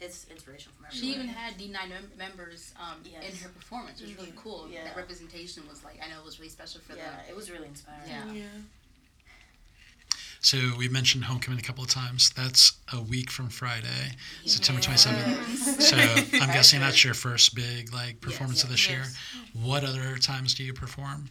It's 0.00 0.26
inspiration 0.30 0.72
from 0.76 0.86
everyone 0.86 1.00
She 1.06 1.14
even 1.14 1.28
had 1.28 1.56
D 1.56 1.68
nine 1.68 1.88
mem- 1.88 2.12
members 2.16 2.72
um, 2.78 2.98
in 3.04 3.36
her 3.36 3.48
performance. 3.48 4.00
It 4.00 4.08
was 4.08 4.16
really 4.16 4.32
cool. 4.36 4.68
Yeah. 4.70 4.84
That 4.84 4.96
representation 4.96 5.64
was 5.68 5.84
like 5.84 6.00
I 6.04 6.08
know 6.08 6.20
it 6.20 6.24
was 6.24 6.38
really 6.38 6.50
special 6.50 6.80
for 6.80 6.96
yeah, 6.96 7.10
them. 7.10 7.20
it 7.28 7.36
was 7.36 7.50
really 7.50 7.68
inspiring. 7.68 8.02
Yeah. 8.08 8.32
Yeah. 8.32 8.42
So, 10.40 10.56
we 10.78 10.88
mentioned 10.88 11.24
homecoming 11.24 11.58
a 11.58 11.62
couple 11.62 11.82
of 11.82 11.90
times. 11.90 12.30
That's 12.30 12.78
a 12.92 13.02
week 13.02 13.28
from 13.28 13.48
Friday, 13.48 14.12
September 14.46 14.80
27th. 14.80 15.80
So, 15.82 15.96
I'm 15.96 16.48
guessing 16.52 16.78
that's 16.78 17.02
your 17.04 17.14
first 17.14 17.56
big 17.56 17.92
like 17.92 18.20
performance 18.20 18.62
of 18.62 18.70
this 18.70 18.88
year. 18.88 19.02
What 19.52 19.82
other 19.82 20.16
times 20.16 20.54
do 20.54 20.62
you 20.62 20.72
perform? 20.72 21.28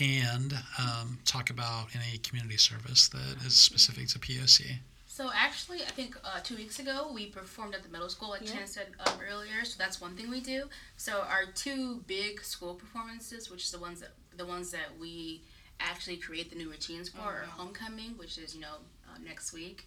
And 0.00 0.54
um, 0.78 1.18
talk 1.26 1.50
about 1.50 1.88
any 1.94 2.16
community 2.18 2.56
service 2.56 3.08
that 3.08 3.44
is 3.44 3.56
specific 3.56 4.08
to 4.08 4.18
POC. 4.18 4.78
So 5.16 5.30
actually, 5.34 5.78
I 5.80 5.92
think 5.92 6.14
uh, 6.24 6.40
two 6.42 6.56
weeks 6.56 6.78
ago 6.78 7.10
we 7.10 7.24
performed 7.24 7.74
at 7.74 7.82
the 7.82 7.88
middle 7.88 8.10
school, 8.10 8.28
like 8.28 8.42
Yeah. 8.42 8.56
Chan 8.56 8.66
said 8.66 8.86
um, 9.00 9.14
earlier. 9.26 9.64
So 9.64 9.76
that's 9.78 9.98
one 9.98 10.14
thing 10.14 10.28
we 10.28 10.40
do. 10.40 10.68
So 10.98 11.20
our 11.22 11.46
two 11.54 12.04
big 12.06 12.44
school 12.44 12.74
performances, 12.74 13.50
which 13.50 13.64
is 13.64 13.70
the 13.70 13.78
ones 13.78 14.00
that 14.00 14.10
the 14.36 14.44
ones 14.44 14.70
that 14.72 14.90
we 15.00 15.40
actually 15.80 16.18
create 16.18 16.50
the 16.50 16.56
new 16.56 16.68
routines 16.68 17.08
for, 17.08 17.22
are 17.22 17.46
homecoming, 17.48 18.10
which 18.18 18.36
is 18.36 18.54
you 18.54 18.60
know 18.60 18.76
uh, 19.08 19.16
next 19.24 19.54
week, 19.54 19.86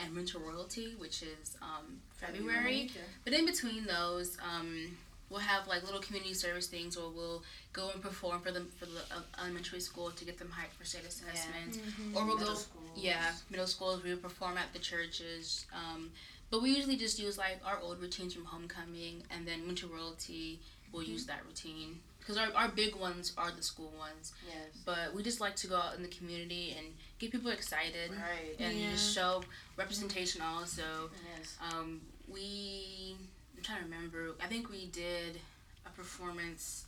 and 0.00 0.12
winter 0.12 0.40
royalty, 0.40 0.96
which 0.98 1.22
is 1.22 1.56
um, 1.62 2.00
February. 2.16 2.90
But 3.22 3.32
in 3.32 3.46
between 3.46 3.86
those, 3.86 4.36
um, 4.42 4.96
we'll 5.34 5.42
have 5.42 5.66
like 5.66 5.82
little 5.82 6.00
community 6.00 6.32
service 6.32 6.68
things, 6.68 6.96
or 6.96 7.10
we'll 7.10 7.42
go 7.72 7.90
and 7.92 8.00
perform 8.00 8.40
for 8.40 8.52
them 8.52 8.68
for 8.78 8.86
the 8.86 9.00
uh, 9.10 9.20
elementary 9.42 9.80
school 9.80 10.10
to 10.12 10.24
get 10.24 10.38
them 10.38 10.48
hyped 10.48 10.72
for 10.78 10.84
state 10.84 11.04
assessment, 11.04 11.80
or 12.14 12.24
we'll 12.24 12.36
Middle 12.36 12.54
go 12.54 12.58
schools. 12.60 12.90
yeah 12.96 13.32
middle 13.50 13.66
schools. 13.66 14.02
We 14.04 14.10
would 14.10 14.22
perform 14.22 14.56
at 14.58 14.72
the 14.72 14.78
churches, 14.78 15.66
um, 15.74 16.10
but 16.50 16.62
we 16.62 16.70
usually 16.70 16.96
just 16.96 17.18
use 17.18 17.36
like 17.36 17.58
our 17.66 17.78
old 17.82 18.00
routines 18.00 18.32
from 18.32 18.44
homecoming, 18.44 19.24
and 19.32 19.44
then 19.46 19.66
winter 19.66 19.88
royalty. 19.88 20.60
We'll 20.92 21.02
use 21.02 21.26
that 21.26 21.40
routine 21.44 21.98
because 22.20 22.36
our, 22.38 22.46
our 22.54 22.68
big 22.68 22.94
ones 22.94 23.32
are 23.36 23.50
the 23.50 23.62
school 23.64 23.92
ones, 23.98 24.32
Yes. 24.46 24.68
but 24.86 25.12
we 25.12 25.24
just 25.24 25.40
like 25.40 25.56
to 25.56 25.66
go 25.66 25.74
out 25.74 25.96
in 25.96 26.02
the 26.02 26.08
community 26.08 26.76
and 26.78 26.86
get 27.18 27.32
people 27.32 27.50
excited 27.50 28.10
Right. 28.12 28.54
and 28.60 28.78
Yeah. 28.78 28.92
just 28.92 29.12
show 29.12 29.42
representation 29.76 30.40
also. 30.40 31.10
Yes. 31.36 31.56
Um, 31.72 32.00
we 32.28 33.16
I'm 33.18 33.28
trying 33.64 33.78
to 33.78 33.84
remember. 33.84 34.34
I 34.42 34.46
think 34.46 34.70
we 34.70 34.86
did 34.86 35.40
a 35.86 35.90
performance. 35.90 36.84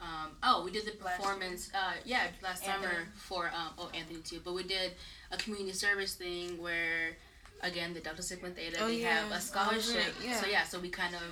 Um, 0.00 0.30
oh, 0.42 0.64
we 0.64 0.70
did 0.72 0.84
the 0.84 1.04
Last 1.04 1.16
performance. 1.18 1.70
Uh, 1.74 1.92
yeah, 2.04 2.24
last 2.42 2.66
Anthony. 2.66 2.86
summer 2.92 2.98
for 3.16 3.46
um, 3.48 3.70
oh 3.78 3.90
Anthony 3.94 4.20
too. 4.20 4.40
But 4.44 4.54
we 4.54 4.64
did 4.64 4.92
a 5.30 5.36
community 5.36 5.72
service 5.72 6.14
thing 6.14 6.60
where, 6.60 7.16
again, 7.62 7.94
the 7.94 8.00
Delta 8.00 8.22
Sigma 8.22 8.50
Theta 8.50 8.78
Oh, 8.82 8.88
they 8.88 9.00
have 9.00 9.30
a 9.30 9.40
scholarship. 9.40 10.02
Oh, 10.20 10.24
yeah. 10.24 10.40
So 10.40 10.46
yeah, 10.46 10.64
so 10.64 10.80
we 10.80 10.88
kind 10.88 11.14
of 11.14 11.22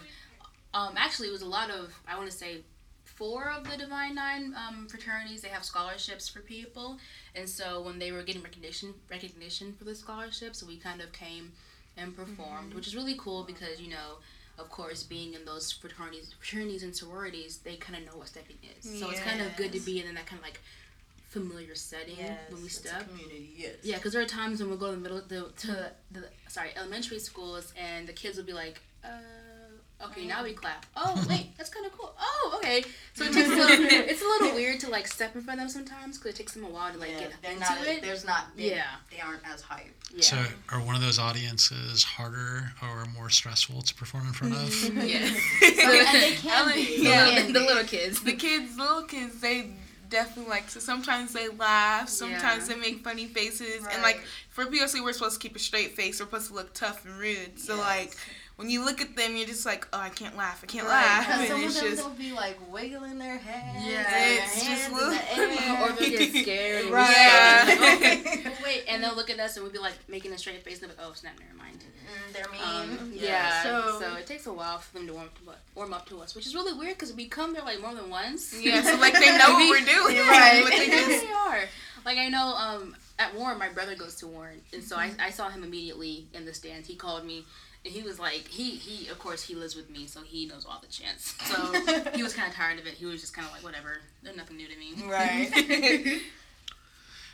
um, 0.72 0.94
actually 0.96 1.28
it 1.28 1.32
was 1.32 1.42
a 1.42 1.46
lot 1.48 1.70
of 1.70 1.92
I 2.06 2.16
want 2.16 2.30
to 2.30 2.36
say 2.36 2.58
four 3.04 3.50
of 3.50 3.68
the 3.68 3.76
Divine 3.76 4.14
Nine 4.14 4.54
um, 4.56 4.86
fraternities 4.88 5.42
they 5.42 5.48
have 5.48 5.64
scholarships 5.64 6.28
for 6.28 6.38
people, 6.40 6.98
and 7.34 7.48
so 7.48 7.82
when 7.82 7.98
they 7.98 8.12
were 8.12 8.22
getting 8.22 8.42
recognition 8.42 8.94
recognition 9.10 9.74
for 9.76 9.84
the 9.84 9.94
scholarships, 9.96 10.62
we 10.62 10.76
kind 10.76 11.00
of 11.00 11.12
came 11.12 11.50
and 11.96 12.16
performed, 12.16 12.68
Mm-hmm. 12.68 12.76
which 12.76 12.86
is 12.86 12.94
really 12.94 13.16
cool 13.18 13.42
because 13.42 13.80
you 13.80 13.90
know. 13.90 14.18
Of 14.60 14.68
course, 14.70 15.02
being 15.02 15.34
in 15.34 15.44
those 15.44 15.72
fraternities, 15.72 16.34
fraternities 16.38 16.82
and 16.82 16.94
sororities, 16.94 17.58
they 17.64 17.76
kind 17.76 17.98
of 17.98 18.06
know 18.06 18.18
what 18.18 18.28
stepping 18.28 18.56
is. 18.78 19.00
So 19.00 19.10
it's 19.10 19.20
kind 19.20 19.40
of 19.40 19.56
good 19.56 19.72
to 19.72 19.80
be 19.80 20.00
in 20.00 20.14
that 20.14 20.26
kind 20.26 20.38
of 20.38 20.44
like 20.44 20.60
familiar 21.30 21.74
setting 21.74 22.16
Yes, 22.18 22.38
when 22.50 22.62
we 22.62 22.68
step. 22.68 23.08
community. 23.08 23.50
Yes. 23.56 23.74
Yeah, 23.82 23.96
because 23.96 24.12
there 24.12 24.22
are 24.22 24.26
times 24.26 24.60
when 24.60 24.68
we'll 24.68 24.78
go 24.78 24.86
to 24.90 24.96
the 24.96 25.00
middle 25.00 25.20
the, 25.26 25.50
to 25.62 25.90
the 26.10 26.24
sorry 26.48 26.70
elementary 26.76 27.18
schools 27.20 27.72
and 27.80 28.06
the 28.06 28.12
kids 28.12 28.36
will 28.36 28.44
be 28.44 28.52
like, 28.52 28.80
uh, 29.04 29.08
okay, 30.06 30.26
now 30.26 30.42
we 30.42 30.52
clap. 30.52 30.86
Oh 30.96 31.24
wait, 31.28 31.56
that's 31.56 31.70
kind 31.70 31.86
of 31.86 31.92
cool. 31.96 32.14
Oh 32.20 32.54
okay, 32.58 32.84
so 33.14 33.24
it 33.24 33.32
takes 33.32 33.48
a 33.48 33.52
little, 33.54 33.86
it's 33.90 34.22
a 34.22 34.24
little 34.24 34.54
weird 34.54 34.80
to 34.80 34.90
like 34.90 35.06
step 35.06 35.34
in 35.34 35.42
front 35.42 35.60
of 35.60 35.64
them 35.66 35.70
sometimes 35.72 36.18
because 36.18 36.34
it 36.34 36.36
takes 36.36 36.52
them 36.54 36.64
a 36.64 36.68
while 36.68 36.92
to 36.92 36.98
like 36.98 37.10
Yeah, 37.10 37.20
get 37.20 37.32
they're 37.42 37.52
into 37.52 37.64
not. 37.64 37.86
it. 37.86 38.02
There's 38.02 38.24
not. 38.24 38.56
They, 38.56 38.70
Yeah. 38.70 38.84
They 39.10 39.20
aren't 39.20 39.42
as 39.52 39.60
hype. 39.62 39.86
Yeah. 40.14 40.22
So, 40.22 40.36
are 40.70 40.80
one 40.80 40.94
of 40.96 41.00
those 41.02 41.18
audiences 41.18 42.02
harder 42.02 42.72
or 42.82 43.04
more 43.14 43.30
stressful 43.30 43.82
to 43.82 43.94
perform 43.94 44.26
in 44.26 44.32
front 44.32 44.54
of? 44.54 44.60
Mm-hmm. 44.60 45.00
yeah. 45.06 45.28
So, 45.84 45.90
and 45.92 46.22
they 46.22 46.32
can 46.36 46.50
Ellen- 46.50 46.74
be. 46.74 46.96
yeah. 47.02 47.24
They 47.26 47.34
the, 47.36 47.40
can 47.42 47.52
the 47.52 47.60
be. 47.60 47.66
little 47.66 47.84
kids. 47.84 48.22
the 48.22 48.32
kids, 48.32 48.76
little 48.78 49.02
kids, 49.02 49.40
they 49.40 49.70
definitely 50.08 50.50
like. 50.50 50.68
So 50.68 50.80
sometimes 50.80 51.32
they 51.32 51.48
laugh, 51.48 52.08
sometimes 52.08 52.68
Yeah. 52.68 52.74
they 52.74 52.80
make 52.80 53.04
funny 53.04 53.26
faces, 53.26 53.86
and 53.92 54.02
like 54.02 54.20
for 54.48 54.64
POC, 54.66 55.02
we're 55.04 55.12
supposed 55.12 55.40
to 55.40 55.46
keep 55.46 55.54
a 55.54 55.60
straight 55.60 55.94
face. 55.94 56.18
We're 56.18 56.26
supposed 56.26 56.48
to 56.48 56.54
look 56.54 56.74
tough 56.74 57.04
and 57.04 57.16
rude. 57.16 57.58
So 57.60 57.76
Yes. 57.76 57.84
like 57.86 58.16
when 58.60 58.70
you 58.70 58.84
look 58.84 59.00
at 59.00 59.16
them, 59.16 59.36
you're 59.36 59.46
just 59.46 59.64
like, 59.66 59.88
oh, 59.92 59.98
I 59.98 60.10
can't 60.10 60.36
laugh. 60.36 60.60
I 60.62 60.66
can't 60.66 60.86
Right, 60.86 60.92
laugh. 61.02 61.26
'cause 61.26 61.38
And 61.40 61.48
some 61.48 61.64
of 61.66 61.74
them 61.74 61.84
just 61.90 61.96
they'll 62.02 62.10
be 62.14 62.32
like 62.32 62.58
wiggling 62.70 63.18
their 63.18 63.38
heads. 63.38 63.84
Yeah. 63.86 63.98
and 63.98 64.06
their 64.06 64.44
It's 64.44 64.54
just 64.54 64.66
hands 64.66 64.86
in 64.88 64.94
little- 64.94 65.10
the 65.10 65.32
air. 65.34 65.82
or 65.82 65.92
they'll 65.92 66.10
get 66.10 66.42
scared. 66.42 66.86
Right. 66.90 67.10
Yeah. 67.10 67.94
Okay. 67.96 68.42
Well, 68.44 68.52
wait, 68.64 68.84
and 68.88 69.02
they'll 69.02 69.16
look 69.16 69.30
at 69.30 69.40
us 69.40 69.56
and 69.56 69.64
we'll 69.64 69.72
be 69.72 69.78
like 69.78 69.94
making 70.08 70.32
a 70.32 70.38
straight 70.38 70.62
face 70.62 70.80
and 70.82 70.90
they'll 70.90 70.96
be 70.96 71.02
like, 71.02 71.10
oh 71.10 71.14
snap, 71.14 71.34
never 71.40 71.54
mind. 71.56 71.78
Mm, 71.80 72.32
They're 72.32 72.50
mean. 72.52 72.98
Um, 73.00 73.12
yeah, 73.14 73.62
So, 73.62 73.98
so, 74.00 74.14
it 74.16 74.26
takes 74.26 74.46
a 74.46 74.52
while 74.52 74.78
for 74.78 74.98
them 74.98 75.06
to 75.06 75.12
warm, 75.14 75.28
warm 75.74 75.92
up 75.92 76.08
to 76.08 76.20
us, 76.20 76.34
which 76.34 76.46
is 76.46 76.54
really 76.54 76.72
weird 76.72 76.94
because 76.98 77.12
we 77.12 77.26
come 77.26 77.52
there 77.54 77.62
like 77.62 77.80
more 77.80 77.94
than 77.94 78.10
once. 78.10 78.54
yeah. 78.60 78.82
So 78.82 78.96
like 79.00 79.14
they 79.14 79.36
know 79.38 79.54
what 79.54 79.70
we're 79.70 79.86
doing. 79.86 80.16
You're 80.16 80.26
right. 80.26 80.60
But 80.64 80.72
they 80.72 80.88
Yeah, 80.88 81.06
just 81.06 81.24
they 81.26 81.32
are. 81.32 81.60
Like 82.04 82.18
I 82.18 82.28
know, 82.28 82.54
um, 82.56 82.96
at 83.18 83.34
Warren, 83.34 83.58
my 83.58 83.68
brother 83.68 83.94
goes 83.94 84.14
to 84.16 84.26
Warren, 84.26 84.60
and 84.72 84.82
so 84.82 84.96
I, 84.96 85.12
I 85.20 85.30
saw 85.30 85.50
him 85.50 85.62
immediately 85.62 86.26
in 86.32 86.46
the 86.46 86.54
stands. 86.54 86.88
He 86.88 86.96
called 86.96 87.26
me, 87.26 87.44
and 87.84 87.92
he 87.94 88.02
was 88.02 88.18
like, 88.18 88.46
he 88.48 88.70
he 88.70 89.08
of 89.08 89.18
course 89.18 89.42
he 89.44 89.54
lives 89.54 89.74
with 89.76 89.88
me, 89.90 90.06
so 90.06 90.20
he 90.22 90.46
knows 90.46 90.64
all 90.68 90.80
the 90.80 90.88
chants. 90.88 91.34
So 91.46 92.10
he 92.12 92.22
was 92.22 92.34
kind 92.34 92.48
of 92.48 92.54
tired 92.54 92.78
of 92.78 92.86
it. 92.86 92.94
He 92.94 93.06
was 93.06 93.20
just 93.20 93.34
kind 93.34 93.46
of 93.46 93.52
like, 93.52 93.62
whatever, 93.62 93.98
they're 94.22 94.36
nothing 94.36 94.56
new 94.56 94.68
to 94.68 94.76
me. 94.78 94.94
right. 95.08 96.20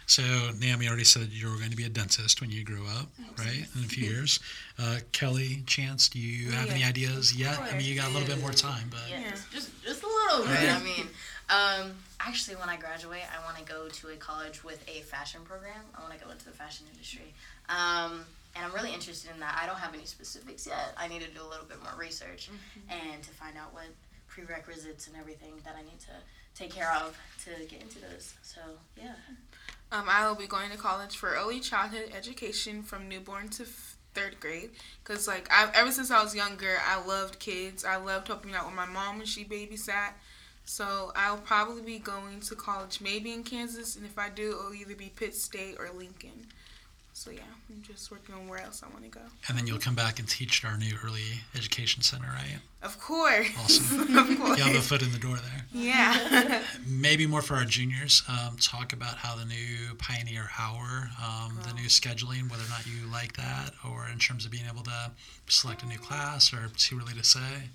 So, 0.09 0.23
Naomi 0.61 0.87
already 0.87 1.03
said 1.03 1.31
you 1.33 1.49
were 1.51 1.57
going 1.57 1.71
to 1.71 1.77
be 1.77 1.83
a 1.83 1.89
dentist 1.89 2.41
when 2.41 2.49
you 2.49 2.63
grew 2.63 2.87
up, 2.87 3.09
right? 3.37 3.67
In 3.77 3.83
a 3.85 3.89
few 3.89 4.09
years. 4.09 4.39
Uh, 4.79 4.99
Kelli, 5.11 5.67
Chance, 5.67 6.11
do 6.11 6.21
you 6.21 6.53
have 6.53 6.71
any 6.71 6.85
ideas 6.85 7.35
yet? 7.35 7.59
I 7.59 7.73
mean, 7.77 7.85
you 7.87 7.97
got 7.97 8.09
a 8.11 8.13
little 8.13 8.29
bit 8.29 8.41
more 8.41 8.53
time, 8.53 8.87
but 8.89 9.01
Yeah, 9.11 9.21
Yeah. 9.21 9.31
Just, 9.33 9.51
just 9.51 9.83
just 9.85 10.03
a 10.05 10.07
little 10.07 10.47
bit. 10.47 10.59
Okay. 10.59 10.71
I 10.71 10.81
mean, 10.81 11.09
um, 11.51 11.97
actually, 12.21 12.55
when 12.55 12.69
I 12.69 12.77
graduate, 12.77 13.23
I 13.37 13.45
want 13.45 13.59
to 13.59 13.65
go 13.65 13.89
to 13.89 14.09
a 14.11 14.17
college 14.17 14.63
with 14.63 14.81
a 14.89 15.01
fashion 15.01 15.41
program. 15.45 15.81
I 15.99 16.03
want 16.03 16.17
to 16.17 16.25
go 16.25 16.31
into 16.31 16.45
the 16.45 16.53
fashion 16.53 16.87
industry, 16.93 17.35
um, 17.69 18.21
and 18.57 18.65
I'm 18.65 18.73
really 18.73 18.93
interested 18.93 19.31
in 19.33 19.41
that. 19.41 19.59
I 19.61 19.67
don't 19.67 19.79
have 19.79 19.95
any 19.95 20.05
specifics 20.05 20.67
yet. 20.67 20.95
I 20.97 21.09
need 21.09 21.23
to 21.23 21.31
do 21.31 21.43
a 21.43 21.49
little 21.49 21.67
bit 21.67 21.83
more 21.83 21.93
research 21.99 22.49
and 22.89 23.23
to 23.23 23.31
find 23.31 23.57
out 23.57 23.73
what 23.75 23.85
prerequisites 24.29 25.07
and 25.07 25.17
everything 25.17 25.53
that 25.65 25.77
I 25.79 25.83
need 25.83 25.99
to 26.01 26.13
take 26.55 26.73
care 26.75 26.93
of 26.93 27.19
to 27.45 27.51
get 27.67 27.83
into 27.83 27.99
those. 28.01 28.35
So 28.43 28.61
yeah. 28.97 29.15
Um, 29.93 30.07
I 30.09 30.27
will 30.27 30.35
be 30.35 30.47
going 30.47 30.71
to 30.71 30.77
college 30.77 31.17
for 31.17 31.35
early 31.35 31.61
childhood 31.61 32.13
education 32.17 32.83
from 32.83 33.09
newborn 33.09 33.49
to 33.51 33.63
f- 33.63 33.97
third 34.15 34.41
grade. 34.41 34.71
Cause 35.05 35.29
like 35.29 35.49
I, 35.51 35.71
ever 35.75 35.93
since 35.93 36.11
I 36.11 36.23
was 36.23 36.35
younger, 36.35 36.79
I 36.85 37.05
loved 37.05 37.39
kids. 37.39 37.85
I 37.85 37.97
loved 37.97 38.29
helping 38.29 38.55
out 38.55 38.67
with 38.67 38.75
my 38.75 38.87
mom 38.87 39.19
when 39.19 39.27
she 39.27 39.45
babysat. 39.45 40.15
So 40.65 41.13
I'll 41.15 41.37
probably 41.37 41.83
be 41.83 42.01
going 42.01 42.41
to 42.41 42.57
college, 42.57 43.01
maybe 43.01 43.33
in 43.33 43.45
Kansas, 43.45 43.95
and 43.95 44.05
if 44.05 44.19
I 44.19 44.29
do, 44.31 44.51
it'll 44.51 44.75
either 44.75 44.97
be 44.97 45.13
Pitt 45.15 45.37
State 45.37 45.77
or 45.79 45.91
Lincoln. 45.97 46.47
So 47.17 47.31
yeah, 47.31 47.41
I'm 47.71 47.81
just 47.81 48.11
working 48.11 48.35
on 48.35 48.47
where 48.47 48.61
else 48.61 48.83
I 48.85 48.93
want 48.93 49.03
to 49.05 49.09
go. 49.09 49.23
and 49.49 49.57
then 49.57 49.67
you'll 49.67 49.79
come 49.79 49.95
back 49.95 50.19
and 50.19 50.29
teach 50.29 50.63
at 50.63 50.71
our 50.71 50.77
new 50.77 50.97
early 51.03 51.41
education 51.55 52.03
center, 52.03 52.27
right? 52.29 52.59
Of 52.83 53.01
course. 53.01 53.49
Awesome. 53.59 54.17
of 54.19 54.39
course. 54.39 54.59
You 54.59 54.65
have 54.65 54.77
a 54.77 54.83
foot 54.83 55.01
in 55.01 55.13
the 55.13 55.19
door 55.19 55.37
there. 55.39 55.65
Yeah. 55.73 56.61
Maybe 56.87 57.27
more 57.27 57.41
for 57.41 57.55
our 57.55 57.65
juniors. 57.65 58.23
Um, 58.29 58.59
talk 58.61 58.93
about 58.93 59.17
how 59.17 59.35
the 59.35 59.47
new 59.47 59.95
Pioneer 59.97 60.51
Hour, 60.59 61.09
um, 61.25 61.59
the 61.67 61.73
new 61.73 61.89
scheduling, 61.89 62.51
whether 62.51 62.65
or 62.65 62.69
not 62.69 62.87
you 62.87 63.11
like 63.11 63.35
that, 63.39 63.71
or 63.89 64.07
in 64.13 64.19
terms 64.19 64.45
of 64.45 64.51
being 64.51 64.67
able 64.71 64.83
to 64.83 65.11
select 65.49 65.83
a 65.85 65.87
new 65.87 65.99
class, 65.99 66.53
or 66.53 66.69
too 66.77 67.01
early 67.01 67.15
to 67.15 67.25
say. 67.25 67.71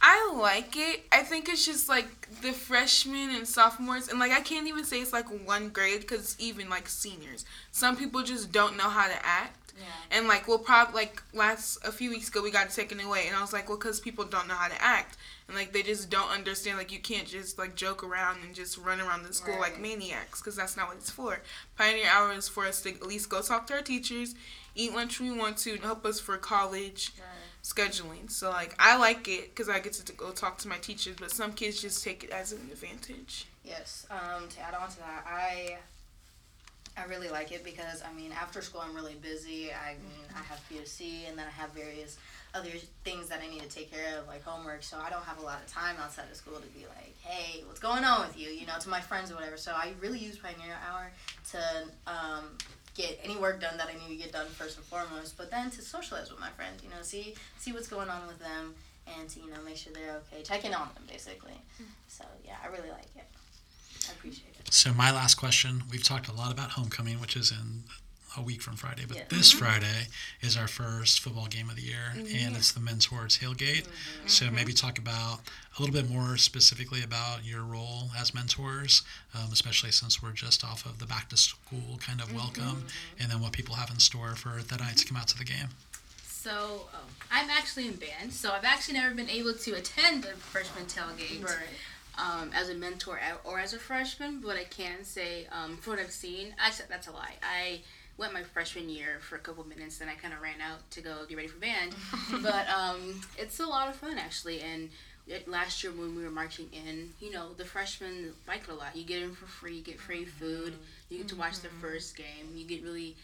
I 0.00 0.32
like 0.36 0.76
it. 0.76 1.04
I 1.10 1.22
think 1.22 1.48
it's 1.48 1.64
just 1.64 1.88
like 1.88 2.28
the 2.42 2.52
freshmen 2.52 3.30
and 3.30 3.46
sophomores, 3.48 4.08
and 4.08 4.18
like 4.18 4.32
I 4.32 4.40
can't 4.40 4.66
even 4.68 4.84
say 4.84 5.00
it's 5.00 5.12
like 5.12 5.26
one 5.46 5.70
grade 5.70 6.00
because 6.00 6.36
even 6.38 6.68
like 6.68 6.88
seniors, 6.88 7.44
some 7.72 7.96
people 7.96 8.22
just 8.22 8.52
don't 8.52 8.76
know 8.76 8.88
how 8.88 9.06
to 9.06 9.26
act. 9.26 9.72
Yeah. 9.78 10.18
And 10.18 10.26
like 10.28 10.48
we'll 10.48 10.58
probably 10.58 10.94
like 10.94 11.22
last 11.34 11.78
a 11.84 11.92
few 11.92 12.08
weeks 12.10 12.28
ago 12.28 12.42
we 12.42 12.50
got 12.50 12.70
taken 12.70 13.00
away, 13.00 13.24
and 13.26 13.36
I 13.36 13.40
was 13.40 13.52
like, 13.52 13.68
well, 13.68 13.78
because 13.78 14.00
people 14.00 14.24
don't 14.24 14.48
know 14.48 14.54
how 14.54 14.68
to 14.68 14.82
act, 14.82 15.16
and 15.48 15.56
like 15.56 15.72
they 15.72 15.82
just 15.82 16.08
don't 16.10 16.30
understand. 16.30 16.78
Like 16.78 16.92
you 16.92 16.98
can't 17.00 17.26
just 17.26 17.58
like 17.58 17.74
joke 17.74 18.02
around 18.04 18.38
and 18.44 18.54
just 18.54 18.78
run 18.78 19.00
around 19.00 19.24
the 19.24 19.34
school 19.34 19.58
like 19.58 19.72
Right. 19.72 19.82
maniacs, 19.82 20.40
because 20.40 20.56
that's 20.56 20.76
not 20.76 20.88
what 20.88 20.96
it's 20.98 21.10
for. 21.10 21.40
Pioneer 21.76 22.06
Hour 22.10 22.32
is 22.32 22.48
for 22.48 22.64
us 22.66 22.80
to 22.82 22.90
at 22.90 23.02
least 23.06 23.28
go 23.28 23.40
talk 23.42 23.66
to 23.68 23.74
our 23.74 23.82
teachers, 23.82 24.34
eat 24.74 24.94
lunch 24.94 25.20
when 25.20 25.32
we 25.32 25.38
want 25.38 25.56
to, 25.58 25.72
and 25.72 25.80
help 25.82 26.04
us 26.06 26.20
for 26.20 26.36
college 26.38 27.12
scheduling. 27.66 28.30
So 28.30 28.50
like 28.50 28.74
I 28.78 28.96
like 28.96 29.26
it 29.26 29.50
because 29.50 29.68
I 29.68 29.80
get 29.80 29.94
to 29.94 30.12
go 30.12 30.30
talk 30.30 30.58
to 30.58 30.68
my 30.68 30.78
teachers, 30.78 31.16
but 31.18 31.32
some 31.32 31.52
kids 31.52 31.82
just 31.82 32.04
take 32.04 32.22
it 32.22 32.30
as 32.30 32.52
an 32.52 32.60
advantage. 32.70 33.46
Yes. 33.64 34.06
Um, 34.10 34.48
to 34.48 34.60
add 34.60 34.74
on 34.74 34.88
to 34.88 34.98
that, 34.98 35.26
I 35.26 35.78
I 36.96 37.04
really 37.06 37.28
like 37.28 37.50
it 37.50 37.64
because 37.64 38.02
I 38.08 38.12
mean 38.14 38.30
after 38.32 38.62
school 38.62 38.82
I'm 38.82 38.94
really 38.94 39.16
busy. 39.20 39.70
I 39.72 39.94
mean 39.94 40.24
I 40.34 40.42
have 40.44 40.60
POC 40.70 41.28
and 41.28 41.36
then 41.36 41.46
I 41.46 41.50
have 41.50 41.70
various 41.70 42.18
other 42.54 42.70
things 43.04 43.28
that 43.28 43.40
I 43.42 43.48
need 43.50 43.62
to 43.62 43.68
take 43.68 43.90
care 43.90 44.16
of 44.16 44.28
like 44.28 44.44
homework. 44.44 44.84
So 44.84 44.96
I 45.04 45.10
don't 45.10 45.24
have 45.24 45.38
a 45.38 45.42
lot 45.42 45.60
of 45.60 45.66
time 45.66 45.96
outside 46.00 46.26
of 46.30 46.36
school 46.36 46.58
to 46.58 46.68
be 46.68 46.86
like, 46.86 47.16
hey, 47.22 47.64
what's 47.66 47.80
going 47.80 48.04
on 48.04 48.28
with 48.28 48.38
you? 48.38 48.48
You 48.48 48.66
know, 48.66 48.78
to 48.78 48.88
my 48.88 49.00
friends 49.00 49.32
or 49.32 49.34
whatever. 49.34 49.56
So 49.56 49.72
I 49.72 49.92
really 50.00 50.20
use 50.20 50.38
Pioneer 50.38 50.76
Hour 50.88 51.10
to 51.50 51.60
um, 52.06 52.44
get 52.96 53.20
any 53.22 53.36
work 53.36 53.60
done 53.60 53.76
that 53.76 53.88
I 53.88 53.92
need 53.92 54.16
to 54.16 54.22
get 54.22 54.32
done 54.32 54.46
first 54.46 54.76
and 54.76 54.86
foremost, 54.86 55.36
but 55.36 55.50
then 55.50 55.70
to 55.70 55.82
socialize 55.82 56.30
with 56.30 56.40
my 56.40 56.50
friends. 56.50 56.82
You 56.82 56.90
know, 56.90 57.02
see 57.02 57.34
see 57.58 57.72
what's 57.72 57.88
going 57.88 58.08
on 58.08 58.26
with 58.26 58.38
them 58.38 58.74
and 59.18 59.28
to 59.28 59.40
you 59.40 59.50
know 59.50 59.60
make 59.64 59.76
sure 59.76 59.92
they're 59.92 60.20
okay, 60.32 60.42
check 60.42 60.64
in 60.64 60.74
on 60.74 60.88
them 60.94 61.04
basically. 61.08 61.52
Mm-hmm. 61.74 61.84
So 62.08 62.24
yeah, 62.44 62.56
I 62.62 62.68
really 62.68 62.90
like 62.90 63.08
it. 63.14 63.24
I 64.08 64.12
appreciate 64.12 64.54
it. 64.58 64.72
So 64.72 64.92
my 64.92 65.10
last 65.12 65.34
question: 65.36 65.84
We've 65.90 66.04
talked 66.04 66.28
a 66.28 66.32
lot 66.32 66.52
about 66.52 66.70
homecoming, 66.70 67.20
which 67.20 67.36
is 67.36 67.50
in 67.50 67.84
a 68.36 68.42
week 68.42 68.60
from 68.62 68.76
Friday, 68.76 69.04
but 69.06 69.16
Yeah. 69.16 69.24
this 69.28 69.52
Friday 69.52 70.08
is 70.40 70.56
our 70.56 70.68
first 70.68 71.20
football 71.20 71.46
game 71.46 71.70
of 71.70 71.76
the 71.76 71.82
year, 71.82 72.12
and 72.14 72.56
it's 72.56 72.72
the 72.72 72.80
Mentor 72.80 73.26
tailgate. 73.28 73.86
So 74.26 74.50
maybe 74.50 74.72
talk 74.72 74.98
about 74.98 75.40
a 75.76 75.80
little 75.80 75.92
bit 75.94 76.08
more 76.10 76.36
specifically 76.36 77.02
about 77.02 77.44
your 77.44 77.62
role 77.62 78.10
as 78.16 78.34
mentors, 78.34 79.02
um, 79.34 79.50
especially 79.52 79.90
since 79.92 80.22
we're 80.22 80.32
just 80.32 80.64
off 80.64 80.84
of 80.84 80.98
the 80.98 81.06
back 81.06 81.28
to 81.30 81.36
school 81.36 81.98
kind 81.98 82.20
of 82.20 82.32
welcome, 82.32 82.86
and 83.18 83.30
then 83.30 83.40
what 83.40 83.52
people 83.52 83.74
have 83.76 83.90
in 83.90 83.98
store 84.00 84.34
for 84.34 84.62
that 84.62 84.80
night 84.80 84.96
to 84.98 85.06
come 85.06 85.16
out 85.16 85.28
to 85.28 85.38
the 85.38 85.44
game. 85.44 85.68
So 86.26 86.88
um, 86.94 87.00
I'm 87.30 87.50
actually 87.50 87.88
in 87.88 87.94
band, 87.96 88.32
so 88.32 88.52
I've 88.52 88.64
actually 88.64 88.94
never 88.94 89.14
been 89.14 89.30
able 89.30 89.54
to 89.54 89.72
attend 89.74 90.22
the 90.24 90.28
freshman 90.36 90.86
tailgate. 90.86 91.44
um, 92.18 92.50
as 92.54 92.70
a 92.70 92.74
mentor 92.74 93.18
a- 93.18 93.46
or 93.46 93.58
as 93.60 93.74
a 93.74 93.78
freshman, 93.78 94.40
but 94.40 94.56
I 94.56 94.64
can 94.64 95.04
say 95.04 95.46
um, 95.52 95.76
from 95.76 95.92
what 95.94 96.00
I've 96.00 96.10
seen, 96.10 96.54
actually 96.58 96.86
that's 96.88 97.06
a 97.08 97.12
lie. 97.12 97.34
I 97.42 97.82
went 98.18 98.32
my 98.32 98.42
freshman 98.42 98.88
year 98.88 99.18
for 99.20 99.36
a 99.36 99.38
couple 99.38 99.64
minutes, 99.64 99.98
then 99.98 100.08
I 100.08 100.14
kind 100.14 100.32
of 100.32 100.40
ran 100.40 100.60
out 100.60 100.90
to 100.92 101.00
go 101.00 101.24
get 101.28 101.36
ready 101.36 101.48
for 101.48 101.58
band. 101.58 101.94
but 102.42 102.68
um, 102.68 103.20
it's 103.38 103.60
a 103.60 103.66
lot 103.66 103.88
of 103.88 103.96
fun 103.96 104.18
actually, 104.18 104.60
and 104.60 104.88
it, 105.26 105.48
last 105.48 105.82
year 105.82 105.92
when 105.92 106.14
we 106.16 106.22
were 106.22 106.30
marching 106.30 106.68
in, 106.72 107.10
you 107.20 107.30
know, 107.32 107.52
the 107.54 107.64
freshmen 107.64 108.32
like 108.46 108.62
it 108.62 108.68
a 108.70 108.74
lot. 108.74 108.94
You 108.96 109.04
get 109.04 109.22
in 109.22 109.32
for 109.34 109.46
free, 109.46 109.76
you 109.76 109.82
get 109.82 110.00
free 110.00 110.24
food, 110.24 110.74
you 111.08 111.18
get 111.18 111.28
to 111.28 111.36
watch 111.36 111.60
the 111.60 111.68
first 111.68 112.16
game, 112.16 112.52
you 112.54 112.64
get 112.66 112.82
really 112.82 113.16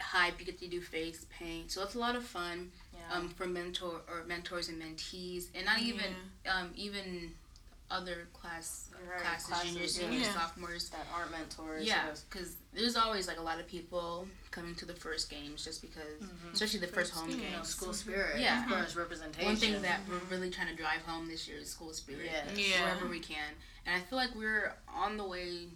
hype, 0.00 0.38
you 0.38 0.46
get 0.46 0.58
to 0.60 0.68
do 0.68 0.80
face 0.80 1.26
paint, 1.38 1.70
so 1.72 1.82
it's 1.82 1.94
a 1.96 1.98
lot 1.98 2.14
of 2.16 2.24
fun 2.24 2.70
Yeah. 2.94 3.16
um, 3.16 3.28
for 3.30 3.46
mentor 3.46 4.00
or 4.08 4.22
mentors 4.26 4.68
and 4.68 4.80
mentees, 4.80 5.46
and 5.54 5.64
not 5.66 5.80
even 5.80 6.14
um, 6.48 6.70
even 6.76 7.32
other 7.90 8.28
class 8.34 8.90
Right, 9.08 9.20
classes, 9.20 9.46
classes, 9.46 9.70
juniors, 9.72 9.96
yeah. 9.98 10.04
seniors, 10.04 10.26
Yeah. 10.26 10.34
sophomores. 10.34 10.88
that 10.90 11.06
aren't 11.14 11.30
mentors. 11.30 11.86
Yeah, 11.86 12.10
because 12.28 12.56
there's 12.74 12.96
always 12.96 13.26
like 13.28 13.38
a 13.38 13.42
lot 13.42 13.58
of 13.60 13.66
people 13.68 14.26
coming 14.50 14.74
to 14.74 14.84
the 14.84 14.94
first 14.94 15.30
games 15.30 15.64
just 15.64 15.80
because, 15.80 16.20
especially 16.52 16.80
the 16.80 16.86
first, 16.88 17.12
home 17.14 17.26
First 17.26 17.38
you 17.38 17.44
know, 17.44 17.56
games. 17.56 17.68
school 17.68 17.92
spirit. 17.94 18.40
Yeah. 18.40 18.64
Of 18.64 18.68
course, 18.70 18.96
representation. 18.96 19.46
One 19.46 19.56
thing 19.56 19.80
that 19.82 20.00
we're 20.08 20.18
really 20.30 20.50
trying 20.50 20.68
to 20.68 20.74
drive 20.76 21.00
home 21.02 21.28
this 21.28 21.48
year 21.48 21.58
is 21.58 21.70
school 21.70 21.92
spirit. 21.94 22.26
Yes. 22.26 22.48
Yeah. 22.56 22.84
Wherever 22.84 23.08
we 23.08 23.20
can, 23.20 23.54
and 23.86 23.96
I 23.96 24.00
feel 24.04 24.18
like 24.18 24.34
we're 24.34 24.74
on 24.94 25.16
the 25.16 25.24
way 25.26 25.68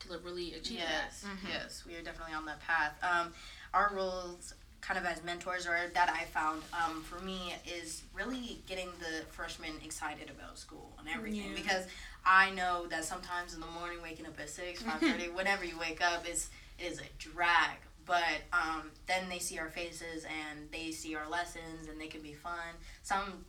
to 0.00 0.18
really 0.24 0.54
achieve 0.54 0.78
Yes, 0.78 1.24
Mm-hmm. 1.26 1.46
yes, 1.48 1.84
we 1.86 1.94
are 1.94 2.02
definitely 2.02 2.34
on 2.34 2.46
that 2.46 2.60
path. 2.60 2.94
Um, 3.02 3.32
our 3.74 3.92
roles, 3.94 4.54
kind 4.80 4.98
of 4.98 5.04
as 5.04 5.22
mentors, 5.22 5.66
or 5.66 5.76
that 5.94 6.10
I 6.10 6.24
found 6.24 6.62
um, 6.72 7.02
for 7.02 7.20
me, 7.20 7.54
is 7.66 8.02
really 8.14 8.60
getting 8.66 8.88
the 8.98 9.24
freshmen 9.30 9.72
excited 9.84 10.30
about 10.30 10.58
school 10.58 10.92
and 10.98 11.08
everything. 11.08 11.50
Yeah. 11.50 11.56
Because 11.56 11.86
I 12.24 12.50
know 12.50 12.86
that 12.88 13.04
sometimes 13.04 13.54
in 13.54 13.60
the 13.60 13.66
morning, 13.66 13.98
waking 14.02 14.26
up 14.26 14.38
at 14.40 14.48
six, 14.48 14.82
five 14.84 15.00
thirty, 15.00 15.28
whenever 15.28 15.64
you 15.64 15.78
wake 15.78 16.02
up, 16.02 16.28
is 16.28 16.50
it 16.78 16.84
is 16.84 17.00
a 17.00 17.04
drag. 17.18 17.76
But 18.06 18.40
um, 18.52 18.90
then 19.06 19.28
they 19.28 19.38
see 19.38 19.58
our 19.58 19.68
faces 19.68 20.24
and 20.24 20.68
they 20.72 20.90
see 20.90 21.14
our 21.14 21.28
lessons, 21.28 21.88
and 21.88 22.00
they 22.00 22.08
can 22.08 22.22
be 22.22 22.32
fun. 22.32 22.74
Some, 23.02 23.44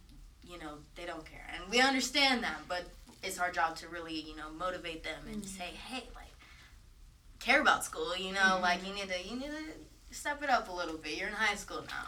you 0.48 0.60
know, 0.60 0.76
they 0.96 1.06
don't 1.06 1.26
care, 1.26 1.48
and 1.56 1.70
we 1.72 1.80
understand 1.80 2.44
that. 2.44 2.60
But 2.68 2.84
it's 3.24 3.40
our 3.40 3.52
job 3.52 3.76
to 3.78 3.88
really, 3.88 4.20
you 4.20 4.36
know, 4.36 4.50
motivate 4.58 5.04
them 5.04 5.22
and 5.32 5.46
say, 5.46 5.70
hey, 5.88 6.04
like 6.16 6.28
care 7.40 7.62
about 7.62 7.84
school. 7.84 8.16
You 8.16 8.34
know, 8.34 8.60
like 8.62 8.86
you 8.88 8.94
need 8.94 9.10
to 9.10 9.28
you 9.28 9.36
need 9.40 9.48
to 9.48 9.64
step 10.12 10.44
it 10.44 10.50
up 10.50 10.70
a 10.70 10.72
little 10.72 10.98
bit. 10.98 11.18
You're 11.18 11.30
in 11.30 11.34
high 11.34 11.56
school 11.56 11.82
now. 11.88 12.08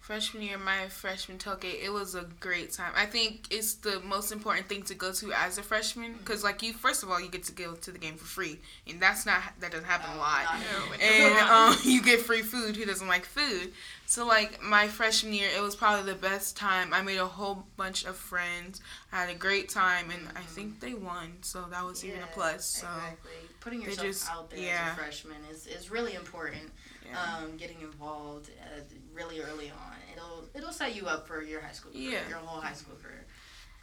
freshman 0.00 0.42
year, 0.42 0.58
my 0.58 0.88
freshman 0.88 1.38
tailgate, 1.38 1.82
it 1.84 1.92
was 1.92 2.14
a 2.14 2.26
great 2.40 2.72
time. 2.72 2.92
I 2.96 3.06
think 3.06 3.46
it's 3.50 3.74
the 3.74 4.00
most 4.00 4.32
important 4.32 4.66
thing 4.68 4.82
to 4.84 4.94
go 4.94 5.12
to 5.12 5.32
as 5.32 5.58
a 5.58 5.62
freshman 5.62 6.14
because, 6.14 6.42
like, 6.42 6.62
you 6.62 6.72
first 6.72 7.02
of 7.02 7.10
all, 7.10 7.20
you 7.20 7.28
get 7.28 7.44
to 7.44 7.52
go 7.52 7.74
to 7.74 7.90
the 7.92 7.98
game 7.98 8.16
for 8.16 8.24
free, 8.24 8.58
and 8.88 9.00
that's 9.00 9.24
not 9.26 9.40
that 9.60 9.70
doesn't 9.70 9.86
happen 9.86 10.10
a 10.14 10.18
lot. 10.18 10.44
Not 10.44 10.98
here. 11.00 11.32
And 11.32 11.38
um, 11.50 11.76
you 11.84 12.02
get 12.02 12.20
free 12.20 12.42
food. 12.42 12.76
Who 12.76 12.84
doesn't 12.86 13.06
like 13.08 13.24
food? 13.24 13.72
So, 14.10 14.26
like, 14.26 14.60
my 14.60 14.88
freshman 14.88 15.32
year, 15.32 15.48
it 15.56 15.62
was 15.62 15.76
probably 15.76 16.12
the 16.12 16.18
best 16.18 16.56
time. 16.56 16.92
I 16.92 17.00
made 17.00 17.18
a 17.18 17.26
whole 17.28 17.64
bunch 17.76 18.04
of 18.04 18.16
friends. 18.16 18.80
I 19.12 19.20
had 19.20 19.30
a 19.30 19.36
great 19.36 19.68
time, 19.68 20.10
and 20.10 20.26
I 20.36 20.40
think 20.40 20.80
they 20.80 20.94
won, 20.94 21.34
so 21.42 21.64
that 21.70 21.84
was 21.84 22.04
even 22.04 22.20
a 22.20 22.26
plus. 22.26 22.64
So, 22.64 22.88
exactly. 22.88 23.30
Putting 23.60 23.82
yourself 23.82 24.06
just- 24.08 24.28
out 24.28 24.50
there 24.50 24.58
yeah. 24.58 24.88
as 24.88 24.92
a 24.94 25.00
freshman 25.00 25.36
is, 25.48 25.68
is 25.68 25.92
really 25.92 26.14
important. 26.14 26.72
yeah. 27.06 27.36
Um, 27.36 27.56
getting 27.56 27.80
involved 27.82 28.50
uh, 28.60 28.80
really 29.14 29.42
early 29.42 29.70
on, 29.70 29.96
it'll 30.12 30.44
it'll 30.54 30.72
set 30.72 30.96
you 30.96 31.06
up 31.06 31.28
for 31.28 31.42
your 31.42 31.60
high 31.60 31.70
school 31.70 31.92
career, 31.92 32.10
Yeah. 32.10 32.28
your 32.28 32.38
whole 32.38 32.60
high 32.60 32.72
school 32.72 32.96
career, 33.00 33.24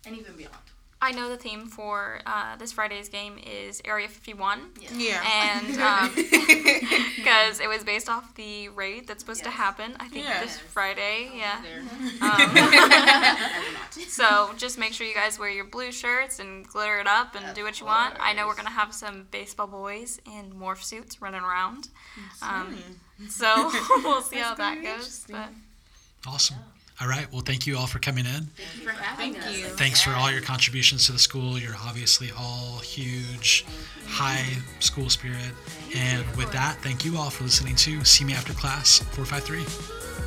and 0.06 0.14
even 0.18 0.36
beyond. 0.36 0.56
I 1.00 1.12
know 1.12 1.30
the 1.30 1.38
theme 1.38 1.68
for 1.68 2.22
uh, 2.26 2.56
this 2.58 2.72
Friday's 2.72 3.08
game 3.08 3.38
is 3.45 3.82
Area 3.86 4.08
51. 4.08 4.62
yeah. 4.95 5.22
And 5.24 5.80
um, 5.82 6.12
because 7.16 7.60
it 7.60 7.68
was 7.70 7.84
based 7.84 8.10
off 8.10 8.34
the 8.34 8.70
raid 8.70 9.08
that's 9.08 9.20
supposed 9.22 9.43
to 9.43 9.52
happen, 9.52 9.95
I 10.00 10.08
think 10.08 10.26
Yes. 10.26 10.43
this 10.43 10.58
Friday. 10.58 11.30
Yeah. 11.36 11.60
Um, 12.22 12.58
so 14.08 14.52
just 14.58 14.78
make 14.80 14.93
sure 14.93 15.06
you 15.06 15.14
guys 15.14 15.38
wear 15.38 15.50
your 15.52 15.66
blue 15.66 15.91
shirts 15.91 16.39
and 16.39 16.68
glitter 16.68 17.00
it 17.00 17.06
up 17.08 17.36
and 17.36 17.45
Of 17.45 17.54
do 17.56 17.64
what 17.64 17.80
you 17.80 17.86
want. 17.86 18.16
I 18.20 18.34
know 18.34 18.48
we're 18.48 18.56
gonna 18.56 18.70
have 18.72 18.91
some 18.93 19.28
baseball 19.30 19.68
boys 19.68 20.20
in 20.26 20.52
morph 20.52 20.84
suits 20.84 21.22
running 21.22 21.41
around. 21.41 21.89
Um, 22.41 22.76
so 23.30 23.70
we'll 24.04 24.22
see 24.24 24.38
That's 24.38 24.50
how 24.50 24.56
that 24.56 24.82
goes. 24.82 25.26
But 25.30 25.50
Awesome. 26.26 26.58
All 27.00 27.08
right. 27.08 27.32
Well, 27.32 27.41
thank 27.41 27.68
you 27.68 27.78
all 27.78 27.86
for 27.86 28.00
coming 28.00 28.26
in. 28.26 28.45
Thank 28.56 28.76
you 28.76 28.89
for 28.89 28.91
having 28.91 29.34
Thank 29.34 29.45
us. 29.45 29.58
you. 29.58 29.66
Thanks 29.66 30.02
for 30.02 30.12
all 30.12 30.32
your 30.32 30.41
contributions 30.41 31.06
to 31.06 31.12
the 31.12 31.20
school. 31.20 31.60
You're 31.60 31.76
obviously 31.86 32.32
all 32.38 32.80
huge, 32.80 33.66
high 34.08 34.45
school 34.80 35.10
spirit. 35.10 35.54
And 35.95 36.26
with 36.36 36.52
that, 36.54 36.78
thank 36.82 37.06
you 37.06 37.18
all 37.18 37.30
for 37.30 37.43
listening 37.43 37.76
to 37.76 38.04
See 38.04 38.24
Me 38.26 38.34
After 38.34 38.54
Class 38.54 39.00
453. 39.12 40.27